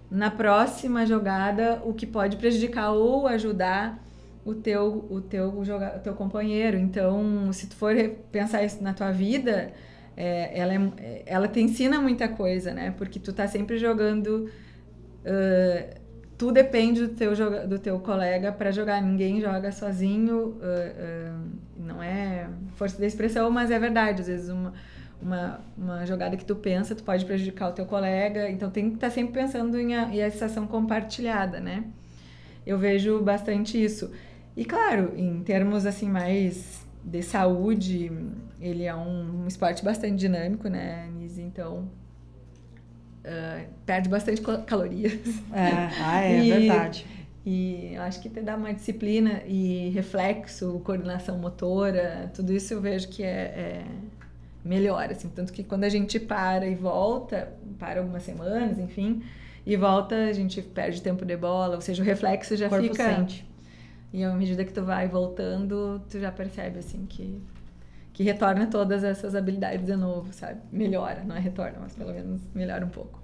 na 0.10 0.30
próxima 0.30 1.06
jogada 1.06 1.82
o 1.84 1.94
que 1.94 2.06
pode 2.06 2.38
prejudicar 2.38 2.92
ou 2.92 3.28
ajudar 3.28 4.04
o 4.46 4.54
teu 4.54 5.06
o 5.10 5.22
teu 5.22 5.50
o 5.50 6.00
teu 6.04 6.14
companheiro. 6.14 6.78
Então, 6.78 7.52
se 7.52 7.68
tu 7.68 7.76
for 7.76 7.96
pensar 8.32 8.64
isso 8.64 8.84
na 8.84 8.94
tua 8.94 9.12
vida, 9.12 9.74
é, 10.16 10.60
ela 10.60 10.74
é, 10.98 11.24
ela 11.26 11.48
te 11.48 11.60
ensina 11.60 12.00
muita 12.00 12.28
coisa, 12.28 12.74
né? 12.74 12.94
Porque 12.98 13.20
tu 13.20 13.34
tá 13.34 13.48
sempre 13.48 13.78
jogando 13.78 14.50
ah, 15.26 15.98
tu 16.38 16.52
depende 16.52 17.08
do 17.08 17.16
teu, 17.16 17.34
do 17.68 17.80
teu 17.80 18.00
colega 18.00 18.52
para 18.52 18.72
jogar. 18.72 19.02
Ninguém 19.02 19.42
joga 19.42 19.72
sozinho. 19.72 20.58
ah, 20.62 20.94
ah, 21.00 21.66
não 21.78 22.02
é 22.02 22.48
força 22.76 23.00
da 23.00 23.06
expressão, 23.06 23.50
mas 23.50 23.72
é 23.72 23.80
verdade. 23.80 24.22
Às 24.22 24.28
vezes 24.28 24.50
uma, 24.50 24.74
uma, 25.22 25.60
uma 25.78 26.06
jogada 26.06 26.38
que 26.38 26.46
tu 26.46 26.56
pensa, 26.56 26.96
tu 26.96 27.04
pode 27.04 27.26
prejudicar 27.26 27.70
o 27.70 27.74
teu 27.74 27.86
colega. 27.86 28.50
Então 28.50 28.70
tem 28.70 28.90
que 28.90 28.96
estar 28.96 29.10
sempre 29.10 29.34
pensando 29.34 29.80
em 29.80 29.96
a, 29.96 30.10
em 30.16 30.68
compartilhada, 30.68 31.60
né? 31.60 31.86
Eu 32.66 32.78
vejo 32.78 33.22
bastante 33.22 33.82
isso. 33.82 34.12
E 34.56 34.66
claro, 34.66 35.14
em 35.16 35.44
termos 35.44 35.86
assim 35.86 36.10
mais 36.10 36.86
de 37.04 37.22
saúde, 37.22 38.12
ele 38.60 38.84
é 38.84 38.96
um, 38.96 39.44
um 39.44 39.48
esporte 39.48 39.84
bastante 39.84 40.16
dinâmico, 40.16 40.68
né, 40.68 41.08
Nise? 41.14 41.42
Então 41.42 41.88
ah, 43.26 43.66
perde 43.86 44.08
bastante 44.10 44.42
calorias. 44.66 45.14
É, 45.54 45.90
ah, 46.00 46.20
é 46.22 46.42
E- 46.46 46.50
verdade. 46.50 47.06
E 47.48 47.92
eu 47.94 48.02
acho 48.02 48.20
que 48.22 48.28
te 48.28 48.42
dá 48.42 48.56
uma 48.56 48.74
disciplina 48.74 49.44
e 49.46 49.90
reflexo, 49.92 50.82
coordenação 50.84 51.38
motora, 51.38 52.32
tudo 52.34 52.52
isso 52.52 52.74
eu 52.74 52.82
vejo 52.82 53.08
que 53.08 53.22
é, 53.22 53.28
é 53.28 53.86
melhor, 54.66 55.10
assim. 55.12 55.30
Tanto 55.30 55.54
que 55.54 55.64
quando 55.64 55.84
a 55.84 55.90
gente 55.90 56.20
para 56.20 56.68
e 56.68 56.76
volta, 56.76 57.54
para 57.78 58.00
algumas 58.02 58.24
semanas, 58.24 58.80
enfim, 58.80 59.24
e 59.66 59.78
volta, 59.78 60.16
a 60.16 60.34
gente 60.34 60.62
perde 60.62 61.02
tempo 61.02 61.24
de 61.24 61.38
bola, 61.38 61.76
ou 61.76 61.82
seja, 61.82 62.02
o 62.02 62.06
reflexo 62.06 62.56
já 62.58 62.68
O 62.68 62.70
corpo 62.70 62.88
fica... 62.88 63.16
sente. 63.16 63.46
E 64.12 64.24
à 64.24 64.34
medida 64.34 64.64
que 64.64 64.72
tu 64.74 64.84
vai 64.84 65.08
voltando, 65.08 66.02
tu 66.10 66.20
já 66.20 66.32
percebe, 66.32 66.80
assim, 66.80 67.06
que, 67.06 67.42
que 68.14 68.24
retorna 68.24 68.68
todas 68.68 69.04
essas 69.04 69.36
habilidades 69.36 69.86
de 69.86 69.96
novo, 69.96 70.32
sabe? 70.32 70.62
Melhora, 70.72 71.24
não 71.24 71.36
é 71.36 71.40
retorna, 71.40 71.78
mas 71.82 71.96
pelo 71.96 72.14
menos 72.14 72.42
melhora 72.54 72.86
um 72.86 72.90
pouco. 72.90 73.22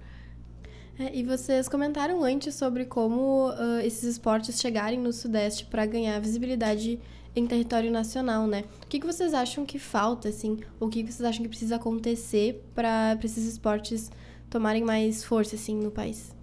É, 0.98 1.14
e 1.16 1.24
vocês 1.24 1.68
comentaram 1.68 2.22
antes 2.22 2.54
sobre 2.54 2.84
como 2.84 3.48
ah, 3.56 3.80
esses 3.82 4.02
esportes 4.02 4.60
chegarem 4.60 4.98
no 4.98 5.12
Sudeste 5.12 5.64
para 5.64 5.86
ganhar 5.86 6.20
visibilidade 6.20 7.00
em 7.34 7.46
território 7.46 7.90
nacional, 7.90 8.46
né? 8.46 8.64
O 8.82 8.86
que, 8.86 9.00
que 9.00 9.06
vocês 9.06 9.32
acham 9.32 9.64
que 9.64 9.78
falta, 9.78 10.28
assim? 10.28 10.58
O 10.78 10.88
que, 10.88 11.02
vocês 11.02 11.22
acham 11.22 11.42
que 11.42 11.48
precisa 11.48 11.76
acontecer 11.76 12.64
para 12.74 13.18
esses 13.22 13.46
esportes 13.46 14.10
tomarem 14.50 14.84
mais 14.84 15.24
força, 15.24 15.56
assim, 15.56 15.76
no 15.76 15.90
país? 15.90 16.34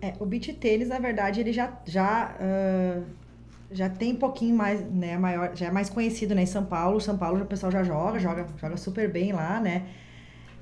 É, 0.00 0.14
o 0.20 0.26
beach 0.26 0.52
tênis, 0.54 0.88
na 0.88 0.98
verdade, 0.98 1.40
ele 1.40 1.52
já, 1.52 1.76
já, 1.84 2.36
ah, 2.38 3.02
já 3.70 3.88
tem 3.88 4.12
um 4.12 4.16
pouquinho 4.16 4.54
mais, 4.54 4.80
né, 4.90 5.18
maior, 5.18 5.56
já 5.56 5.66
é 5.66 5.70
mais 5.70 5.90
conhecido, 5.90 6.34
né, 6.34 6.42
em 6.42 6.46
São 6.46 6.64
Paulo. 6.64 7.00
São 7.00 7.18
Paulo 7.18 7.42
o 7.42 7.46
pessoal 7.46 7.72
já 7.72 7.82
joga, 7.82 8.18
joga, 8.20 8.46
joga 8.56 8.76
super 8.76 9.10
bem 9.10 9.32
lá, 9.32 9.58
né. 9.60 9.88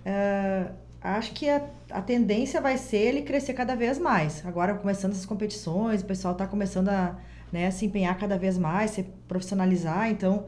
Ah, 0.07 0.73
acho 1.11 1.33
que 1.33 1.49
a, 1.49 1.63
a 1.91 2.03
tendência 2.03 2.61
vai 2.61 2.77
ser 2.79 2.99
ele 2.99 3.23
crescer 3.23 3.55
cada 3.55 3.77
vez 3.77 3.99
mais. 3.99 4.45
Agora, 4.47 4.75
começando 4.75 5.13
essas 5.13 5.27
competições, 5.27 6.03
o 6.03 6.07
pessoal 6.07 6.35
tá 6.35 6.47
começando 6.47 6.89
a, 6.89 7.17
né, 7.53 7.71
se 7.71 7.87
empenhar 7.87 8.19
cada 8.19 8.37
vez 8.39 8.59
mais, 8.59 8.91
se 8.93 9.03
profissionalizar, 9.29 10.11
então... 10.11 10.47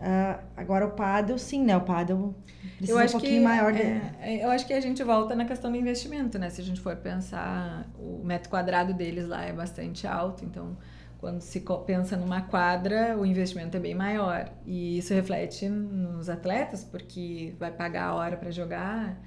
ah, 0.00 0.40
agora 0.56 0.86
o 0.86 0.92
paddle, 0.92 1.38
sim, 1.38 1.62
né, 1.64 1.76
o 1.76 1.82
paddle 1.82 2.34
precisa 2.78 3.04
um 3.04 3.08
pouquinho 3.08 3.44
maior 3.44 3.72
de... 3.72 3.82
é, 3.82 4.14
é, 4.20 4.44
eu 4.44 4.50
acho 4.50 4.66
que 4.66 4.72
a 4.72 4.80
gente 4.80 5.02
volta 5.04 5.34
na 5.34 5.44
questão 5.44 5.70
do 5.70 5.76
investimento, 5.76 6.38
né? 6.38 6.48
Se 6.48 6.60
a 6.60 6.64
gente 6.64 6.80
for 6.80 6.96
pensar, 6.96 7.86
o 7.98 8.22
metro 8.24 8.48
quadrado 8.48 8.94
deles 8.94 9.26
lá 9.26 9.44
é 9.44 9.52
bastante 9.52 10.06
alto, 10.06 10.44
então 10.44 10.76
quando 11.18 11.42
se 11.42 11.62
pensa 11.86 12.16
numa 12.16 12.40
quadra, 12.40 13.18
o 13.18 13.26
investimento 13.26 13.76
é 13.76 13.80
bem 13.80 13.94
maior. 13.94 14.50
E 14.64 14.96
isso 14.96 15.12
reflete 15.12 15.68
nos 15.68 16.30
atletas, 16.30 16.82
porque 16.82 17.54
vai 17.58 17.70
pagar 17.70 18.04
a 18.04 18.14
hora 18.14 18.36
para 18.38 18.50
jogar. 18.50 19.20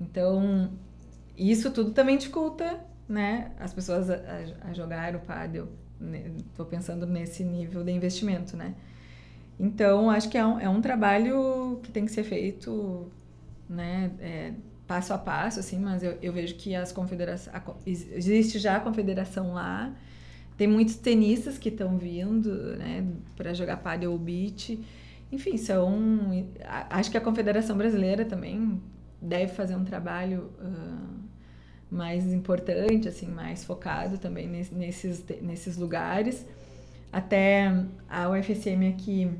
Então, 0.00 0.70
isso 1.36 1.70
tudo 1.70 1.92
também 1.92 2.18
dificulta, 2.18 2.80
né, 3.08 3.52
as 3.60 3.72
pessoas 3.74 4.10
a, 4.10 4.16
a- 4.62 4.72
jogar 4.74 5.14
o 5.16 5.20
pádel. 5.20 5.68
Estou 6.50 6.66
pensando 6.66 7.06
nesse 7.06 7.44
nível 7.44 7.82
de 7.84 7.90
investimento, 7.92 8.56
né? 8.56 8.74
Então, 9.58 10.10
acho 10.10 10.28
que 10.28 10.36
é 10.38 10.44
um, 10.46 10.60
é 10.60 10.68
um 10.68 10.80
trabalho 10.82 11.80
que 11.82 11.90
tem 11.90 12.04
que 12.04 12.12
ser 12.12 12.24
feito, 12.24 13.10
né, 13.68 14.10
é, 14.20 14.52
passo 14.86 15.14
a 15.14 15.18
passo, 15.18 15.60
assim, 15.60 15.78
mas 15.78 16.02
eu, 16.02 16.18
eu 16.22 16.32
vejo 16.32 16.54
que 16.56 16.74
as 16.74 16.92
confederações, 16.92 17.54
existe 17.86 18.58
já 18.58 18.76
a 18.76 18.80
confederação 18.80 19.54
lá, 19.54 19.94
tem 20.56 20.66
muitos 20.68 20.96
tenistas 20.96 21.58
que 21.58 21.68
estão 21.70 21.98
vindo, 21.98 22.76
né, 22.76 23.06
para 23.36 23.54
jogar 23.54 23.78
paddle 23.78 24.12
ou 24.12 24.18
beach, 24.18 24.80
enfim, 25.32 25.56
são. 25.56 26.46
Acho 26.90 27.10
que 27.10 27.16
a 27.18 27.20
Confederação 27.20 27.76
Brasileira 27.76 28.24
também 28.24 28.80
deve 29.20 29.52
fazer 29.52 29.74
um 29.76 29.84
trabalho 29.84 30.52
uh, 30.60 31.26
mais 31.90 32.32
importante, 32.32 33.08
assim, 33.08 33.26
mais 33.26 33.64
focado 33.64 34.18
também 34.18 34.48
nesses, 34.48 35.24
nesses 35.40 35.76
lugares. 35.76 36.46
Até 37.12 37.84
a 38.08 38.28
UFSM 38.28 38.88
aqui 38.88 39.30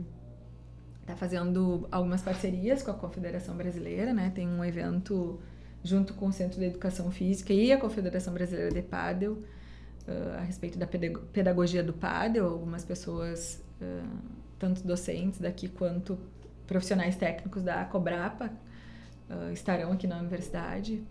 está 1.01 1.15
fazendo 1.15 1.87
algumas 1.91 2.23
parcerias 2.23 2.83
com 2.83 2.91
a 2.91 2.95
Confederação 2.95 3.57
Brasileira, 3.57 4.13
né? 4.13 4.33
Tem 4.35 4.49
um 4.49 4.65
evento 4.65 5.39
junto 5.83 6.15
com 6.15 6.27
o 6.27 6.33
Centro 6.33 6.59
de 6.59 6.67
Educação 6.67 7.11
Física 7.11 7.53
e 7.53 7.73
a 7.73 7.79
Confederação 7.79 8.35
Brasileira 8.35 8.73
de 8.73 8.83
Pádel 8.83 9.35
uh, 9.35 10.39
a 10.39 10.41
respeito 10.41 10.79
da 10.79 10.87
pedagogia 10.87 11.83
do 11.83 11.93
pádel. 11.93 12.49
Algumas 12.49 12.85
pessoas, 12.85 13.63
uh, 13.81 14.19
tanto 14.59 14.83
docentes 14.87 15.41
daqui 15.41 15.69
quanto 15.69 16.19
profissionais 16.67 17.17
técnicos 17.17 17.63
da 17.63 17.85
Cobrapa, 17.85 18.51
uh, 19.31 19.53
estarão 19.53 19.93
aqui 19.93 20.07
na 20.07 20.19
universidade. 20.19 21.03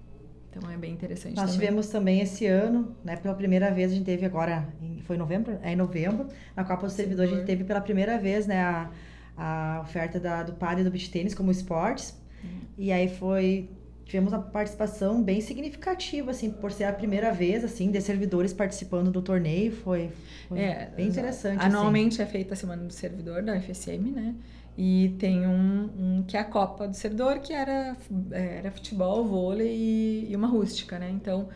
Então 0.50 0.70
é 0.72 0.78
bem 0.78 0.94
interessante. 0.94 1.36
Nós 1.36 1.52
também. 1.52 1.60
tivemos 1.60 1.88
também 1.90 2.22
esse 2.22 2.46
ano, 2.46 2.96
né? 3.04 3.18
Pela 3.18 3.36
primeira 3.36 3.72
vez 3.72 3.92
a 3.92 3.96
gente 3.96 4.06
teve 4.06 4.26
agora, 4.26 4.68
em, 4.82 5.02
foi 5.02 5.18
em 5.18 5.20
novembro? 5.20 5.60
É 5.62 5.74
em 5.74 5.76
novembro, 5.76 6.28
na 6.56 6.64
Copa 6.64 6.88
do 6.88 6.92
Servidor 6.92 7.26
a 7.26 7.28
gente 7.28 7.46
teve 7.46 7.64
pela 7.66 7.82
primeira 7.82 8.18
vez, 8.18 8.48
né? 8.48 8.62
A, 8.62 8.90
a 9.38 9.82
oferta 9.82 10.18
da, 10.20 10.44
do 10.44 10.54
padre 10.54 10.84
do 10.84 10.90
beach 10.90 11.12
tênis 11.12 11.34
como 11.34 11.52
esportes. 11.52 12.18
Uhum. 12.42 12.62
E 12.78 12.92
aí 12.92 13.10
foi 13.10 13.70
tivemos 14.06 14.32
uma 14.32 14.42
participação 14.42 15.22
bem 15.22 15.42
significativa, 15.42 16.32
assim, 16.32 16.52
por 16.52 16.72
ser 16.72 16.84
a 16.84 16.94
primeira 16.94 17.34
vez, 17.34 17.64
assim, 17.64 17.90
de 17.90 18.00
servidores 18.00 18.54
participando 18.54 19.12
do 19.12 19.22
torneio, 19.22 19.72
foi, 19.72 20.12
foi 20.48 20.60
é, 20.60 20.92
bem 20.96 21.08
interessante. 21.08 21.58
Assim. 21.58 21.66
Anualmente 21.66 22.22
assim. 22.22 22.30
é 22.30 22.32
feita 22.32 22.54
a 22.54 22.58
Semana 22.58 22.84
do 22.84 22.94
Servidor 22.94 23.42
da 23.42 23.58
UFSM, 23.58 24.12
né? 24.12 24.36
E 24.78 25.16
tem 25.20 25.48
um, 25.48 25.90
um, 25.98 26.24
que 26.24 26.36
é 26.36 26.40
a 26.42 26.44
Copa 26.44 26.88
do 26.88 26.94
Servidor, 26.96 27.40
que 27.40 27.54
era, 27.54 27.96
era 28.32 28.72
futebol, 28.72 29.24
vôlei 29.24 29.74
e, 29.74 30.32
e 30.32 30.36
uma 30.36 30.48
rústica, 30.48 31.00
né? 31.00 31.10
Então, 31.10 31.48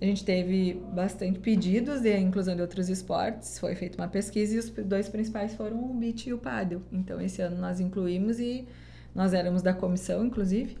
a 0.00 0.04
gente 0.04 0.24
teve 0.24 0.80
bastante 0.94 1.38
pedidos 1.40 2.00
de 2.00 2.16
inclusão 2.16 2.54
de 2.56 2.62
outros 2.62 2.88
esportes, 2.88 3.58
foi 3.58 3.74
feita 3.74 3.98
uma 3.98 4.08
pesquisa 4.08 4.54
e 4.54 4.58
os 4.58 4.70
dois 4.70 5.08
principais 5.08 5.54
foram 5.54 5.90
o 5.90 5.94
beach 5.94 6.28
e 6.28 6.32
o 6.32 6.38
paddle. 6.38 6.80
Então, 6.90 7.20
esse 7.20 7.42
ano 7.42 7.58
nós 7.58 7.80
incluímos 7.80 8.40
e 8.40 8.66
nós 9.14 9.34
éramos 9.34 9.60
da 9.60 9.74
comissão, 9.74 10.24
inclusive, 10.24 10.78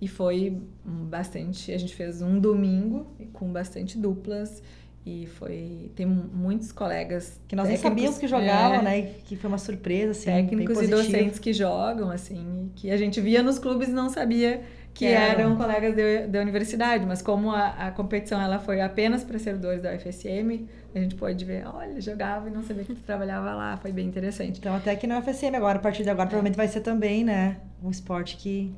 e 0.00 0.08
foi 0.08 0.60
bastante, 0.84 1.72
a 1.72 1.78
gente 1.78 1.94
fez 1.94 2.20
um 2.20 2.40
domingo 2.40 3.06
com 3.32 3.52
bastante 3.52 3.98
duplas 3.98 4.62
e 5.06 5.24
foi. 5.26 5.92
Tem 5.94 6.04
muitos 6.04 6.72
colegas. 6.72 7.40
Que 7.46 7.54
nós 7.54 7.68
nem 7.68 7.76
sabíamos 7.76 8.18
que 8.18 8.26
jogavam, 8.26 8.80
é, 8.80 8.82
né? 8.82 9.02
Que 9.24 9.36
foi 9.36 9.46
uma 9.46 9.56
surpresa, 9.56 10.10
assim. 10.10 10.24
Técnicos 10.24 10.82
e 10.82 10.88
docentes 10.88 11.38
que 11.38 11.52
jogam, 11.52 12.10
assim, 12.10 12.72
que 12.74 12.90
a 12.90 12.96
gente 12.96 13.20
via 13.20 13.40
nos 13.40 13.56
clubes 13.56 13.88
e 13.88 13.92
não 13.92 14.08
sabia 14.08 14.62
que, 14.92 15.04
eram. 15.04 15.40
eram 15.40 15.56
colegas 15.56 15.94
da 16.28 16.40
universidade, 16.40 17.06
mas 17.06 17.22
como 17.22 17.52
a, 17.52 17.68
a 17.86 17.90
competição 17.92 18.40
ela 18.40 18.58
foi 18.58 18.80
apenas 18.80 19.22
para 19.22 19.38
servidores 19.38 19.80
da 19.80 19.94
UFSM, 19.94 20.66
a 20.92 20.98
gente 20.98 21.14
pode 21.14 21.44
ver, 21.44 21.64
olha, 21.68 22.00
jogava 22.00 22.48
e 22.48 22.50
não 22.50 22.64
sabia 22.64 22.82
que 22.82 22.94
tu 22.94 23.02
trabalhava 23.02 23.54
lá, 23.54 23.76
foi 23.76 23.92
bem 23.92 24.08
interessante. 24.08 24.58
Então, 24.58 24.74
até 24.74 24.96
que 24.96 25.06
na 25.06 25.20
UFSM 25.20 25.54
agora, 25.54 25.78
a 25.78 25.82
partir 25.82 26.02
de 26.02 26.10
agora, 26.10 26.26
é. 26.26 26.30
provavelmente 26.30 26.56
vai 26.56 26.66
ser 26.66 26.80
também, 26.80 27.22
né? 27.22 27.58
Um 27.80 27.90
esporte 27.90 28.36
que 28.38 28.74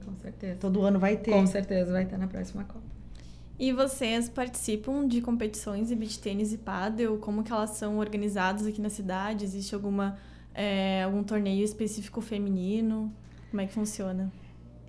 todo 0.60 0.82
ano 0.82 0.98
vai 0.98 1.16
ter. 1.16 1.30
Com 1.30 1.46
certeza 1.46 1.90
vai 1.90 2.04
ter 2.04 2.18
na 2.18 2.26
próxima 2.26 2.64
Copa. 2.64 2.97
E 3.58 3.72
vocês 3.72 4.28
participam 4.28 5.06
de 5.06 5.20
competições 5.20 5.88
de 5.88 5.96
beach 5.96 6.18
tênis 6.20 6.52
e 6.52 6.58
paddle? 6.58 7.18
Como 7.18 7.42
que 7.42 7.52
elas 7.52 7.70
são 7.70 7.98
organizadas 7.98 8.66
aqui 8.66 8.80
na 8.80 8.88
cidade? 8.88 9.44
Existe 9.44 9.74
alguma 9.74 10.16
é, 10.54 11.02
algum 11.02 11.24
torneio 11.24 11.64
específico 11.64 12.20
feminino? 12.20 13.12
Como 13.50 13.60
é 13.60 13.66
que 13.66 13.72
funciona? 13.72 14.32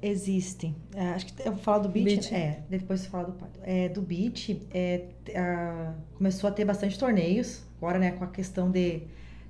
Existem. 0.02 0.76
É, 0.96 1.10
acho 1.10 1.26
que 1.26 1.42
eu 1.42 1.52
vou 1.52 1.62
falar 1.62 1.80
do 1.80 1.90
beach. 1.90 2.16
beach. 2.16 2.34
É, 2.34 2.64
depois 2.70 3.02
você 3.02 3.10
fala 3.10 3.26
do 3.26 3.34
paddle. 3.34 3.62
É, 3.64 3.90
do 3.90 4.02
beach, 4.02 4.62
é, 4.72 5.06
a, 5.36 5.94
começou 6.16 6.48
a 6.48 6.54
ter 6.54 6.64
bastante 6.64 6.98
torneios. 6.98 7.64
Agora, 7.78 7.98
né, 7.98 8.12
com 8.12 8.24
a 8.24 8.28
questão 8.28 8.70
de 8.70 9.04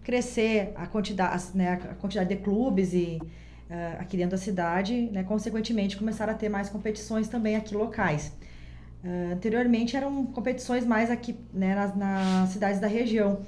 crescer 0.03 0.71
a 0.75 0.87
quantidade, 0.87 1.45
né, 1.53 1.73
a 1.73 1.95
quantidade 1.95 2.29
de 2.29 2.41
clubes 2.41 2.93
e 2.93 3.19
uh, 3.21 3.99
aqui 3.99 4.17
dentro 4.17 4.31
da 4.31 4.37
cidade, 4.37 5.09
né, 5.11 5.23
consequentemente 5.23 5.97
começaram 5.97 6.33
a 6.33 6.35
ter 6.35 6.49
mais 6.49 6.69
competições 6.69 7.27
também 7.27 7.55
aqui 7.55 7.75
locais. 7.75 8.31
Uh, 9.03 9.33
anteriormente 9.33 9.95
eram 9.95 10.25
competições 10.25 10.85
mais 10.85 11.09
aqui 11.09 11.39
né, 11.53 11.73
nas, 11.73 11.95
nas 11.95 12.49
cidades 12.49 12.79
da 12.79 12.87
região. 12.87 13.41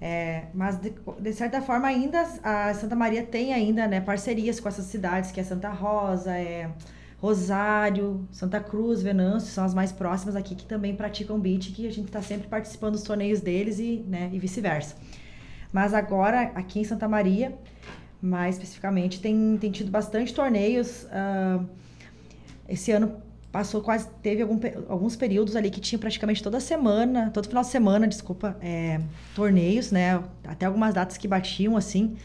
É, 0.00 0.44
mas 0.52 0.78
de, 0.78 0.92
de, 1.20 1.32
certa 1.32 1.62
forma 1.62 1.88
ainda 1.88 2.20
a 2.42 2.74
Santa 2.74 2.94
Maria 2.94 3.22
tem 3.22 3.54
ainda 3.54 3.86
né, 3.88 3.98
parcerias 3.98 4.60
com 4.60 4.68
essas 4.68 4.84
cidades, 4.86 5.30
que 5.32 5.40
é 5.40 5.42
Santa 5.42 5.70
Rosa, 5.70 6.36
é 6.36 6.70
Rosário, 7.18 8.26
Santa 8.30 8.60
Cruz, 8.60 9.02
Venâncio, 9.02 9.50
são 9.50 9.64
as 9.64 9.72
mais 9.72 9.92
próximas 9.92 10.36
aqui 10.36 10.54
que 10.54 10.66
também 10.66 10.94
praticam 10.94 11.40
beach, 11.40 11.72
que 11.72 11.86
a 11.86 11.90
gente 11.90 12.06
está 12.06 12.20
sempre 12.20 12.46
participando 12.46 12.92
dos 12.92 13.02
torneios 13.02 13.40
deles 13.40 13.78
e, 13.78 14.04
né, 14.06 14.28
e 14.32 14.38
vice-versa. 14.38 14.96
Mas 15.72 15.94
agora, 15.94 16.52
aqui 16.54 16.80
em 16.80 16.84
Santa 16.84 17.08
Maria, 17.08 17.56
mais 18.20 18.56
especificamente, 18.56 19.20
tem, 19.20 19.56
tem 19.58 19.70
tido 19.70 19.90
bastante 19.90 20.32
torneios. 20.34 21.04
Uh, 21.04 21.66
esse 22.68 22.92
ano 22.92 23.22
passou 23.56 23.80
quase 23.80 24.06
teve 24.22 24.42
algum, 24.42 24.60
alguns 24.86 25.16
períodos 25.16 25.56
ali 25.56 25.70
que 25.70 25.80
tinha 25.80 25.98
praticamente 25.98 26.42
toda 26.42 26.60
semana 26.60 27.30
todo 27.30 27.48
final 27.48 27.62
de 27.62 27.70
semana 27.70 28.06
desculpa 28.06 28.54
é, 28.60 29.00
torneios 29.34 29.90
né? 29.90 30.22
Até 30.46 30.66
algumas 30.66 30.92
datas 30.92 31.16
que 31.16 31.26
batiam 31.26 31.74
assim. 31.74 32.18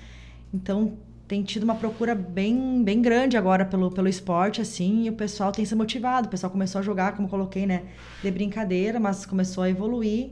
Então 0.53 0.97
tem 1.29 1.41
tido 1.41 1.63
uma 1.63 1.75
procura 1.75 2.13
bem 2.13 2.84
bem 2.84 3.01
grande 3.01 3.38
agora 3.38 3.63
pelo, 3.63 3.89
pelo 3.89 4.09
esporte 4.09 4.59
assim 4.59 5.05
e 5.05 5.09
o 5.09 5.13
pessoal 5.13 5.53
tem 5.53 5.63
se 5.63 5.73
motivado. 5.73 6.27
O 6.27 6.29
pessoal 6.29 6.51
começou 6.51 6.79
a 6.79 6.82
jogar 6.82 7.15
como 7.15 7.29
coloquei 7.29 7.65
né 7.65 7.84
de 8.21 8.29
brincadeira 8.29 8.99
mas 8.99 9.25
começou 9.25 9.63
a 9.63 9.69
evoluir 9.69 10.32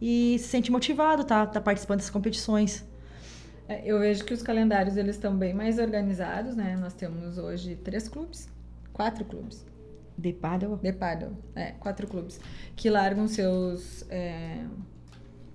e 0.00 0.38
se 0.38 0.46
sente 0.46 0.70
motivado 0.70 1.24
tá 1.24 1.44
tá 1.44 1.60
participando 1.60 1.98
dessas 1.98 2.12
competições. 2.12 2.84
É, 3.68 3.82
eu 3.84 3.98
vejo 3.98 4.24
que 4.24 4.32
os 4.32 4.42
calendários 4.42 4.96
eles 4.96 5.16
estão 5.16 5.36
bem 5.36 5.52
mais 5.52 5.80
organizados 5.80 6.54
né? 6.54 6.76
Nós 6.80 6.94
temos 6.94 7.36
hoje 7.36 7.74
três 7.74 8.08
clubes 8.08 8.48
quatro 8.92 9.24
clubes 9.24 9.66
de 10.16 10.32
paddle? 10.32 10.76
De 10.76 10.92
paddle, 10.92 11.32
é, 11.54 11.72
quatro 11.72 12.06
clubes. 12.06 12.40
Que 12.74 12.90
largam 12.90 13.26
seus... 13.28 14.04
É, 14.10 14.64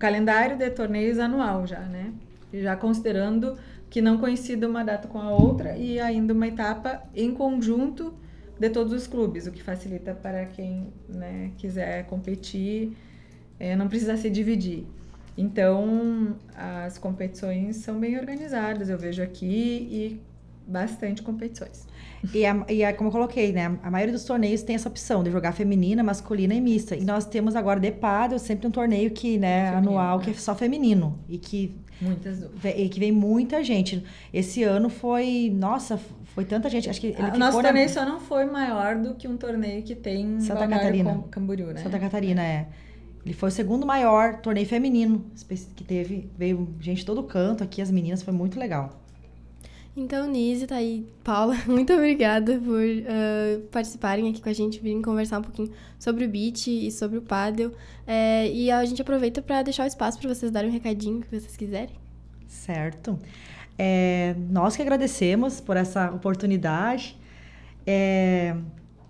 calendário 0.01 0.57
de 0.57 0.68
torneios 0.72 1.20
anual 1.20 1.68
já, 1.68 1.82
né? 1.82 2.12
Já 2.51 2.76
considerando 2.76 3.55
que 3.88 4.01
não 4.01 4.18
coincida 4.18 4.68
uma 4.68 4.84
data 4.84 5.07
com 5.07 5.20
a 5.20 5.30
outra 5.30 5.78
e 5.78 5.99
ainda 5.99 6.34
uma 6.34 6.47
etapa 6.47 7.03
em 7.14 7.32
conjunto 7.32 8.12
de 8.59 8.70
todos 8.72 8.93
os 8.93 9.05
clubes, 9.05 9.45
o 9.45 9.51
que 9.51 9.62
facilita 9.62 10.16
para 10.16 10.45
quem 10.45 10.88
né, 11.07 11.51
quiser 11.57 12.05
competir, 12.07 12.97
é, 13.59 13.76
não 13.76 13.88
precisa 13.88 14.18
se 14.18 14.30
dividir. 14.30 14.88
Então, 15.38 16.36
as 16.55 16.97
competições 16.97 17.78
são 17.78 17.99
bem 17.99 18.18
organizadas, 18.18 18.89
eu 18.89 18.97
vejo 18.97 19.22
aqui, 19.22 19.88
e 19.91 20.22
bastante 20.68 21.22
competições. 21.22 21.88
E, 22.34 22.46
a, 22.46 22.66
e 22.70 22.84
a, 22.84 22.94
como 22.94 23.08
eu 23.08 23.12
coloquei, 23.12 23.52
né? 23.52 23.78
A 23.82 23.90
maioria 23.90 24.14
dos 24.14 24.24
torneios 24.24 24.62
tem 24.62 24.76
essa 24.76 24.88
opção 24.88 25.24
de 25.24 25.32
jogar 25.32 25.52
feminina, 25.54 26.04
masculina 26.04 26.54
e 26.54 26.62
mista. 26.62 26.96
E 26.96 27.04
nós 27.04 27.26
temos 27.26 27.56
agora 27.56 27.80
de 27.80 27.92
paddle 27.92 28.38
sempre 28.38 28.68
um 28.68 28.72
torneio 28.72 29.10
que, 29.12 29.38
né, 29.38 29.72
feminino, 29.72 29.90
anual, 29.90 30.20
né? 30.20 30.26
que 30.26 30.32
é 30.32 30.34
só 30.34 30.56
feminino. 30.56 31.20
E 31.28 31.38
que. 31.38 31.76
Muitas 32.00 32.44
E 32.64 32.90
que 32.90 33.00
vem 33.00 33.12
muita 33.12 33.64
gente. 33.64 34.04
Esse 34.34 34.64
ano 34.64 34.90
foi. 34.90 35.52
Nossa, 35.54 36.00
foi 36.26 36.46
tanta 36.46 36.70
gente. 36.70 36.90
Acho 36.90 37.02
que 37.02 37.08
ele 37.08 37.32
o 37.34 37.38
nosso 37.38 37.62
torneio 37.62 37.88
na... 37.88 37.94
só 37.94 38.06
não 38.06 38.20
foi 38.20 38.46
maior 38.46 38.96
do 38.96 39.16
que 39.16 39.28
um 39.28 39.38
torneio 39.38 39.84
que 39.84 39.96
tem 39.96 40.40
Santa 40.40 40.68
Catarina. 40.68 41.24
Camboriú, 41.32 41.68
né? 41.68 41.82
Santa 41.82 42.00
Catarina, 42.00 42.44
é. 42.44 42.68
Ele 43.24 43.36
foi 43.36 43.50
o 43.50 43.52
segundo 43.52 43.86
maior 43.86 44.42
torneio 44.42 44.66
feminino 44.66 45.26
que 45.76 45.84
teve. 45.84 46.32
Veio 46.36 46.76
gente 46.80 47.00
de 47.00 47.06
todo 47.06 47.22
canto 47.24 47.64
aqui, 47.64 47.82
as 47.82 47.92
meninas, 47.92 48.24
foi 48.24 48.34
muito 48.34 48.60
legal. 48.60 49.01
Então, 49.96 50.26
Nise, 50.30 50.68
tá 50.68 50.76
aí, 50.76 51.06
Paula, 51.22 51.56
muito 51.68 51.92
obrigada 51.92 52.58
por 52.58 52.82
uh, 52.82 53.62
participarem 53.72 54.30
aqui 54.30 54.42
com 54.42 54.48
a 54.48 54.54
gente, 54.54 54.80
virem 54.80 55.02
conversar 55.02 55.39
um 55.39 55.42
pouquinho 55.42 55.70
sobre 56.00 56.24
o 56.24 56.30
beat 56.30 56.68
e 56.68 56.89
sobre 56.89 57.18
o 57.18 57.22
paddle. 57.22 57.74
É, 58.08 58.50
e 58.50 58.72
a 58.72 58.86
gente 58.86 59.02
aproveita 59.02 59.42
para 59.42 59.62
deixar 59.64 59.84
o 59.84 59.88
espaço 59.88 60.18
para 60.18 60.34
vocês 60.34 60.50
darem 60.50 60.70
um 60.70 60.74
recadinho 60.74 61.20
que 61.20 61.28
vocês 61.28 61.58
quiserem. 61.58 61.96
Certo. 62.48 63.20
É, 63.78 64.34
nós 64.50 64.78
que 64.78 64.82
agradecemos 64.82 65.60
por 65.60 65.76
essa 65.76 66.10
oportunidade. 66.12 67.18
É, 67.86 68.56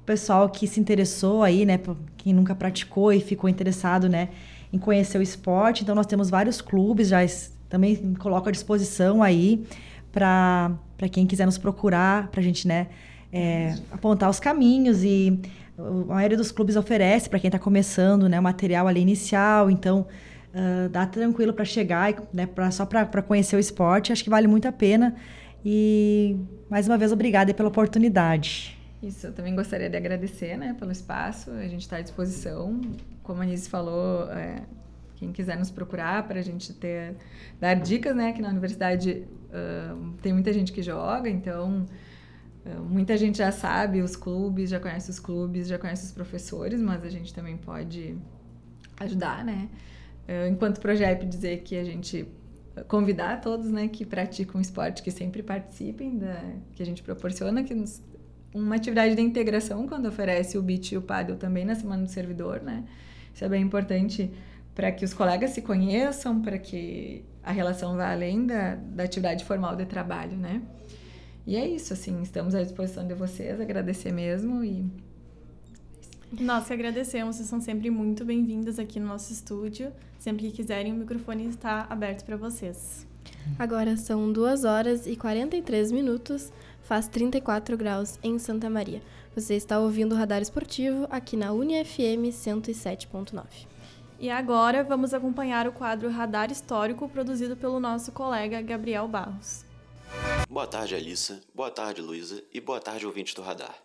pessoal 0.03 0.49
que 0.49 0.65
se 0.65 0.79
interessou 0.79 1.43
aí, 1.43 1.65
né, 1.65 1.79
quem 2.17 2.33
nunca 2.33 2.55
praticou 2.55 3.13
e 3.13 3.21
ficou 3.21 3.49
interessado, 3.49 4.09
né, 4.09 4.29
em 4.73 4.79
conhecer 4.79 5.19
o 5.19 5.21
esporte. 5.21 5.83
Então, 5.83 5.93
nós 5.93 6.07
temos 6.07 6.29
vários 6.29 6.59
clubes, 6.59 7.09
já 7.09 7.19
também 7.69 8.13
coloco 8.15 8.49
à 8.49 8.51
disposição 8.51 9.21
aí 9.21 9.63
para 10.11 10.77
quem 11.11 11.25
quiser 11.25 11.45
nos 11.45 11.57
procurar, 11.57 12.27
para 12.27 12.41
a 12.41 12.43
gente 12.43 12.67
né, 12.67 12.87
é, 13.31 13.75
apontar 13.91 14.29
os 14.29 14.39
caminhos. 14.39 15.03
E 15.03 15.39
a 15.77 16.13
maioria 16.13 16.37
dos 16.37 16.51
clubes 16.51 16.75
oferece 16.75 17.29
para 17.29 17.39
quem 17.39 17.47
está 17.47 17.59
começando 17.59 18.27
né, 18.29 18.39
o 18.39 18.43
material 18.43 18.87
ali 18.87 19.01
inicial, 19.01 19.69
então 19.69 20.05
uh, 20.53 20.89
dá 20.89 21.05
tranquilo 21.05 21.53
para 21.53 21.65
chegar, 21.65 22.13
né, 22.33 22.45
pra, 22.45 22.69
só 22.71 22.85
para 22.85 23.21
conhecer 23.21 23.55
o 23.55 23.59
esporte, 23.59 24.11
acho 24.11 24.23
que 24.23 24.29
vale 24.29 24.47
muito 24.47 24.67
a 24.67 24.71
pena. 24.71 25.15
E 25.63 26.37
mais 26.69 26.87
uma 26.87 26.97
vez, 26.97 27.11
obrigada 27.11 27.53
pela 27.53 27.69
oportunidade. 27.69 28.77
Isso, 29.01 29.27
eu 29.27 29.33
também 29.33 29.55
gostaria 29.55 29.89
de 29.89 29.97
agradecer 29.97 30.57
né, 30.57 30.75
pelo 30.77 30.91
espaço, 30.91 31.51
a 31.51 31.67
gente 31.67 31.81
está 31.81 31.97
à 31.97 32.01
disposição. 32.01 32.79
Como 33.23 33.41
a 33.41 33.45
Nise 33.45 33.69
falou, 33.69 34.31
é, 34.31 34.61
quem 35.21 35.31
quiser 35.31 35.55
nos 35.55 35.69
procurar 35.69 36.27
para 36.27 36.39
a 36.39 36.41
gente 36.41 36.73
ter, 36.73 37.15
dar 37.59 37.75
dicas, 37.75 38.15
né? 38.15 38.33
Que 38.33 38.41
na 38.41 38.49
universidade 38.49 39.27
uh, 39.49 40.13
tem 40.19 40.33
muita 40.33 40.51
gente 40.51 40.71
que 40.71 40.81
joga, 40.81 41.29
então 41.29 41.85
uh, 42.65 42.81
muita 42.81 43.15
gente 43.15 43.37
já 43.37 43.51
sabe 43.51 44.01
os 44.01 44.15
clubes, 44.15 44.71
já 44.71 44.79
conhece 44.79 45.11
os 45.11 45.19
clubes, 45.19 45.67
já 45.67 45.77
conhece 45.77 46.07
os 46.07 46.11
professores, 46.11 46.81
mas 46.81 47.03
a 47.03 47.09
gente 47.09 47.31
também 47.31 47.55
pode 47.55 48.17
ajudar, 48.99 49.45
né? 49.45 49.69
Uh, 50.27 50.49
enquanto 50.49 50.81
projeto 50.81 51.23
dizer 51.23 51.61
que 51.61 51.77
a 51.77 51.83
gente 51.83 52.27
convidar 52.87 53.41
todos, 53.41 53.69
né, 53.69 53.89
que 53.89 54.03
praticam 54.05 54.59
esporte, 54.59 55.03
que 55.03 55.11
sempre 55.11 55.43
participem 55.43 56.17
da 56.17 56.41
que 56.73 56.81
a 56.81 56.85
gente 56.85 57.03
proporciona, 57.03 57.63
que 57.63 57.75
nos, 57.75 58.01
uma 58.55 58.75
atividade 58.75 59.13
de 59.13 59.21
integração 59.21 59.85
quando 59.87 60.07
oferece 60.07 60.57
o 60.57 60.63
beat 60.63 60.93
e 60.93 60.97
o 60.97 61.01
paddle 61.01 61.35
também 61.35 61.63
na 61.63 61.75
semana 61.75 62.03
do 62.03 62.09
servidor, 62.09 62.61
né? 62.61 62.85
Isso 63.35 63.45
é 63.45 63.49
bem 63.49 63.61
importante 63.61 64.31
para 64.75 64.91
que 64.91 65.03
os 65.03 65.13
colegas 65.13 65.51
se 65.51 65.61
conheçam, 65.61 66.41
para 66.41 66.57
que 66.57 67.23
a 67.43 67.51
relação 67.51 67.95
vá 67.95 68.11
além 68.11 68.45
da, 68.45 68.75
da 68.75 69.03
atividade 69.03 69.43
formal 69.45 69.75
de 69.75 69.85
trabalho, 69.85 70.37
né? 70.37 70.61
E 71.45 71.55
é 71.55 71.67
isso, 71.67 71.93
assim, 71.93 72.21
estamos 72.21 72.53
à 72.53 72.61
disposição 72.61 73.05
de 73.05 73.13
vocês, 73.13 73.59
agradecer 73.59 74.11
mesmo 74.11 74.63
e 74.63 74.85
nós 76.39 76.67
que 76.67 76.73
agradecemos, 76.73 77.35
vocês 77.35 77.49
são 77.49 77.59
sempre 77.59 77.89
muito 77.89 78.23
bem-vindas 78.23 78.79
aqui 78.79 79.01
no 79.01 79.07
nosso 79.07 79.33
estúdio. 79.33 79.91
Sempre 80.17 80.47
que 80.47 80.55
quiserem, 80.57 80.93
o 80.93 80.95
microfone 80.95 81.45
está 81.47 81.85
aberto 81.89 82.23
para 82.23 82.37
vocês. 82.37 83.05
Agora 83.59 83.97
são 83.97 84.31
2 84.31 84.63
horas 84.63 85.05
e 85.05 85.17
43 85.17 85.91
minutos, 85.91 86.53
faz 86.83 87.09
34 87.09 87.75
graus 87.75 88.17
em 88.23 88.39
Santa 88.39 88.69
Maria. 88.69 89.01
Você 89.35 89.55
está 89.55 89.79
ouvindo 89.79 90.13
o 90.13 90.17
Radar 90.17 90.41
Esportivo 90.41 91.05
aqui 91.09 91.35
na 91.35 91.51
UniFM 91.51 92.29
107.9. 92.31 93.70
E 94.21 94.29
agora 94.29 94.83
vamos 94.83 95.15
acompanhar 95.15 95.67
o 95.67 95.71
quadro 95.71 96.07
Radar 96.07 96.51
Histórico 96.51 97.09
produzido 97.09 97.57
pelo 97.57 97.79
nosso 97.79 98.11
colega 98.11 98.61
Gabriel 98.61 99.07
Barros. 99.07 99.65
Boa 100.47 100.67
tarde, 100.67 100.93
Alissa. 100.93 101.43
Boa 101.55 101.71
tarde, 101.71 102.03
Luísa. 102.03 102.43
E 102.53 102.61
boa 102.61 102.79
tarde, 102.79 103.07
ouvintes 103.07 103.33
do 103.33 103.41
Radar. 103.41 103.75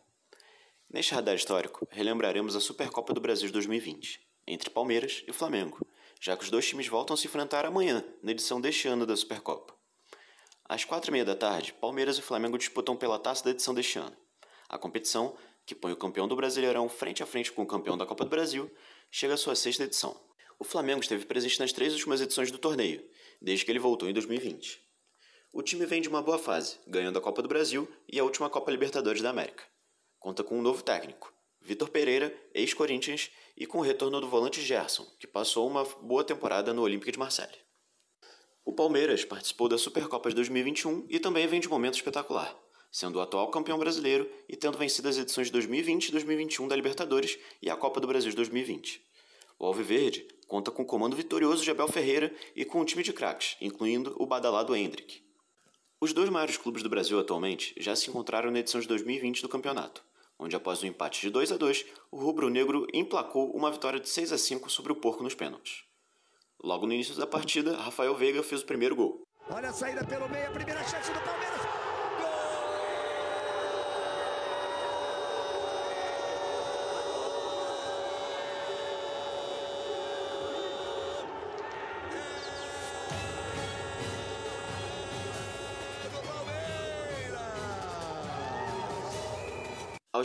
Neste 0.90 1.14
radar 1.14 1.34
histórico, 1.34 1.88
relembraremos 1.90 2.54
a 2.54 2.60
Supercopa 2.60 3.14
do 3.14 3.20
Brasil 3.20 3.46
de 3.46 3.52
2020, 3.54 4.20
entre 4.46 4.68
Palmeiras 4.68 5.24
e 5.26 5.32
Flamengo, 5.32 5.78
já 6.20 6.36
que 6.36 6.44
os 6.44 6.50
dois 6.50 6.68
times 6.68 6.86
voltam 6.86 7.14
a 7.14 7.16
se 7.16 7.26
enfrentar 7.26 7.64
amanhã, 7.64 8.04
na 8.22 8.32
edição 8.32 8.60
deste 8.60 8.86
ano 8.86 9.06
da 9.06 9.16
Supercopa. 9.16 9.72
Às 10.68 10.84
quatro 10.84 11.10
e 11.10 11.12
meia 11.12 11.24
da 11.24 11.34
tarde, 11.34 11.72
Palmeiras 11.72 12.18
e 12.18 12.22
Flamengo 12.22 12.58
disputam 12.58 12.94
pela 12.94 13.18
taça 13.18 13.42
da 13.42 13.52
edição 13.52 13.72
deste 13.72 13.98
ano. 13.98 14.14
A 14.68 14.76
competição, 14.76 15.34
que 15.64 15.74
põe 15.74 15.92
o 15.92 15.96
campeão 15.96 16.28
do 16.28 16.36
Brasileirão 16.36 16.90
frente 16.90 17.22
a 17.22 17.26
frente 17.26 17.50
com 17.50 17.62
o 17.62 17.66
campeão 17.66 17.96
da 17.96 18.04
Copa 18.04 18.24
do 18.24 18.30
Brasil, 18.30 18.70
chega 19.10 19.32
à 19.32 19.36
sua 19.38 19.56
sexta 19.56 19.84
edição. 19.84 20.25
O 20.58 20.64
Flamengo 20.64 21.00
esteve 21.00 21.26
presente 21.26 21.60
nas 21.60 21.72
três 21.72 21.92
últimas 21.92 22.20
edições 22.20 22.50
do 22.50 22.58
torneio, 22.58 23.04
desde 23.40 23.64
que 23.64 23.70
ele 23.70 23.78
voltou 23.78 24.08
em 24.08 24.12
2020. 24.12 24.80
O 25.52 25.62
time 25.62 25.86
vem 25.86 26.00
de 26.00 26.08
uma 26.08 26.22
boa 26.22 26.38
fase, 26.38 26.78
ganhando 26.86 27.18
a 27.18 27.22
Copa 27.22 27.42
do 27.42 27.48
Brasil 27.48 27.88
e 28.10 28.18
a 28.18 28.24
última 28.24 28.50
Copa 28.50 28.70
Libertadores 28.70 29.22
da 29.22 29.30
América 29.30 29.64
conta 30.26 30.42
com 30.42 30.58
um 30.58 30.62
novo 30.62 30.82
técnico, 30.82 31.32
Vitor 31.60 31.88
Pereira, 31.88 32.34
ex-Corinthians, 32.52 33.30
e 33.56 33.64
com 33.64 33.78
o 33.78 33.80
retorno 33.80 34.20
do 34.20 34.28
volante 34.28 34.60
Gerson, 34.60 35.06
que 35.20 35.26
passou 35.28 35.68
uma 35.68 35.84
boa 35.84 36.24
temporada 36.24 36.74
no 36.74 36.82
Olímpico 36.82 37.12
de 37.12 37.18
Marseille. 37.18 37.54
O 38.64 38.72
Palmeiras 38.72 39.24
participou 39.24 39.68
da 39.68 39.78
Supercopa 39.78 40.28
de 40.28 40.34
2021 40.34 41.06
e 41.08 41.20
também 41.20 41.46
vem 41.46 41.60
de 41.60 41.68
um 41.68 41.70
momento 41.70 41.94
espetacular, 41.94 42.58
sendo 42.90 43.20
o 43.20 43.20
atual 43.20 43.48
campeão 43.52 43.78
brasileiro 43.78 44.28
e 44.48 44.56
tendo 44.56 44.76
vencido 44.76 45.08
as 45.08 45.16
edições 45.16 45.46
de 45.46 45.52
2020 45.52 46.08
e 46.08 46.10
2021 46.10 46.66
da 46.66 46.74
Libertadores 46.74 47.38
e 47.62 47.70
a 47.70 47.76
Copa 47.76 48.00
do 48.00 48.08
Brasil 48.08 48.30
de 48.30 48.36
2020. 48.36 49.00
O 49.60 49.64
Alviverde 49.64 50.26
conta 50.46 50.70
com 50.70 50.82
o 50.82 50.86
comando 50.86 51.16
vitorioso 51.16 51.62
de 51.62 51.70
Abel 51.70 51.88
Ferreira 51.88 52.34
e 52.54 52.64
com 52.64 52.80
um 52.80 52.84
time 52.84 53.02
de 53.02 53.12
craques, 53.12 53.56
incluindo 53.60 54.14
o 54.18 54.26
badalado 54.26 54.74
Hendrick. 54.74 55.22
Os 56.00 56.12
dois 56.12 56.28
maiores 56.28 56.56
clubes 56.56 56.82
do 56.82 56.88
Brasil 56.88 57.18
atualmente 57.18 57.74
já 57.78 57.96
se 57.96 58.08
encontraram 58.08 58.50
na 58.50 58.58
edição 58.58 58.80
de 58.80 58.86
2020 58.86 59.42
do 59.42 59.48
campeonato, 59.48 60.04
onde 60.38 60.54
após 60.54 60.82
um 60.82 60.86
empate 60.86 61.20
de 61.20 61.30
2 61.30 61.52
a 61.52 61.56
2, 61.56 61.86
o 62.10 62.18
rubro-negro 62.18 62.86
emplacou 62.92 63.50
uma 63.50 63.70
vitória 63.70 63.98
de 63.98 64.08
6 64.08 64.32
a 64.32 64.38
5 64.38 64.70
sobre 64.70 64.92
o 64.92 64.96
Porco 64.96 65.22
nos 65.22 65.34
pênaltis. 65.34 65.84
Logo 66.62 66.86
no 66.86 66.92
início 66.92 67.14
da 67.14 67.26
partida, 67.26 67.76
Rafael 67.76 68.14
Veiga 68.14 68.42
fez 68.42 68.62
o 68.62 68.66
primeiro 68.66 68.94
gol. 68.96 69.22
Olha 69.48 69.70
a 69.70 69.72
saída 69.72 70.04
pelo 70.04 70.28
meio, 70.28 70.48
a 70.48 70.50
primeira 70.50 70.82
chance 70.84 71.10
do 71.12 71.20
Palmeiras. 71.20 71.55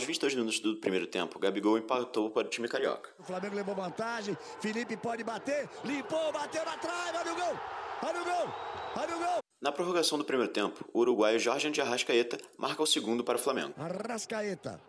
Aos 0.02 0.06
22 0.08 0.34
minutos 0.34 0.58
do 0.58 0.74
primeiro 0.78 1.06
tempo, 1.06 1.38
Gabigol 1.38 1.78
empatou 1.78 2.28
para 2.28 2.48
o 2.48 2.50
time 2.50 2.66
carioca. 2.66 3.10
O 3.20 3.22
Flamengo 3.22 3.54
levou 3.54 3.72
vantagem, 3.72 4.36
Felipe 4.60 4.96
pode 4.96 5.22
bater, 5.22 5.70
limpou, 5.84 6.32
bateu 6.32 6.64
na 6.64 6.76
trave, 6.76 7.18
olha 7.18 7.32
o 7.32 7.36
gol, 7.36 7.60
olha 8.02 8.20
o 8.20 8.24
gol, 8.24 8.54
olha 8.96 9.16
o 9.16 9.18
gol. 9.20 9.38
Na 9.60 9.70
prorrogação 9.70 10.18
do 10.18 10.24
primeiro 10.24 10.52
tempo, 10.52 10.84
o 10.92 10.98
uruguaio 10.98 11.38
Jorge 11.38 11.70
de 11.70 11.80
Arrascaeta 11.80 12.36
marca 12.58 12.82
o 12.82 12.86
segundo 12.86 13.22
para 13.22 13.36
o 13.36 13.40
Flamengo. 13.40 13.74
Arrascaeta. 13.78 14.80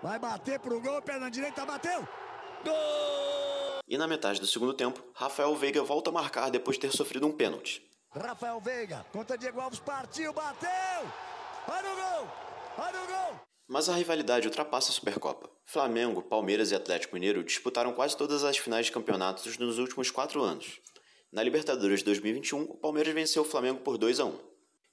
Vai 0.00 0.20
bater 0.20 0.60
pro 0.60 0.80
gol, 0.80 1.02
perna 1.02 1.28
direita, 1.28 1.66
bateu. 1.66 2.06
Gol! 2.64 3.80
E 3.88 3.98
na 3.98 4.06
metade 4.06 4.38
do 4.38 4.46
segundo 4.46 4.72
tempo, 4.72 5.02
Rafael 5.12 5.52
Veiga 5.56 5.82
volta 5.82 6.10
a 6.10 6.12
marcar 6.12 6.48
depois 6.48 6.76
de 6.76 6.82
ter 6.82 6.96
sofrido 6.96 7.26
um 7.26 7.32
pênalti. 7.32 7.82
Rafael 8.08 8.60
Veiga, 8.60 9.04
contra 9.10 9.36
Diego 9.36 9.60
Alves, 9.60 9.80
partiu, 9.80 10.32
bateu! 10.32 10.70
Olha 11.66 11.92
o 11.92 11.96
gol! 11.96 12.28
Olha 12.78 13.02
o 13.02 13.06
gol! 13.08 13.48
Mas 13.70 13.86
a 13.90 13.94
rivalidade 13.94 14.48
ultrapassa 14.48 14.90
a 14.90 14.94
Supercopa. 14.94 15.50
Flamengo, 15.66 16.22
Palmeiras 16.22 16.70
e 16.70 16.74
Atlético 16.74 17.14
Mineiro 17.14 17.44
disputaram 17.44 17.92
quase 17.92 18.16
todas 18.16 18.42
as 18.42 18.56
finais 18.56 18.86
de 18.86 18.92
campeonatos 18.92 19.58
nos 19.58 19.78
últimos 19.78 20.10
quatro 20.10 20.42
anos. 20.42 20.80
Na 21.30 21.42
Libertadores 21.42 21.98
de 21.98 22.06
2021, 22.06 22.62
o 22.62 22.78
Palmeiras 22.78 23.12
venceu 23.12 23.42
o 23.42 23.44
Flamengo 23.44 23.80
por 23.80 23.98
2 23.98 24.20
a 24.20 24.24
1. 24.24 24.38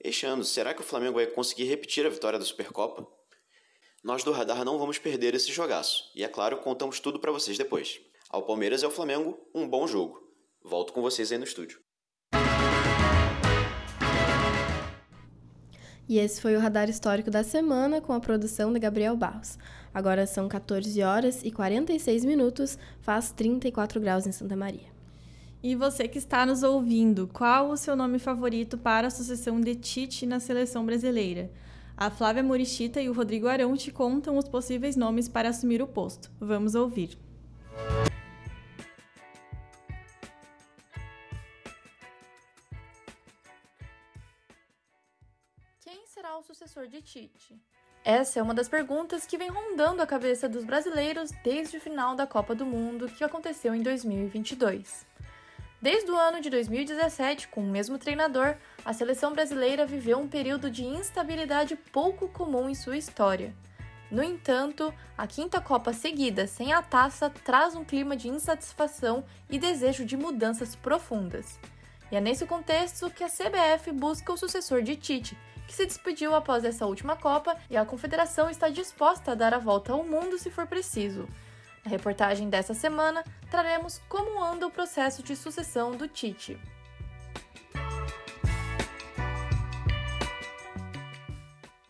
Este 0.04 0.26
ano, 0.26 0.44
será 0.44 0.74
que 0.74 0.82
o 0.82 0.84
Flamengo 0.84 1.16
vai 1.16 1.26
conseguir 1.26 1.64
repetir 1.64 2.06
a 2.06 2.10
vitória 2.10 2.38
da 2.38 2.44
Supercopa? 2.44 3.08
Nós 4.04 4.26
do 4.26 4.34
Radar 4.34 4.66
não 4.66 4.78
vamos 4.78 5.00
perder 5.00 5.34
esse 5.34 5.54
jogaço, 5.54 6.12
e 6.14 6.26
é 6.26 6.28
claro, 6.28 6.58
contamos 6.58 7.00
tudo 7.00 7.18
para 7.18 7.32
vocês 7.32 7.58
depois. 7.58 8.02
Ao 8.30 8.44
Palmeiras 8.44 8.82
e 8.82 8.86
ao 8.86 8.92
Flamengo, 8.92 9.40
um 9.56 9.66
bom 9.66 9.88
jogo. 9.88 10.22
Volto 10.62 10.92
com 10.92 11.02
vocês 11.02 11.32
aí 11.32 11.38
no 11.38 11.46
estúdio. 11.46 11.80
E 16.08 16.20
esse 16.20 16.40
foi 16.40 16.56
o 16.56 16.60
Radar 16.60 16.90
Histórico 16.90 17.32
da 17.32 17.44
semana 17.44 18.00
com 18.00 18.14
a 18.14 18.20
produção 18.20 18.72
de 18.72 18.80
Gabriel 18.80 19.18
Barros. 19.18 19.58
Agora 19.94 20.28
são 20.28 20.48
14 20.48 21.02
horas 21.02 21.42
e 21.44 21.52
46 21.52 22.26
minutos, 22.26 22.78
faz 23.02 23.32
34 23.32 24.00
graus 24.00 24.28
em 24.28 24.32
Santa 24.32 24.56
Maria. 24.56 24.94
E 25.64 25.74
você 25.74 26.08
que 26.08 26.20
está 26.20 26.46
nos 26.46 26.62
ouvindo, 26.62 27.28
qual 27.34 27.72
o 27.72 27.78
seu 27.78 27.96
nome 27.96 28.20
favorito 28.20 28.78
para 28.78 29.08
a 29.08 29.10
sucessão 29.10 29.60
de 29.60 29.74
Tite 29.74 30.26
na 30.28 30.40
seleção 30.40 30.86
brasileira? 30.86 31.50
A 31.98 32.12
Flávia 32.12 32.44
Murichita 32.44 33.02
e 33.02 33.10
o 33.10 33.14
Rodrigo 33.14 33.48
Arão 33.48 33.76
te 33.76 33.90
contam 33.90 34.38
os 34.38 34.48
possíveis 34.48 34.96
nomes 34.96 35.28
para 35.28 35.50
assumir 35.50 35.82
o 35.82 35.88
posto. 35.88 36.30
Vamos 36.40 36.76
ouvir. 36.76 37.18
O 46.38 46.44
sucessor 46.44 46.88
de 46.88 47.02
Tite? 47.02 47.58
Essa 48.04 48.40
é 48.40 48.44
uma 48.44 48.54
das 48.54 48.68
perguntas 48.68 49.26
que 49.26 49.38
vem 49.38 49.50
rondando 49.50 50.02
a 50.02 50.08
cabeça 50.08 50.50
dos 50.50 50.64
brasileiros 50.64 51.32
desde 51.44 51.78
o 51.78 51.82
final 51.82 52.16
da 52.16 52.28
Copa 52.28 52.54
do 52.54 52.66
Mundo 52.66 53.08
que 53.08 53.24
aconteceu 53.24 53.74
em 53.74 53.82
2022. 53.82 55.06
Desde 55.82 56.12
o 56.12 56.16
ano 56.16 56.42
de 56.42 56.50
2017, 56.50 57.48
com 57.48 57.62
o 57.62 57.70
mesmo 57.70 57.98
treinador, 57.98 58.56
a 58.84 58.92
seleção 58.92 59.34
brasileira 59.34 59.86
viveu 59.86 60.18
um 60.18 60.28
período 60.28 60.70
de 60.70 60.84
instabilidade 60.84 61.76
pouco 61.76 62.28
comum 62.28 62.70
em 62.70 62.76
sua 62.76 62.98
história. 62.98 63.54
No 64.12 64.22
entanto, 64.22 64.94
a 65.18 65.26
quinta 65.26 65.62
Copa 65.62 65.94
seguida 65.94 66.48
sem 66.48 66.74
a 66.74 66.82
taça 66.82 67.30
traz 67.30 67.76
um 67.76 67.84
clima 67.84 68.16
de 68.16 68.28
insatisfação 68.28 69.24
e 69.50 69.58
desejo 69.58 70.06
de 70.06 70.18
mudanças 70.18 70.76
profundas. 70.76 71.60
E 72.12 72.16
é 72.16 72.22
nesse 72.22 72.46
contexto 72.46 73.10
que 73.10 73.24
a 73.24 73.30
CBF 73.30 73.92
busca 73.92 74.32
o 74.32 74.38
sucessor 74.38 74.82
de 74.82 74.96
Tite, 74.96 75.38
que 75.68 75.74
se 75.74 75.86
despediu 75.86 76.36
após 76.36 76.64
essa 76.64 76.86
última 76.86 77.16
Copa 77.16 77.56
e 77.70 77.78
a 77.78 77.86
confederação 77.86 78.50
está 78.50 78.70
disposta 78.70 79.32
a 79.32 79.36
dar 79.36 79.54
a 79.54 79.60
volta 79.60 79.94
ao 79.94 80.04
mundo 80.04 80.38
se 80.38 80.50
for 80.50 80.68
preciso. 80.68 81.28
Na 81.84 81.92
reportagem 81.92 82.50
dessa 82.50 82.74
semana, 82.74 83.24
traremos 83.50 84.02
como 84.10 84.44
anda 84.44 84.66
o 84.66 84.72
processo 84.72 85.22
de 85.22 85.36
sucessão 85.36 85.92
do 85.92 86.08
Tite. 86.08 86.60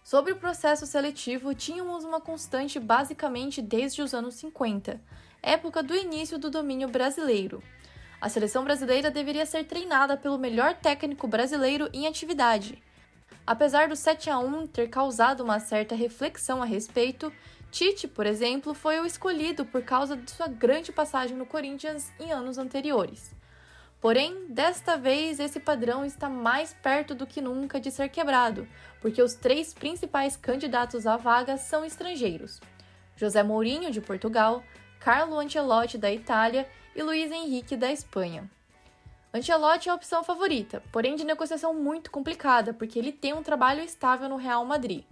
Sobre 0.03 0.31
o 0.31 0.35
processo 0.35 0.85
seletivo, 0.85 1.55
tínhamos 1.55 2.03
uma 2.03 2.21
constante 2.21 2.79
basicamente 2.79 3.61
desde 3.61 4.01
os 4.01 4.13
anos 4.13 4.35
50, 4.35 5.01
época 5.41 5.81
do 5.81 5.95
início 5.95 6.37
do 6.37 6.49
domínio 6.49 6.87
brasileiro. 6.87 7.61
A 8.21 8.29
seleção 8.29 8.63
brasileira 8.63 9.09
deveria 9.09 9.45
ser 9.45 9.65
treinada 9.65 10.15
pelo 10.15 10.37
melhor 10.37 10.75
técnico 10.75 11.27
brasileiro 11.27 11.89
em 11.91 12.05
atividade. 12.07 12.81
Apesar 13.47 13.87
do 13.87 13.95
7 13.95 14.29
a 14.29 14.39
1 14.39 14.67
ter 14.67 14.87
causado 14.89 15.43
uma 15.43 15.59
certa 15.59 15.93
reflexão 15.93 16.63
a 16.63 16.65
respeito, 16.65 17.31
Tite, 17.75 18.07
por 18.07 18.25
exemplo, 18.25 18.73
foi 18.73 18.99
o 19.01 19.05
escolhido 19.05 19.65
por 19.65 19.83
causa 19.83 20.15
de 20.15 20.31
sua 20.31 20.47
grande 20.47 20.93
passagem 20.93 21.35
no 21.35 21.45
Corinthians 21.45 22.09
em 22.17 22.31
anos 22.31 22.57
anteriores. 22.57 23.35
Porém, 23.99 24.47
desta 24.47 24.95
vez 24.95 25.39
esse 25.41 25.59
padrão 25.59 26.05
está 26.05 26.29
mais 26.29 26.73
perto 26.73 27.13
do 27.13 27.27
que 27.27 27.41
nunca 27.41 27.77
de 27.77 27.91
ser 27.91 28.07
quebrado, 28.07 28.65
porque 29.01 29.21
os 29.21 29.33
três 29.33 29.73
principais 29.73 30.37
candidatos 30.37 31.05
à 31.05 31.17
vaga 31.17 31.57
são 31.57 31.83
estrangeiros: 31.83 32.61
José 33.15 33.43
Mourinho, 33.43 33.91
de 33.91 33.99
Portugal, 33.99 34.63
Carlo 34.99 35.37
Ancelotti, 35.37 35.97
da 35.97 36.11
Itália 36.11 36.67
e 36.95 37.03
Luiz 37.03 37.29
Henrique, 37.29 37.75
da 37.75 37.91
Espanha. 37.91 38.49
Ancelotti 39.35 39.89
é 39.89 39.91
a 39.91 39.95
opção 39.95 40.23
favorita, 40.23 40.81
porém 40.93 41.17
de 41.17 41.25
negociação 41.25 41.73
muito 41.73 42.09
complicada, 42.09 42.73
porque 42.73 42.97
ele 42.97 43.11
tem 43.11 43.33
um 43.33 43.43
trabalho 43.43 43.83
estável 43.83 44.29
no 44.29 44.37
Real 44.37 44.63
Madrid. 44.63 45.03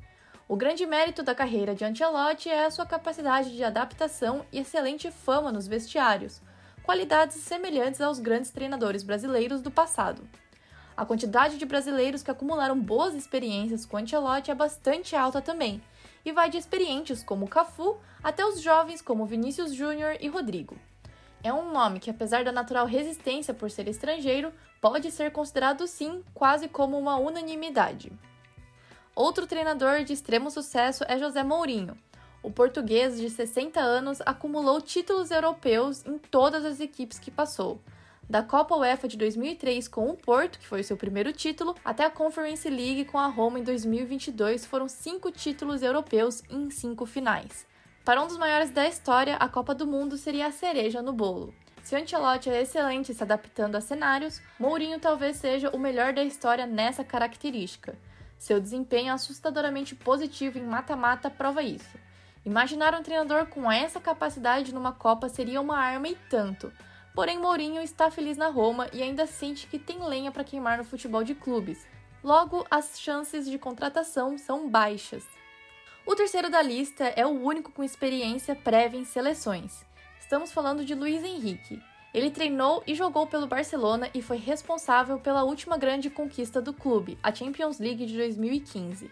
O 0.47 0.55
grande 0.55 0.85
mérito 0.85 1.21
da 1.21 1.35
carreira 1.35 1.75
de 1.75 1.83
Ancelotti 1.83 2.47
é 2.47 2.63
a 2.63 2.71
sua 2.71 2.85
capacidade 2.85 3.53
de 3.53 3.61
adaptação 3.65 4.45
e 4.49 4.59
excelente 4.59 5.11
fama 5.11 5.51
nos 5.51 5.67
vestiários, 5.67 6.41
qualidades 6.83 7.35
semelhantes 7.35 7.99
aos 7.99 8.17
grandes 8.17 8.49
treinadores 8.49 9.03
brasileiros 9.03 9.61
do 9.61 9.69
passado. 9.69 10.21
A 10.95 11.05
quantidade 11.05 11.57
de 11.57 11.65
brasileiros 11.65 12.23
que 12.23 12.31
acumularam 12.31 12.79
boas 12.79 13.15
experiências 13.15 13.85
com 13.85 13.97
Ancelotti 13.97 14.49
é 14.49 14.55
bastante 14.55 15.17
alta 15.17 15.41
também, 15.41 15.83
e 16.23 16.31
vai 16.31 16.49
de 16.49 16.57
experientes 16.57 17.21
como 17.21 17.49
Cafu 17.49 17.97
até 18.23 18.45
os 18.45 18.61
jovens 18.61 19.01
como 19.01 19.25
Vinícius 19.25 19.73
Júnior 19.73 20.15
e 20.21 20.29
Rodrigo. 20.29 20.77
É 21.43 21.51
um 21.51 21.73
nome 21.73 21.99
que, 21.99 22.09
apesar 22.09 22.45
da 22.45 22.53
natural 22.53 22.85
resistência 22.85 23.53
por 23.53 23.69
ser 23.69 23.89
estrangeiro, 23.89 24.53
pode 24.79 25.11
ser 25.11 25.31
considerado 25.31 25.85
sim 25.85 26.23
quase 26.33 26.69
como 26.69 26.97
uma 26.97 27.17
unanimidade. 27.17 28.11
Outro 29.13 29.45
treinador 29.45 30.03
de 30.05 30.13
extremo 30.13 30.49
sucesso 30.49 31.03
é 31.07 31.19
José 31.19 31.43
Mourinho. 31.43 31.97
O 32.41 32.49
português 32.49 33.19
de 33.19 33.29
60 33.29 33.79
anos 33.79 34.21
acumulou 34.25 34.81
títulos 34.81 35.31
europeus 35.31 36.05
em 36.05 36.17
todas 36.17 36.65
as 36.65 36.79
equipes 36.79 37.19
que 37.19 37.29
passou. 37.29 37.81
Da 38.29 38.41
Copa 38.41 38.75
UEFA 38.75 39.07
de 39.07 39.17
2003 39.17 39.87
com 39.89 40.09
o 40.09 40.15
Porto, 40.15 40.57
que 40.57 40.65
foi 40.65 40.79
o 40.79 40.83
seu 40.83 40.95
primeiro 40.95 41.33
título, 41.33 41.75
até 41.83 42.05
a 42.05 42.09
Conference 42.09 42.67
League 42.69 43.05
com 43.05 43.19
a 43.19 43.27
Roma 43.27 43.59
em 43.59 43.63
2022 43.63 44.65
foram 44.65 44.87
cinco 44.87 45.29
títulos 45.29 45.83
europeus 45.83 46.41
em 46.49 46.69
cinco 46.69 47.05
finais. 47.05 47.67
Para 48.05 48.21
um 48.21 48.27
dos 48.27 48.37
maiores 48.37 48.69
da 48.69 48.85
história, 48.85 49.37
a 49.37 49.47
Copa 49.47 49.73
do 49.73 49.87
Mundo 49.87 50.17
seria 50.17 50.47
a 50.47 50.51
cereja 50.51 51.01
no 51.01 51.13
bolo. 51.13 51.53
Se 51.81 51.95
Ancelotti 51.95 52.49
é 52.49 52.61
excelente 52.61 53.13
se 53.13 53.23
adaptando 53.23 53.75
a 53.75 53.81
cenários, 53.81 54.41
Mourinho 54.59 54.99
talvez 54.99 55.37
seja 55.37 55.69
o 55.69 55.79
melhor 55.79 56.11
da 56.11 56.21
história 56.21 56.65
nessa 56.65 57.01
característica. 57.05 57.97
Seu 58.37 58.59
desempenho 58.59 59.13
assustadoramente 59.13 59.95
positivo 59.95 60.59
em 60.59 60.63
mata-mata 60.63 61.29
prova 61.29 61.63
isso. 61.63 61.97
Imaginar 62.45 62.93
um 62.93 63.01
treinador 63.01 63.45
com 63.45 63.71
essa 63.71 64.01
capacidade 64.01 64.73
numa 64.73 64.91
Copa 64.91 65.29
seria 65.29 65.61
uma 65.61 65.77
arma 65.77 66.09
e 66.09 66.15
tanto. 66.29 66.73
Porém, 67.15 67.39
Mourinho 67.39 67.81
está 67.81 68.11
feliz 68.11 68.35
na 68.35 68.49
Roma 68.49 68.89
e 68.91 69.01
ainda 69.01 69.25
sente 69.25 69.65
que 69.65 69.79
tem 69.79 70.05
lenha 70.05 70.29
para 70.29 70.43
queimar 70.43 70.77
no 70.77 70.83
futebol 70.83 71.23
de 71.23 71.35
clubes. 71.35 71.87
Logo, 72.21 72.65
as 72.69 72.99
chances 72.99 73.49
de 73.49 73.57
contratação 73.57 74.37
são 74.37 74.69
baixas. 74.69 75.23
O 76.05 76.15
terceiro 76.15 76.49
da 76.49 76.61
lista 76.61 77.05
é 77.15 77.25
o 77.25 77.29
único 77.29 77.71
com 77.71 77.81
experiência 77.81 78.53
prévia 78.53 78.99
em 78.99 79.05
seleções. 79.05 79.85
Estamos 80.19 80.51
falando 80.51 80.83
de 80.83 80.93
Luiz 80.93 81.23
Henrique. 81.23 81.81
Ele 82.13 82.29
treinou 82.29 82.83
e 82.85 82.93
jogou 82.93 83.25
pelo 83.25 83.47
Barcelona 83.47 84.09
e 84.13 84.21
foi 84.21 84.35
responsável 84.35 85.17
pela 85.17 85.45
última 85.45 85.77
grande 85.77 86.09
conquista 86.09 86.61
do 86.61 86.73
clube, 86.73 87.17
a 87.23 87.33
Champions 87.33 87.79
League 87.79 88.05
de 88.05 88.17
2015. 88.17 89.09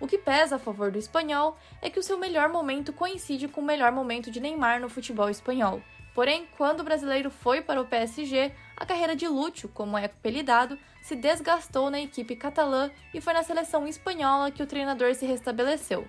O 0.00 0.06
que 0.06 0.16
pesa 0.16 0.56
a 0.56 0.58
favor 0.58 0.90
do 0.90 0.98
espanhol 0.98 1.56
é 1.82 1.90
que 1.90 1.98
o 1.98 2.02
seu 2.02 2.18
melhor 2.18 2.48
momento 2.48 2.94
coincide 2.94 3.46
com 3.46 3.60
o 3.60 3.64
melhor 3.64 3.92
momento 3.92 4.30
de 4.30 4.40
Neymar 4.40 4.80
no 4.80 4.88
futebol 4.88 5.28
espanhol. 5.28 5.82
Porém, 6.14 6.48
quando 6.56 6.80
o 6.80 6.84
brasileiro 6.84 7.30
foi 7.30 7.60
para 7.60 7.80
o 7.80 7.86
PSG, 7.86 8.52
a 8.74 8.86
carreira 8.86 9.14
de 9.14 9.28
Lúcio, 9.28 9.68
como 9.68 9.98
é 9.98 10.06
apelidado, 10.06 10.78
se 11.02 11.14
desgastou 11.14 11.90
na 11.90 12.00
equipe 12.00 12.34
catalã 12.34 12.90
e 13.12 13.20
foi 13.20 13.34
na 13.34 13.42
seleção 13.42 13.86
espanhola 13.86 14.50
que 14.50 14.62
o 14.62 14.66
treinador 14.66 15.14
se 15.14 15.26
restabeleceu. 15.26 16.06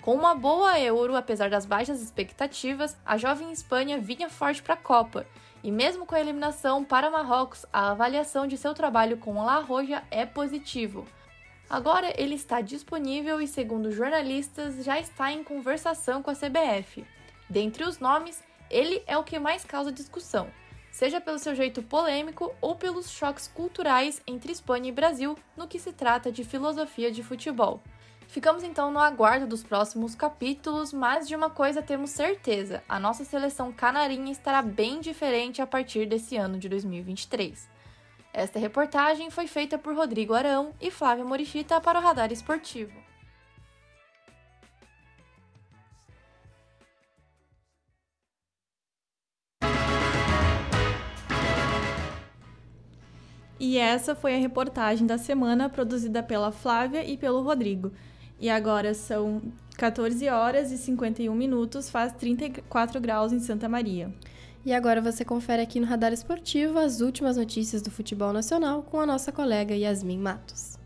Com 0.00 0.14
uma 0.14 0.34
boa 0.34 0.80
Euro, 0.80 1.14
apesar 1.14 1.48
das 1.48 1.64
baixas 1.64 2.02
expectativas, 2.02 2.96
a 3.06 3.16
jovem 3.16 3.52
Espanha 3.52 4.00
vinha 4.00 4.28
forte 4.28 4.60
para 4.60 4.74
a 4.74 4.76
Copa 4.76 5.24
e 5.62 5.70
mesmo 5.70 6.04
com 6.04 6.14
a 6.16 6.20
eliminação 6.20 6.82
para 6.82 7.10
Marrocos, 7.10 7.64
a 7.72 7.92
avaliação 7.92 8.46
de 8.46 8.56
seu 8.56 8.74
trabalho 8.74 9.16
com 9.18 9.44
La 9.44 9.60
Roja 9.60 10.02
é 10.10 10.26
positivo. 10.26 11.06
Agora 11.70 12.12
ele 12.20 12.34
está 12.34 12.60
disponível 12.60 13.40
e, 13.40 13.46
segundo 13.46 13.92
jornalistas, 13.92 14.84
já 14.84 14.98
está 14.98 15.30
em 15.30 15.44
conversação 15.44 16.22
com 16.22 16.30
a 16.30 16.34
CBF. 16.34 17.06
Dentre 17.48 17.84
os 17.84 17.98
nomes, 17.98 18.42
ele 18.68 19.02
é 19.06 19.16
o 19.16 19.22
que 19.22 19.38
mais 19.38 19.64
causa 19.64 19.92
discussão, 19.92 20.50
seja 20.92 21.20
pelo 21.20 21.38
seu 21.38 21.54
jeito 21.54 21.82
polêmico 21.82 22.54
ou 22.60 22.76
pelos 22.76 23.10
choques 23.10 23.48
culturais 23.48 24.22
entre 24.26 24.52
Espanha 24.52 24.90
e 24.90 24.92
Brasil 24.92 25.36
no 25.56 25.66
que 25.66 25.80
se 25.80 25.92
trata 25.92 26.30
de 26.30 26.44
filosofia 26.44 27.10
de 27.10 27.22
futebol. 27.22 27.82
Ficamos 28.28 28.62
então 28.62 28.90
no 28.90 28.98
aguardo 28.98 29.46
dos 29.46 29.62
próximos 29.62 30.14
capítulos, 30.14 30.92
mas 30.92 31.26
de 31.26 31.34
uma 31.34 31.50
coisa 31.50 31.82
temos 31.82 32.10
certeza: 32.10 32.82
a 32.88 33.00
nossa 33.00 33.24
seleção 33.24 33.72
canarinha 33.72 34.30
estará 34.30 34.62
bem 34.62 35.00
diferente 35.00 35.60
a 35.60 35.66
partir 35.66 36.06
desse 36.06 36.36
ano 36.36 36.58
de 36.58 36.68
2023. 36.68 37.68
Esta 38.32 38.58
reportagem 38.58 39.30
foi 39.30 39.46
feita 39.46 39.76
por 39.76 39.94
Rodrigo 39.94 40.32
Arão 40.32 40.74
e 40.80 40.90
Flávia 40.90 41.24
Morichita 41.24 41.80
para 41.80 41.98
o 41.98 42.02
Radar 42.02 42.32
Esportivo. 42.32 43.01
E 53.64 53.78
essa 53.78 54.16
foi 54.16 54.34
a 54.34 54.38
reportagem 54.38 55.06
da 55.06 55.16
semana 55.16 55.68
produzida 55.68 56.20
pela 56.20 56.50
Flávia 56.50 57.08
e 57.08 57.16
pelo 57.16 57.42
Rodrigo. 57.42 57.92
E 58.40 58.50
agora 58.50 58.92
são 58.92 59.40
14 59.78 60.28
horas 60.28 60.72
e 60.72 60.76
51 60.76 61.32
minutos, 61.32 61.88
faz 61.88 62.12
34 62.14 63.00
graus 63.00 63.32
em 63.32 63.38
Santa 63.38 63.68
Maria. 63.68 64.12
E 64.66 64.74
agora 64.74 65.00
você 65.00 65.24
confere 65.24 65.62
aqui 65.62 65.78
no 65.78 65.86
Radar 65.86 66.12
Esportivo 66.12 66.76
as 66.76 67.00
últimas 67.00 67.36
notícias 67.36 67.80
do 67.80 67.88
futebol 67.88 68.32
nacional 68.32 68.82
com 68.82 68.98
a 68.98 69.06
nossa 69.06 69.30
colega 69.30 69.76
Yasmin 69.76 70.18
Matos. 70.18 70.76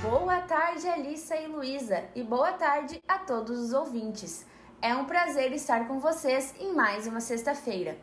Boa 0.00 0.40
tarde, 0.40 0.88
Alissa 0.88 1.36
e 1.36 1.48
Luísa, 1.48 2.02
e 2.16 2.22
boa 2.22 2.52
tarde 2.52 2.98
a 3.06 3.18
todos 3.18 3.60
os 3.60 3.74
ouvintes. 3.74 4.46
É 4.80 4.96
um 4.96 5.04
prazer 5.04 5.52
estar 5.52 5.86
com 5.86 6.00
vocês 6.00 6.54
em 6.58 6.74
mais 6.74 7.06
uma 7.06 7.20
sexta-feira. 7.20 7.98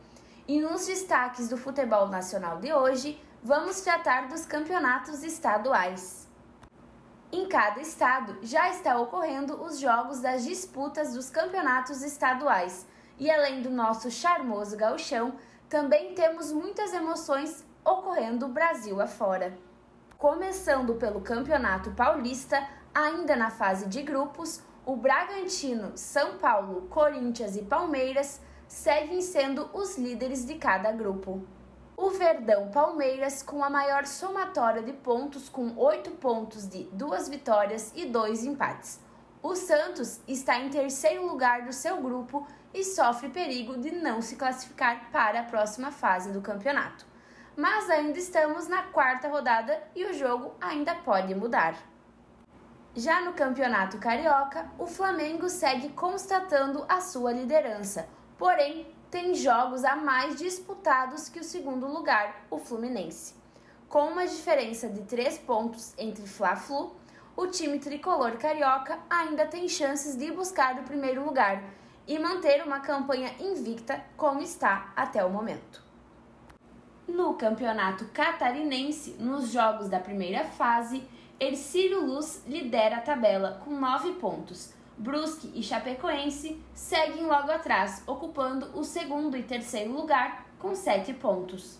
E 0.48 0.60
nos 0.60 0.86
destaques 0.86 1.50
do 1.50 1.58
futebol 1.58 2.08
nacional 2.08 2.60
de 2.60 2.72
hoje, 2.72 3.20
vamos 3.42 3.80
tratar 3.82 4.28
dos 4.28 4.46
campeonatos 4.46 5.24
estaduais. 5.24 6.28
Em 7.32 7.48
cada 7.48 7.80
estado 7.80 8.38
já 8.42 8.70
está 8.70 9.00
ocorrendo 9.00 9.64
os 9.64 9.80
jogos 9.80 10.20
das 10.20 10.44
disputas 10.44 11.14
dos 11.14 11.30
campeonatos 11.30 12.02
estaduais. 12.02 12.86
E 13.18 13.30
além 13.30 13.62
do 13.62 13.70
nosso 13.70 14.10
charmoso 14.10 14.76
gauchão, 14.76 15.34
também 15.70 16.14
temos 16.16 16.52
muitas 16.52 16.94
emoções 16.94 17.66
ocorrendo 17.86 18.48
Brasil 18.48 19.00
afora. 19.02 19.58
Começando 20.18 20.96
pelo 20.96 21.22
Campeonato 21.22 21.92
Paulista, 21.92 22.68
ainda 22.94 23.36
na 23.36 23.50
fase 23.50 23.88
de 23.88 24.02
grupos, 24.02 24.62
o 24.86 24.96
Bragantino, 24.96 25.94
São 25.96 26.38
Paulo, 26.38 26.88
Corinthians 26.90 27.56
e 27.56 27.62
Palmeiras 27.62 28.42
seguem 28.68 29.22
sendo 29.22 29.70
os 29.74 29.98
líderes 29.98 30.46
de 30.46 30.56
cada 30.56 30.92
grupo 30.92 31.46
o 32.02 32.12
Verdão 32.12 32.70
Palmeiras 32.70 33.44
com 33.44 33.62
a 33.62 33.70
maior 33.70 34.06
somatória 34.06 34.82
de 34.82 34.94
pontos, 34.94 35.50
com 35.50 35.76
oito 35.76 36.12
pontos 36.12 36.66
de 36.66 36.86
duas 36.94 37.28
vitórias 37.28 37.92
e 37.94 38.06
dois 38.06 38.46
empates. 38.46 39.02
O 39.44 39.54
Santos 39.54 40.22
está 40.26 40.58
em 40.58 40.70
terceiro 40.70 41.28
lugar 41.28 41.64
do 41.64 41.74
seu 41.74 42.02
grupo 42.02 42.48
e 42.74 42.86
sofre 42.86 43.28
perigo 43.28 43.78
de 43.78 43.92
não 43.92 44.22
se 44.22 44.38
classificar 44.38 45.12
para 45.12 45.42
a 45.42 45.44
próxima 45.44 45.92
fase 45.92 46.32
do 46.32 46.40
campeonato. 46.40 47.06
Mas 47.54 47.90
ainda 47.90 48.18
estamos 48.18 48.70
na 48.70 48.84
quarta 48.84 49.28
rodada 49.28 49.84
e 49.94 50.06
o 50.06 50.14
jogo 50.14 50.54
ainda 50.62 50.96
pode 50.96 51.36
mudar. 51.36 51.76
Já 52.96 53.20
no 53.20 53.34
Campeonato 53.34 53.98
Carioca, 53.98 54.72
o 54.80 54.88
Flamengo 54.88 55.50
segue 55.50 55.90
constatando 55.90 56.86
a 56.88 57.02
sua 57.02 57.34
liderança, 57.34 58.08
porém 58.38 58.88
tem 59.10 59.34
jogos 59.34 59.84
a 59.84 59.96
mais 59.96 60.36
disputados 60.36 61.30
que 61.30 61.40
o 61.40 61.44
segundo 61.44 61.88
lugar, 61.88 62.46
o 62.50 62.60
Fluminense. 62.60 63.34
Com 63.88 64.08
uma 64.08 64.28
diferença 64.28 64.88
de 64.88 65.02
3 65.02 65.40
pontos 65.40 65.96
entre 65.98 66.28
Fla-Flu, 66.28 66.96
o 67.36 67.48
time 67.48 67.80
tricolor 67.80 68.38
carioca 68.38 69.00
ainda 69.10 69.48
tem 69.48 69.68
chances 69.68 70.16
de 70.16 70.32
buscar 70.32 70.78
o 70.78 70.84
primeiro 70.84 71.26
lugar 71.26 71.64
e 72.08 72.20
manter 72.20 72.64
uma 72.64 72.82
campanha 72.82 73.34
invicta 73.40 74.04
como 74.16 74.42
está 74.42 74.94
até 74.96 75.26
o 75.26 75.30
momento. 75.30 75.84
No 77.08 77.34
campeonato 77.34 78.06
catarinense, 78.14 79.16
nos 79.20 79.52
jogos 79.52 79.90
da 79.90 80.00
primeira 80.00 80.46
fase, 80.46 81.04
Ercílio 81.40 82.06
Luz 82.06 82.44
lidera 82.46 82.98
a 82.98 83.02
tabela 83.02 83.60
com 83.66 83.72
9 83.72 84.14
pontos. 84.14 84.72
Brusque 85.00 85.50
e 85.56 85.64
Chapecoense 85.64 86.62
seguem 86.74 87.26
logo 87.26 87.50
atrás, 87.50 88.04
ocupando 88.06 88.78
o 88.78 88.84
segundo 88.84 89.38
e 89.38 89.44
terceiro 89.44 89.94
lugar 89.94 90.46
com 90.60 90.76
7 90.76 91.14
pontos. 91.14 91.80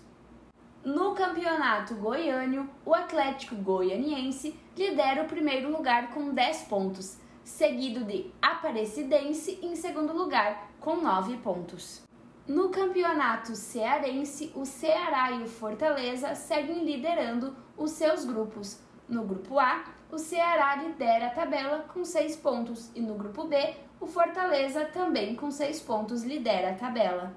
No 0.86 1.14
campeonato 1.14 1.96
goiano, 1.96 2.70
o 2.86 2.96
Atlético 2.96 3.56
Goianiense 3.56 4.58
lidera 4.74 5.24
o 5.24 5.28
primeiro 5.28 5.70
lugar 5.70 6.12
com 6.12 6.34
10 6.34 6.62
pontos, 6.70 7.18
seguido 7.44 8.06
de 8.06 8.32
Aparecidense 8.42 9.60
em 9.62 9.76
segundo 9.76 10.14
lugar 10.14 10.72
com 10.80 10.96
9 10.96 11.36
pontos. 11.40 12.02
No 12.48 12.70
campeonato 12.70 13.54
cearense, 13.54 14.54
o 14.56 14.64
Ceará 14.66 15.34
e 15.34 15.44
o 15.44 15.48
Fortaleza 15.48 16.36
seguem 16.36 16.86
liderando 16.86 17.54
os 17.76 17.92
seus 17.92 18.24
grupos. 18.24 18.80
No 19.10 19.26
grupo 19.26 19.60
A, 19.60 19.84
o 20.12 20.18
Ceará 20.18 20.76
lidera 20.76 21.28
a 21.28 21.32
tabela 21.32 21.86
com 21.94 22.04
6 22.04 22.36
pontos 22.38 22.92
e 22.96 23.02
no 23.02 23.16
grupo 23.16 23.46
B, 23.46 23.76
o 24.00 24.08
Fortaleza 24.08 24.86
também 24.86 25.36
com 25.36 25.52
6 25.52 25.82
pontos 25.82 26.24
lidera 26.24 26.72
a 26.72 26.76
tabela. 26.76 27.34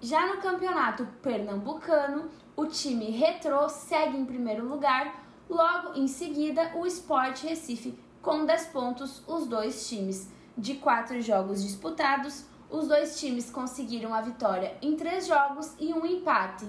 Já 0.00 0.26
no 0.26 0.40
campeonato 0.40 1.06
pernambucano, 1.22 2.30
o 2.56 2.66
time 2.66 3.10
Retrô 3.10 3.68
segue 3.68 4.16
em 4.16 4.24
primeiro 4.24 4.66
lugar, 4.66 5.24
logo 5.48 5.94
em 5.94 6.06
seguida 6.06 6.72
o 6.74 6.86
Sport 6.86 7.42
Recife 7.42 7.98
com 8.22 8.44
10 8.44 8.66
pontos 8.66 9.22
os 9.28 9.46
dois 9.46 9.88
times. 9.88 10.30
De 10.56 10.74
quatro 10.74 11.20
jogos 11.20 11.62
disputados, 11.62 12.46
os 12.70 12.88
dois 12.88 13.20
times 13.20 13.50
conseguiram 13.50 14.14
a 14.14 14.22
vitória 14.22 14.76
em 14.80 14.96
três 14.96 15.26
jogos 15.26 15.74
e 15.78 15.92
um 15.92 16.04
empate. 16.06 16.66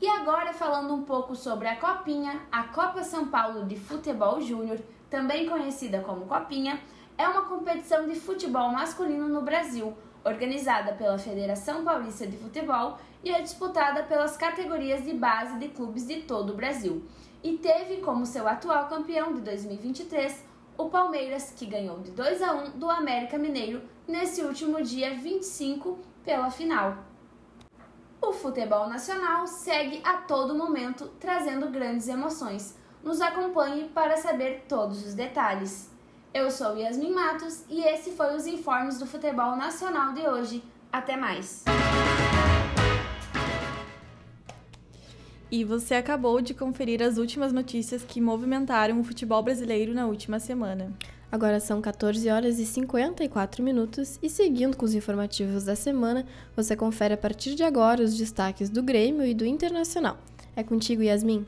E 0.00 0.08
agora 0.08 0.52
falando 0.52 0.92
um 0.92 1.02
pouco 1.02 1.36
sobre 1.36 1.68
a 1.68 1.76
Copinha, 1.76 2.42
a 2.50 2.64
Copa 2.64 3.02
São 3.02 3.28
Paulo 3.28 3.64
de 3.64 3.76
Futebol 3.76 4.40
Júnior, 4.40 4.78
também 5.08 5.48
conhecida 5.48 6.00
como 6.00 6.26
Copinha, 6.26 6.80
é 7.16 7.28
uma 7.28 7.42
competição 7.42 8.06
de 8.06 8.14
futebol 8.18 8.70
masculino 8.70 9.28
no 9.28 9.42
Brasil, 9.42 9.96
organizada 10.24 10.92
pela 10.94 11.16
Federação 11.16 11.84
Paulista 11.84 12.26
de 12.26 12.36
Futebol 12.36 12.98
e 13.22 13.30
é 13.30 13.40
disputada 13.40 14.02
pelas 14.02 14.36
categorias 14.36 15.04
de 15.04 15.14
base 15.14 15.58
de 15.58 15.68
clubes 15.68 16.06
de 16.06 16.22
todo 16.22 16.52
o 16.52 16.56
Brasil. 16.56 17.04
E 17.42 17.56
teve 17.58 17.98
como 17.98 18.26
seu 18.26 18.48
atual 18.48 18.88
campeão 18.88 19.32
de 19.32 19.42
2023 19.42 20.44
o 20.76 20.88
Palmeiras, 20.88 21.52
que 21.56 21.66
ganhou 21.66 22.00
de 22.00 22.10
2 22.10 22.42
a 22.42 22.52
1 22.52 22.70
do 22.78 22.90
América 22.90 23.38
Mineiro 23.38 23.80
nesse 24.08 24.42
último 24.42 24.82
dia 24.82 25.14
25 25.14 25.98
pela 26.24 26.50
final. 26.50 27.13
O 28.26 28.32
futebol 28.32 28.88
nacional 28.88 29.46
segue 29.46 30.00
a 30.02 30.14
todo 30.14 30.54
momento 30.54 31.10
trazendo 31.20 31.68
grandes 31.68 32.08
emoções. 32.08 32.74
Nos 33.02 33.20
acompanhe 33.20 33.90
para 33.90 34.16
saber 34.16 34.64
todos 34.66 35.06
os 35.06 35.12
detalhes. 35.12 35.90
Eu 36.32 36.50
sou 36.50 36.74
Yasmin 36.74 37.12
Matos 37.12 37.64
e 37.68 37.82
esse 37.82 38.12
foi 38.12 38.34
os 38.34 38.46
informes 38.46 38.98
do 38.98 39.04
futebol 39.04 39.54
nacional 39.56 40.14
de 40.14 40.26
hoje. 40.26 40.64
Até 40.90 41.18
mais! 41.18 41.64
E 45.50 45.62
você 45.62 45.94
acabou 45.94 46.40
de 46.40 46.54
conferir 46.54 47.02
as 47.02 47.18
últimas 47.18 47.52
notícias 47.52 48.02
que 48.02 48.22
movimentaram 48.22 48.98
o 49.00 49.04
futebol 49.04 49.42
brasileiro 49.42 49.92
na 49.92 50.06
última 50.06 50.40
semana. 50.40 50.90
Agora 51.34 51.58
são 51.58 51.82
14 51.82 52.30
horas 52.30 52.60
e 52.60 52.64
54 52.64 53.60
minutos 53.60 54.20
e 54.22 54.30
seguindo 54.30 54.76
com 54.76 54.84
os 54.84 54.94
informativos 54.94 55.64
da 55.64 55.74
semana, 55.74 56.24
você 56.54 56.76
confere 56.76 57.14
a 57.14 57.16
partir 57.16 57.56
de 57.56 57.64
agora 57.64 58.04
os 58.04 58.16
destaques 58.16 58.70
do 58.70 58.80
Grêmio 58.80 59.26
e 59.26 59.34
do 59.34 59.44
Internacional. 59.44 60.16
É 60.54 60.62
contigo, 60.62 61.02
Yasmin. 61.02 61.44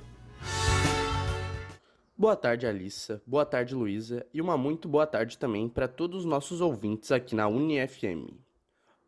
Boa 2.19 2.35
tarde, 2.35 2.67
Alissa. 2.67 3.23
Boa 3.25 3.47
tarde, 3.47 3.77
Luísa. 3.77 4.27
E 4.35 4.43
uma 4.43 4.59
muito 4.59 4.89
boa 4.89 5.07
tarde 5.07 5.39
também 5.39 5.69
para 5.69 5.87
todos 5.87 6.23
os 6.23 6.25
nossos 6.25 6.61
ouvintes 6.61 7.13
aqui 7.13 7.37
na 7.37 7.47
UniFM. 7.47 8.35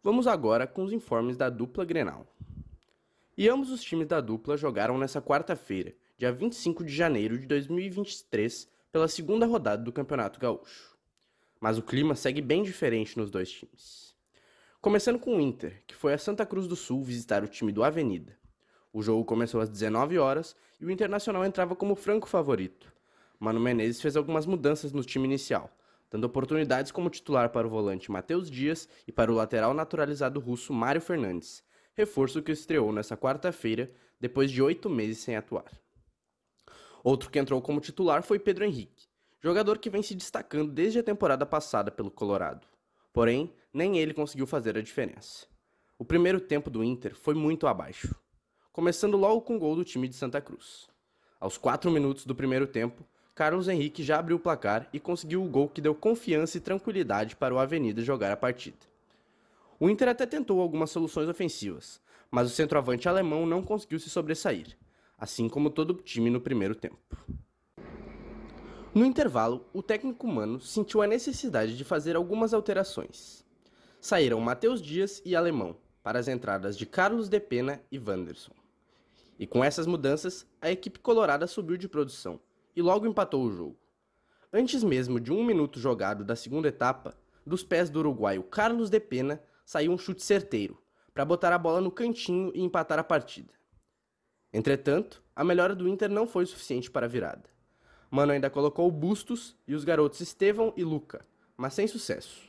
Vamos 0.00 0.28
agora 0.28 0.64
com 0.64 0.84
os 0.84 0.92
informes 0.92 1.36
da 1.36 1.50
dupla 1.50 1.84
Grenal. 1.84 2.24
E 3.36 3.48
ambos 3.48 3.72
os 3.72 3.82
times 3.82 4.06
da 4.06 4.20
dupla 4.20 4.56
jogaram 4.56 4.96
nessa 4.96 5.20
quarta-feira, 5.20 5.92
dia 6.16 6.30
25 6.30 6.84
de 6.84 6.94
janeiro 6.94 7.36
de 7.36 7.48
2023, 7.48 8.77
pela 8.92 9.08
segunda 9.08 9.46
rodada 9.46 9.82
do 9.82 9.92
Campeonato 9.92 10.40
Gaúcho. 10.40 10.96
Mas 11.60 11.78
o 11.78 11.82
clima 11.82 12.14
segue 12.14 12.40
bem 12.40 12.62
diferente 12.62 13.18
nos 13.18 13.30
dois 13.30 13.50
times. 13.50 14.14
Começando 14.80 15.18
com 15.18 15.36
o 15.36 15.40
Inter, 15.40 15.82
que 15.86 15.94
foi 15.94 16.12
a 16.14 16.18
Santa 16.18 16.46
Cruz 16.46 16.66
do 16.66 16.76
Sul 16.76 17.02
visitar 17.02 17.42
o 17.42 17.48
time 17.48 17.72
do 17.72 17.82
Avenida. 17.82 18.38
O 18.92 19.02
jogo 19.02 19.24
começou 19.24 19.60
às 19.60 19.68
19 19.68 20.18
horas 20.18 20.54
e 20.80 20.86
o 20.86 20.90
Internacional 20.90 21.44
entrava 21.44 21.74
como 21.74 21.96
franco 21.96 22.28
favorito, 22.28 22.92
Mano 23.38 23.60
Menezes 23.60 24.00
fez 24.00 24.16
algumas 24.16 24.46
mudanças 24.46 24.92
no 24.92 25.04
time 25.04 25.24
inicial, 25.24 25.70
dando 26.10 26.24
oportunidades 26.24 26.90
como 26.90 27.08
titular 27.08 27.50
para 27.50 27.66
o 27.66 27.70
volante 27.70 28.10
Matheus 28.10 28.50
Dias 28.50 28.88
e 29.06 29.12
para 29.12 29.30
o 29.30 29.34
lateral 29.34 29.72
naturalizado 29.72 30.40
russo 30.40 30.72
Mário 30.72 31.00
Fernandes, 31.00 31.62
reforço 31.94 32.42
que 32.42 32.50
estreou 32.50 32.92
nesta 32.92 33.16
quarta-feira, 33.16 33.92
depois 34.20 34.50
de 34.50 34.60
oito 34.60 34.90
meses 34.90 35.18
sem 35.18 35.36
atuar. 35.36 35.70
Outro 37.08 37.30
que 37.30 37.38
entrou 37.38 37.62
como 37.62 37.80
titular 37.80 38.22
foi 38.22 38.38
Pedro 38.38 38.66
Henrique, 38.66 39.06
jogador 39.40 39.78
que 39.78 39.88
vem 39.88 40.02
se 40.02 40.14
destacando 40.14 40.70
desde 40.70 40.98
a 40.98 41.02
temporada 41.02 41.46
passada 41.46 41.90
pelo 41.90 42.10
Colorado. 42.10 42.66
Porém, 43.14 43.50
nem 43.72 43.96
ele 43.96 44.12
conseguiu 44.12 44.46
fazer 44.46 44.76
a 44.76 44.82
diferença. 44.82 45.46
O 45.98 46.04
primeiro 46.04 46.38
tempo 46.38 46.68
do 46.68 46.84
Inter 46.84 47.14
foi 47.14 47.32
muito 47.32 47.66
abaixo, 47.66 48.14
começando 48.70 49.16
logo 49.16 49.40
com 49.40 49.56
o 49.56 49.58
gol 49.58 49.74
do 49.74 49.86
time 49.86 50.06
de 50.06 50.16
Santa 50.16 50.38
Cruz. 50.38 50.86
Aos 51.40 51.56
quatro 51.56 51.90
minutos 51.90 52.26
do 52.26 52.34
primeiro 52.34 52.66
tempo, 52.66 53.02
Carlos 53.34 53.68
Henrique 53.68 54.02
já 54.02 54.18
abriu 54.18 54.36
o 54.36 54.40
placar 54.40 54.86
e 54.92 55.00
conseguiu 55.00 55.42
o 55.42 55.48
gol 55.48 55.66
que 55.66 55.80
deu 55.80 55.94
confiança 55.94 56.58
e 56.58 56.60
tranquilidade 56.60 57.36
para 57.36 57.54
o 57.54 57.58
Avenida 57.58 58.02
jogar 58.02 58.32
a 58.32 58.36
partida. 58.36 58.84
O 59.80 59.88
Inter 59.88 60.08
até 60.08 60.26
tentou 60.26 60.60
algumas 60.60 60.90
soluções 60.90 61.26
ofensivas, 61.26 62.02
mas 62.30 62.48
o 62.48 62.54
centroavante 62.54 63.08
alemão 63.08 63.46
não 63.46 63.62
conseguiu 63.62 63.98
se 63.98 64.10
sobressair, 64.10 64.76
assim 65.18 65.48
como 65.48 65.68
todo 65.68 65.90
o 65.90 65.94
time 66.02 66.30
no 66.30 66.40
primeiro 66.40 66.74
tempo. 66.74 66.96
No 68.94 69.04
intervalo, 69.04 69.66
o 69.72 69.82
técnico 69.82 70.26
humano 70.26 70.60
sentiu 70.60 71.02
a 71.02 71.06
necessidade 71.06 71.76
de 71.76 71.84
fazer 71.84 72.16
algumas 72.16 72.54
alterações. 72.54 73.44
Saíram 74.00 74.40
Matheus 74.40 74.80
Dias 74.80 75.20
e 75.24 75.36
Alemão 75.36 75.76
para 76.02 76.18
as 76.18 76.28
entradas 76.28 76.78
de 76.78 76.86
Carlos 76.86 77.28
De 77.28 77.38
Pena 77.38 77.82
e 77.92 77.98
Wanderson. 77.98 78.52
E 79.38 79.46
com 79.46 79.62
essas 79.62 79.86
mudanças, 79.86 80.46
a 80.60 80.70
equipe 80.70 80.98
colorada 81.00 81.46
subiu 81.46 81.76
de 81.76 81.88
produção 81.88 82.40
e 82.74 82.80
logo 82.80 83.06
empatou 83.06 83.44
o 83.44 83.52
jogo. 83.52 83.76
Antes 84.52 84.82
mesmo 84.82 85.20
de 85.20 85.32
um 85.32 85.44
minuto 85.44 85.78
jogado 85.78 86.24
da 86.24 86.34
segunda 86.34 86.68
etapa, 86.68 87.14
dos 87.46 87.62
pés 87.62 87.90
do 87.90 87.98
uruguaio 87.98 88.42
Carlos 88.42 88.88
de 88.88 88.98
Pena 88.98 89.42
saiu 89.66 89.92
um 89.92 89.98
chute 89.98 90.22
certeiro, 90.22 90.82
para 91.12 91.24
botar 91.24 91.52
a 91.52 91.58
bola 91.58 91.80
no 91.80 91.90
cantinho 91.90 92.50
e 92.54 92.62
empatar 92.62 92.98
a 92.98 93.04
partida. 93.04 93.57
Entretanto, 94.52 95.22
a 95.36 95.44
melhora 95.44 95.74
do 95.74 95.86
Inter 95.86 96.08
não 96.08 96.26
foi 96.26 96.46
suficiente 96.46 96.90
para 96.90 97.06
a 97.06 97.08
virada. 97.08 97.44
Mano 98.10 98.32
ainda 98.32 98.48
colocou 98.48 98.90
Bustos 98.90 99.54
e 99.66 99.74
os 99.74 99.84
garotos 99.84 100.20
Estevão 100.20 100.72
e 100.76 100.82
Luca, 100.82 101.24
mas 101.56 101.74
sem 101.74 101.86
sucesso. 101.86 102.48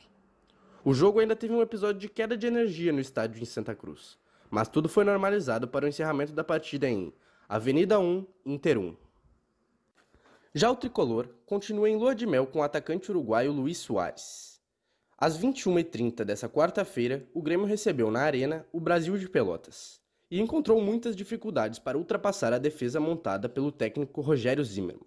O 0.82 0.94
jogo 0.94 1.20
ainda 1.20 1.36
teve 1.36 1.52
um 1.52 1.60
episódio 1.60 2.00
de 2.00 2.08
queda 2.08 2.36
de 2.36 2.46
energia 2.46 2.90
no 2.90 3.00
estádio 3.00 3.42
em 3.42 3.44
Santa 3.44 3.74
Cruz, 3.74 4.18
mas 4.50 4.68
tudo 4.68 4.88
foi 4.88 5.04
normalizado 5.04 5.68
para 5.68 5.84
o 5.84 5.88
encerramento 5.88 6.32
da 6.32 6.42
partida 6.42 6.88
em 6.88 7.12
Avenida 7.46 8.00
1, 8.00 8.26
Inter 8.46 8.78
1. 8.78 8.96
Já 10.54 10.70
o 10.70 10.76
tricolor 10.76 11.28
continua 11.44 11.90
em 11.90 11.96
lua 11.96 12.14
de 12.14 12.26
mel 12.26 12.46
com 12.46 12.60
o 12.60 12.62
atacante 12.62 13.10
uruguaio 13.10 13.52
Luiz 13.52 13.76
Soares. 13.76 14.58
Às 15.18 15.38
21h30 15.38 16.24
dessa 16.24 16.48
quarta-feira, 16.48 17.28
o 17.34 17.42
Grêmio 17.42 17.66
recebeu 17.66 18.10
na 18.10 18.22
Arena 18.22 18.66
o 18.72 18.80
Brasil 18.80 19.18
de 19.18 19.28
Pelotas 19.28 19.99
e 20.30 20.40
encontrou 20.40 20.80
muitas 20.80 21.16
dificuldades 21.16 21.78
para 21.78 21.98
ultrapassar 21.98 22.52
a 22.52 22.58
defesa 22.58 23.00
montada 23.00 23.48
pelo 23.48 23.72
técnico 23.72 24.20
Rogério 24.20 24.64
Zimmermann. 24.64 25.04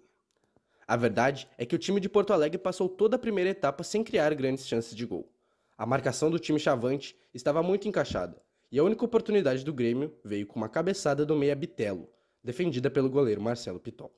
A 0.86 0.96
verdade 0.96 1.48
é 1.56 1.64
que 1.64 1.74
o 1.74 1.78
time 1.78 1.98
de 1.98 2.10
Porto 2.10 2.32
Alegre 2.32 2.58
passou 2.58 2.88
toda 2.88 3.16
a 3.16 3.18
primeira 3.18 3.50
etapa 3.50 3.82
sem 3.82 4.04
criar 4.04 4.34
grandes 4.34 4.66
chances 4.66 4.94
de 4.94 5.06
gol. 5.06 5.30
A 5.78 5.86
marcação 5.86 6.30
do 6.30 6.38
time 6.38 6.60
chavante 6.60 7.16
estava 7.32 7.62
muito 7.62 7.88
encaixada 7.88 8.40
e 8.70 8.78
a 8.78 8.84
única 8.84 9.04
oportunidade 9.04 9.64
do 9.64 9.72
Grêmio 9.72 10.14
veio 10.22 10.46
com 10.46 10.56
uma 10.56 10.68
cabeçada 10.68 11.24
do 11.24 11.34
meia 11.34 11.56
Bitelo, 11.56 12.08
defendida 12.42 12.90
pelo 12.90 13.08
goleiro 13.08 13.40
Marcelo 13.40 13.80
Pitol. 13.80 14.12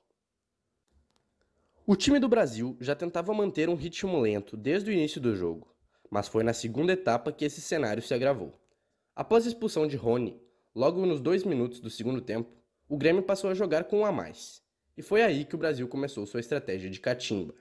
O 1.87 1.95
time 1.95 2.19
do 2.19 2.29
Brasil 2.29 2.77
já 2.81 2.97
tentava 2.97 3.33
manter 3.33 3.69
um 3.69 3.77
ritmo 3.77 4.19
lento 4.19 4.57
desde 4.57 4.91
o 4.91 4.93
início 4.93 5.21
do 5.21 5.37
jogo, 5.37 5.73
mas 6.11 6.27
foi 6.27 6.43
na 6.43 6.53
segunda 6.53 6.93
etapa 6.93 7.31
que 7.31 7.45
esse 7.45 7.61
cenário 7.61 8.03
se 8.03 8.13
agravou. 8.13 8.59
Após 9.15 9.47
a 9.47 9.49
expulsão 9.49 9.87
de 9.87 9.97
Rony, 9.97 10.41
logo 10.77 11.07
nos 11.07 11.23
dois 11.23 11.43
minutos 11.43 11.81
do 11.81 11.89
segundo 11.89 12.21
tempo, 12.21 12.51
o 12.87 12.99
Grêmio 12.99 13.23
passou 13.23 13.49
a 13.49 13.55
jogar 13.55 13.85
com 13.85 14.01
um 14.01 14.05
a 14.05 14.13
mais. 14.13 14.63
E 14.95 15.01
foi 15.01 15.23
aí 15.23 15.47
que 15.47 15.55
o 15.55 15.59
Brasil 15.59 15.89
começou 15.89 16.27
sua 16.27 16.39
estratégia 16.39 16.91
de 16.91 17.01
catimba. 17.01 17.55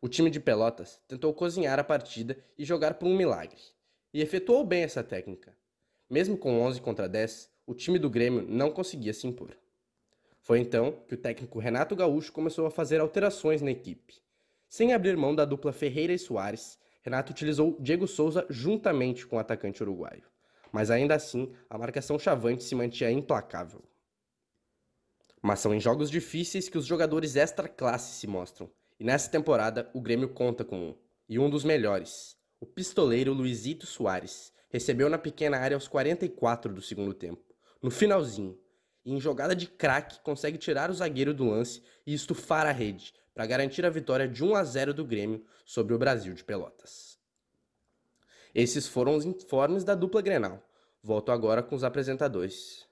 O 0.00 0.08
time 0.08 0.30
de 0.30 0.40
Pelotas 0.40 0.98
tentou 1.06 1.34
cozinhar 1.34 1.78
a 1.78 1.84
partida 1.84 2.38
e 2.56 2.64
jogar 2.64 2.94
por 2.94 3.06
um 3.06 3.14
milagre, 3.14 3.60
e 4.14 4.22
efetuou 4.22 4.64
bem 4.64 4.82
essa 4.82 5.04
técnica. 5.04 5.54
Mesmo 6.08 6.34
com 6.38 6.62
11 6.62 6.80
contra 6.80 7.06
10, 7.06 7.50
o 7.66 7.74
time 7.74 7.98
do 7.98 8.08
Grêmio 8.08 8.40
não 8.48 8.70
conseguia 8.70 9.12
se 9.12 9.26
impor. 9.26 9.54
Foi 10.40 10.60
então 10.60 10.92
que 11.06 11.14
o 11.14 11.18
técnico 11.18 11.58
Renato 11.58 11.94
Gaúcho 11.94 12.32
começou 12.32 12.64
a 12.64 12.70
fazer 12.70 13.02
alterações 13.02 13.60
na 13.60 13.70
equipe. 13.70 14.14
Sem 14.66 14.94
abrir 14.94 15.14
mão 15.14 15.34
da 15.34 15.44
dupla 15.44 15.74
Ferreira 15.74 16.14
e 16.14 16.18
Soares, 16.18 16.78
Renato 17.02 17.32
utilizou 17.32 17.76
Diego 17.78 18.06
Souza 18.06 18.46
juntamente 18.48 19.26
com 19.26 19.36
o 19.36 19.38
atacante 19.38 19.82
uruguaio. 19.82 20.29
Mas 20.72 20.90
ainda 20.90 21.14
assim, 21.14 21.52
a 21.68 21.76
marcação 21.76 22.18
chavante 22.18 22.62
se 22.62 22.74
mantinha 22.74 23.10
implacável. 23.10 23.82
Mas 25.42 25.60
são 25.60 25.74
em 25.74 25.80
jogos 25.80 26.10
difíceis 26.10 26.68
que 26.68 26.78
os 26.78 26.86
jogadores 26.86 27.36
extra-classe 27.36 28.18
se 28.18 28.26
mostram. 28.26 28.70
E 28.98 29.04
nessa 29.04 29.30
temporada, 29.30 29.90
o 29.94 30.00
Grêmio 30.00 30.28
conta 30.28 30.64
com 30.64 30.90
um. 30.90 30.94
E 31.28 31.38
um 31.38 31.48
dos 31.48 31.64
melhores. 31.64 32.36
O 32.60 32.66
pistoleiro 32.66 33.32
Luizito 33.32 33.86
Soares 33.86 34.52
recebeu 34.68 35.08
na 35.08 35.16
pequena 35.16 35.58
área 35.58 35.76
aos 35.76 35.88
44 35.88 36.72
do 36.72 36.82
segundo 36.82 37.14
tempo. 37.14 37.42
No 37.82 37.90
finalzinho. 37.90 38.58
E 39.04 39.12
em 39.12 39.20
jogada 39.20 39.56
de 39.56 39.66
craque, 39.66 40.20
consegue 40.20 40.58
tirar 40.58 40.90
o 40.90 40.94
zagueiro 40.94 41.32
do 41.32 41.44
lance 41.44 41.82
e 42.06 42.12
estufar 42.12 42.66
a 42.66 42.72
rede, 42.72 43.14
para 43.32 43.46
garantir 43.46 43.86
a 43.86 43.90
vitória 43.90 44.28
de 44.28 44.44
1 44.44 44.54
a 44.54 44.62
0 44.62 44.92
do 44.92 45.06
Grêmio 45.06 45.42
sobre 45.64 45.94
o 45.94 45.98
Brasil 45.98 46.34
de 46.34 46.44
Pelotas. 46.44 47.18
Esses 48.54 48.88
foram 48.88 49.14
os 49.14 49.24
informes 49.24 49.84
da 49.84 49.94
dupla 49.94 50.20
Grenal. 50.20 50.60
Volto 51.02 51.30
agora 51.30 51.62
com 51.62 51.76
os 51.76 51.84
apresentadores. 51.84 52.84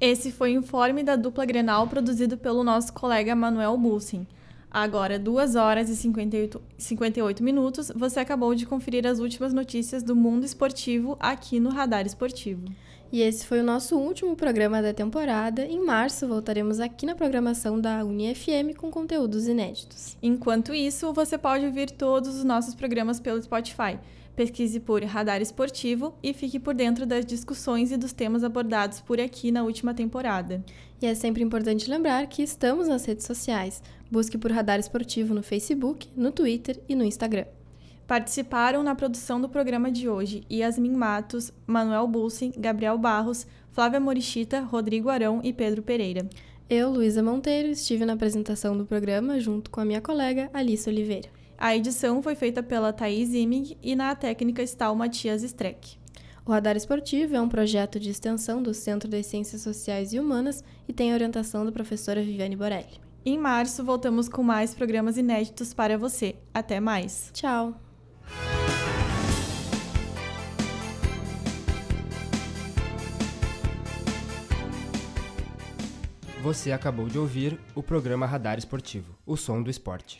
Esse 0.00 0.30
foi 0.30 0.56
o 0.56 0.60
informe 0.60 1.02
da 1.02 1.16
dupla 1.16 1.44
Grenal 1.44 1.86
produzido 1.88 2.38
pelo 2.38 2.62
nosso 2.62 2.92
colega 2.92 3.34
Manuel 3.34 3.76
Bussin. 3.76 4.26
Agora, 4.70 5.18
2 5.18 5.56
horas 5.56 5.90
e 5.90 5.96
58, 5.96 6.62
58 6.78 7.42
minutos, 7.42 7.90
você 7.94 8.20
acabou 8.20 8.54
de 8.54 8.64
conferir 8.64 9.04
as 9.04 9.18
últimas 9.18 9.52
notícias 9.52 10.00
do 10.04 10.14
mundo 10.14 10.44
esportivo 10.44 11.16
aqui 11.18 11.58
no 11.58 11.70
Radar 11.70 12.06
Esportivo. 12.06 12.64
E 13.12 13.22
esse 13.22 13.44
foi 13.44 13.60
o 13.60 13.64
nosso 13.64 13.96
último 13.96 14.36
programa 14.36 14.80
da 14.80 14.94
temporada. 14.94 15.64
Em 15.64 15.84
março, 15.84 16.28
voltaremos 16.28 16.78
aqui 16.78 17.04
na 17.04 17.16
programação 17.16 17.80
da 17.80 18.04
UniFM 18.04 18.74
com 18.76 18.88
conteúdos 18.88 19.48
inéditos. 19.48 20.16
Enquanto 20.22 20.72
isso, 20.72 21.12
você 21.12 21.36
pode 21.36 21.66
ouvir 21.66 21.90
todos 21.90 22.36
os 22.36 22.44
nossos 22.44 22.74
programas 22.74 23.18
pelo 23.18 23.42
Spotify. 23.42 23.98
Pesquise 24.36 24.78
por 24.78 25.02
Radar 25.02 25.42
Esportivo 25.42 26.14
e 26.22 26.32
fique 26.32 26.60
por 26.60 26.72
dentro 26.72 27.04
das 27.04 27.26
discussões 27.26 27.90
e 27.90 27.96
dos 27.96 28.12
temas 28.12 28.44
abordados 28.44 29.00
por 29.00 29.20
aqui 29.20 29.50
na 29.50 29.64
última 29.64 29.92
temporada. 29.92 30.64
E 31.02 31.06
é 31.06 31.14
sempre 31.14 31.42
importante 31.42 31.90
lembrar 31.90 32.28
que 32.28 32.42
estamos 32.42 32.86
nas 32.86 33.04
redes 33.04 33.26
sociais. 33.26 33.82
Busque 34.08 34.38
por 34.38 34.52
Radar 34.52 34.78
Esportivo 34.78 35.34
no 35.34 35.42
Facebook, 35.42 36.08
no 36.16 36.30
Twitter 36.30 36.80
e 36.88 36.94
no 36.94 37.04
Instagram. 37.04 37.46
Participaram 38.10 38.82
na 38.82 38.92
produção 38.92 39.40
do 39.40 39.48
programa 39.48 39.88
de 39.88 40.08
hoje 40.08 40.42
Yasmin 40.50 40.96
Matos, 40.96 41.52
Manuel 41.64 42.08
Bulsin, 42.08 42.52
Gabriel 42.58 42.98
Barros, 42.98 43.46
Flávia 43.70 44.00
Morichita, 44.00 44.62
Rodrigo 44.62 45.08
Arão 45.08 45.40
e 45.44 45.52
Pedro 45.52 45.80
Pereira. 45.80 46.28
Eu, 46.68 46.90
Luísa 46.90 47.22
Monteiro, 47.22 47.68
estive 47.68 48.04
na 48.04 48.14
apresentação 48.14 48.76
do 48.76 48.84
programa 48.84 49.38
junto 49.38 49.70
com 49.70 49.80
a 49.80 49.84
minha 49.84 50.00
colega 50.00 50.50
Alice 50.52 50.90
Oliveira. 50.90 51.28
A 51.56 51.76
edição 51.76 52.20
foi 52.20 52.34
feita 52.34 52.64
pela 52.64 52.92
Thaís 52.92 53.32
Imig 53.32 53.78
e 53.80 53.94
na 53.94 54.12
técnica 54.16 54.60
está 54.60 54.90
o 54.90 54.96
Matias 54.96 55.44
Streck. 55.44 55.96
O 56.44 56.50
Radar 56.50 56.76
Esportivo 56.76 57.36
é 57.36 57.40
um 57.40 57.48
projeto 57.48 58.00
de 58.00 58.10
extensão 58.10 58.60
do 58.60 58.74
Centro 58.74 59.08
das 59.08 59.26
Ciências 59.26 59.62
Sociais 59.62 60.12
e 60.12 60.18
Humanas 60.18 60.64
e 60.88 60.92
tem 60.92 61.12
a 61.12 61.14
orientação 61.14 61.64
da 61.64 61.70
professora 61.70 62.24
Viviane 62.24 62.56
Borelli. 62.56 63.00
Em 63.24 63.38
março, 63.38 63.84
voltamos 63.84 64.28
com 64.28 64.42
mais 64.42 64.74
programas 64.74 65.16
inéditos 65.16 65.72
para 65.72 65.96
você. 65.96 66.34
Até 66.52 66.80
mais. 66.80 67.30
Tchau! 67.32 67.89
Você 76.42 76.72
acabou 76.72 77.06
de 77.06 77.18
ouvir 77.18 77.60
o 77.74 77.82
programa 77.82 78.24
Radar 78.24 78.58
Esportivo, 78.58 79.14
o 79.26 79.36
som 79.36 79.62
do 79.62 79.70
esporte. 79.70 80.18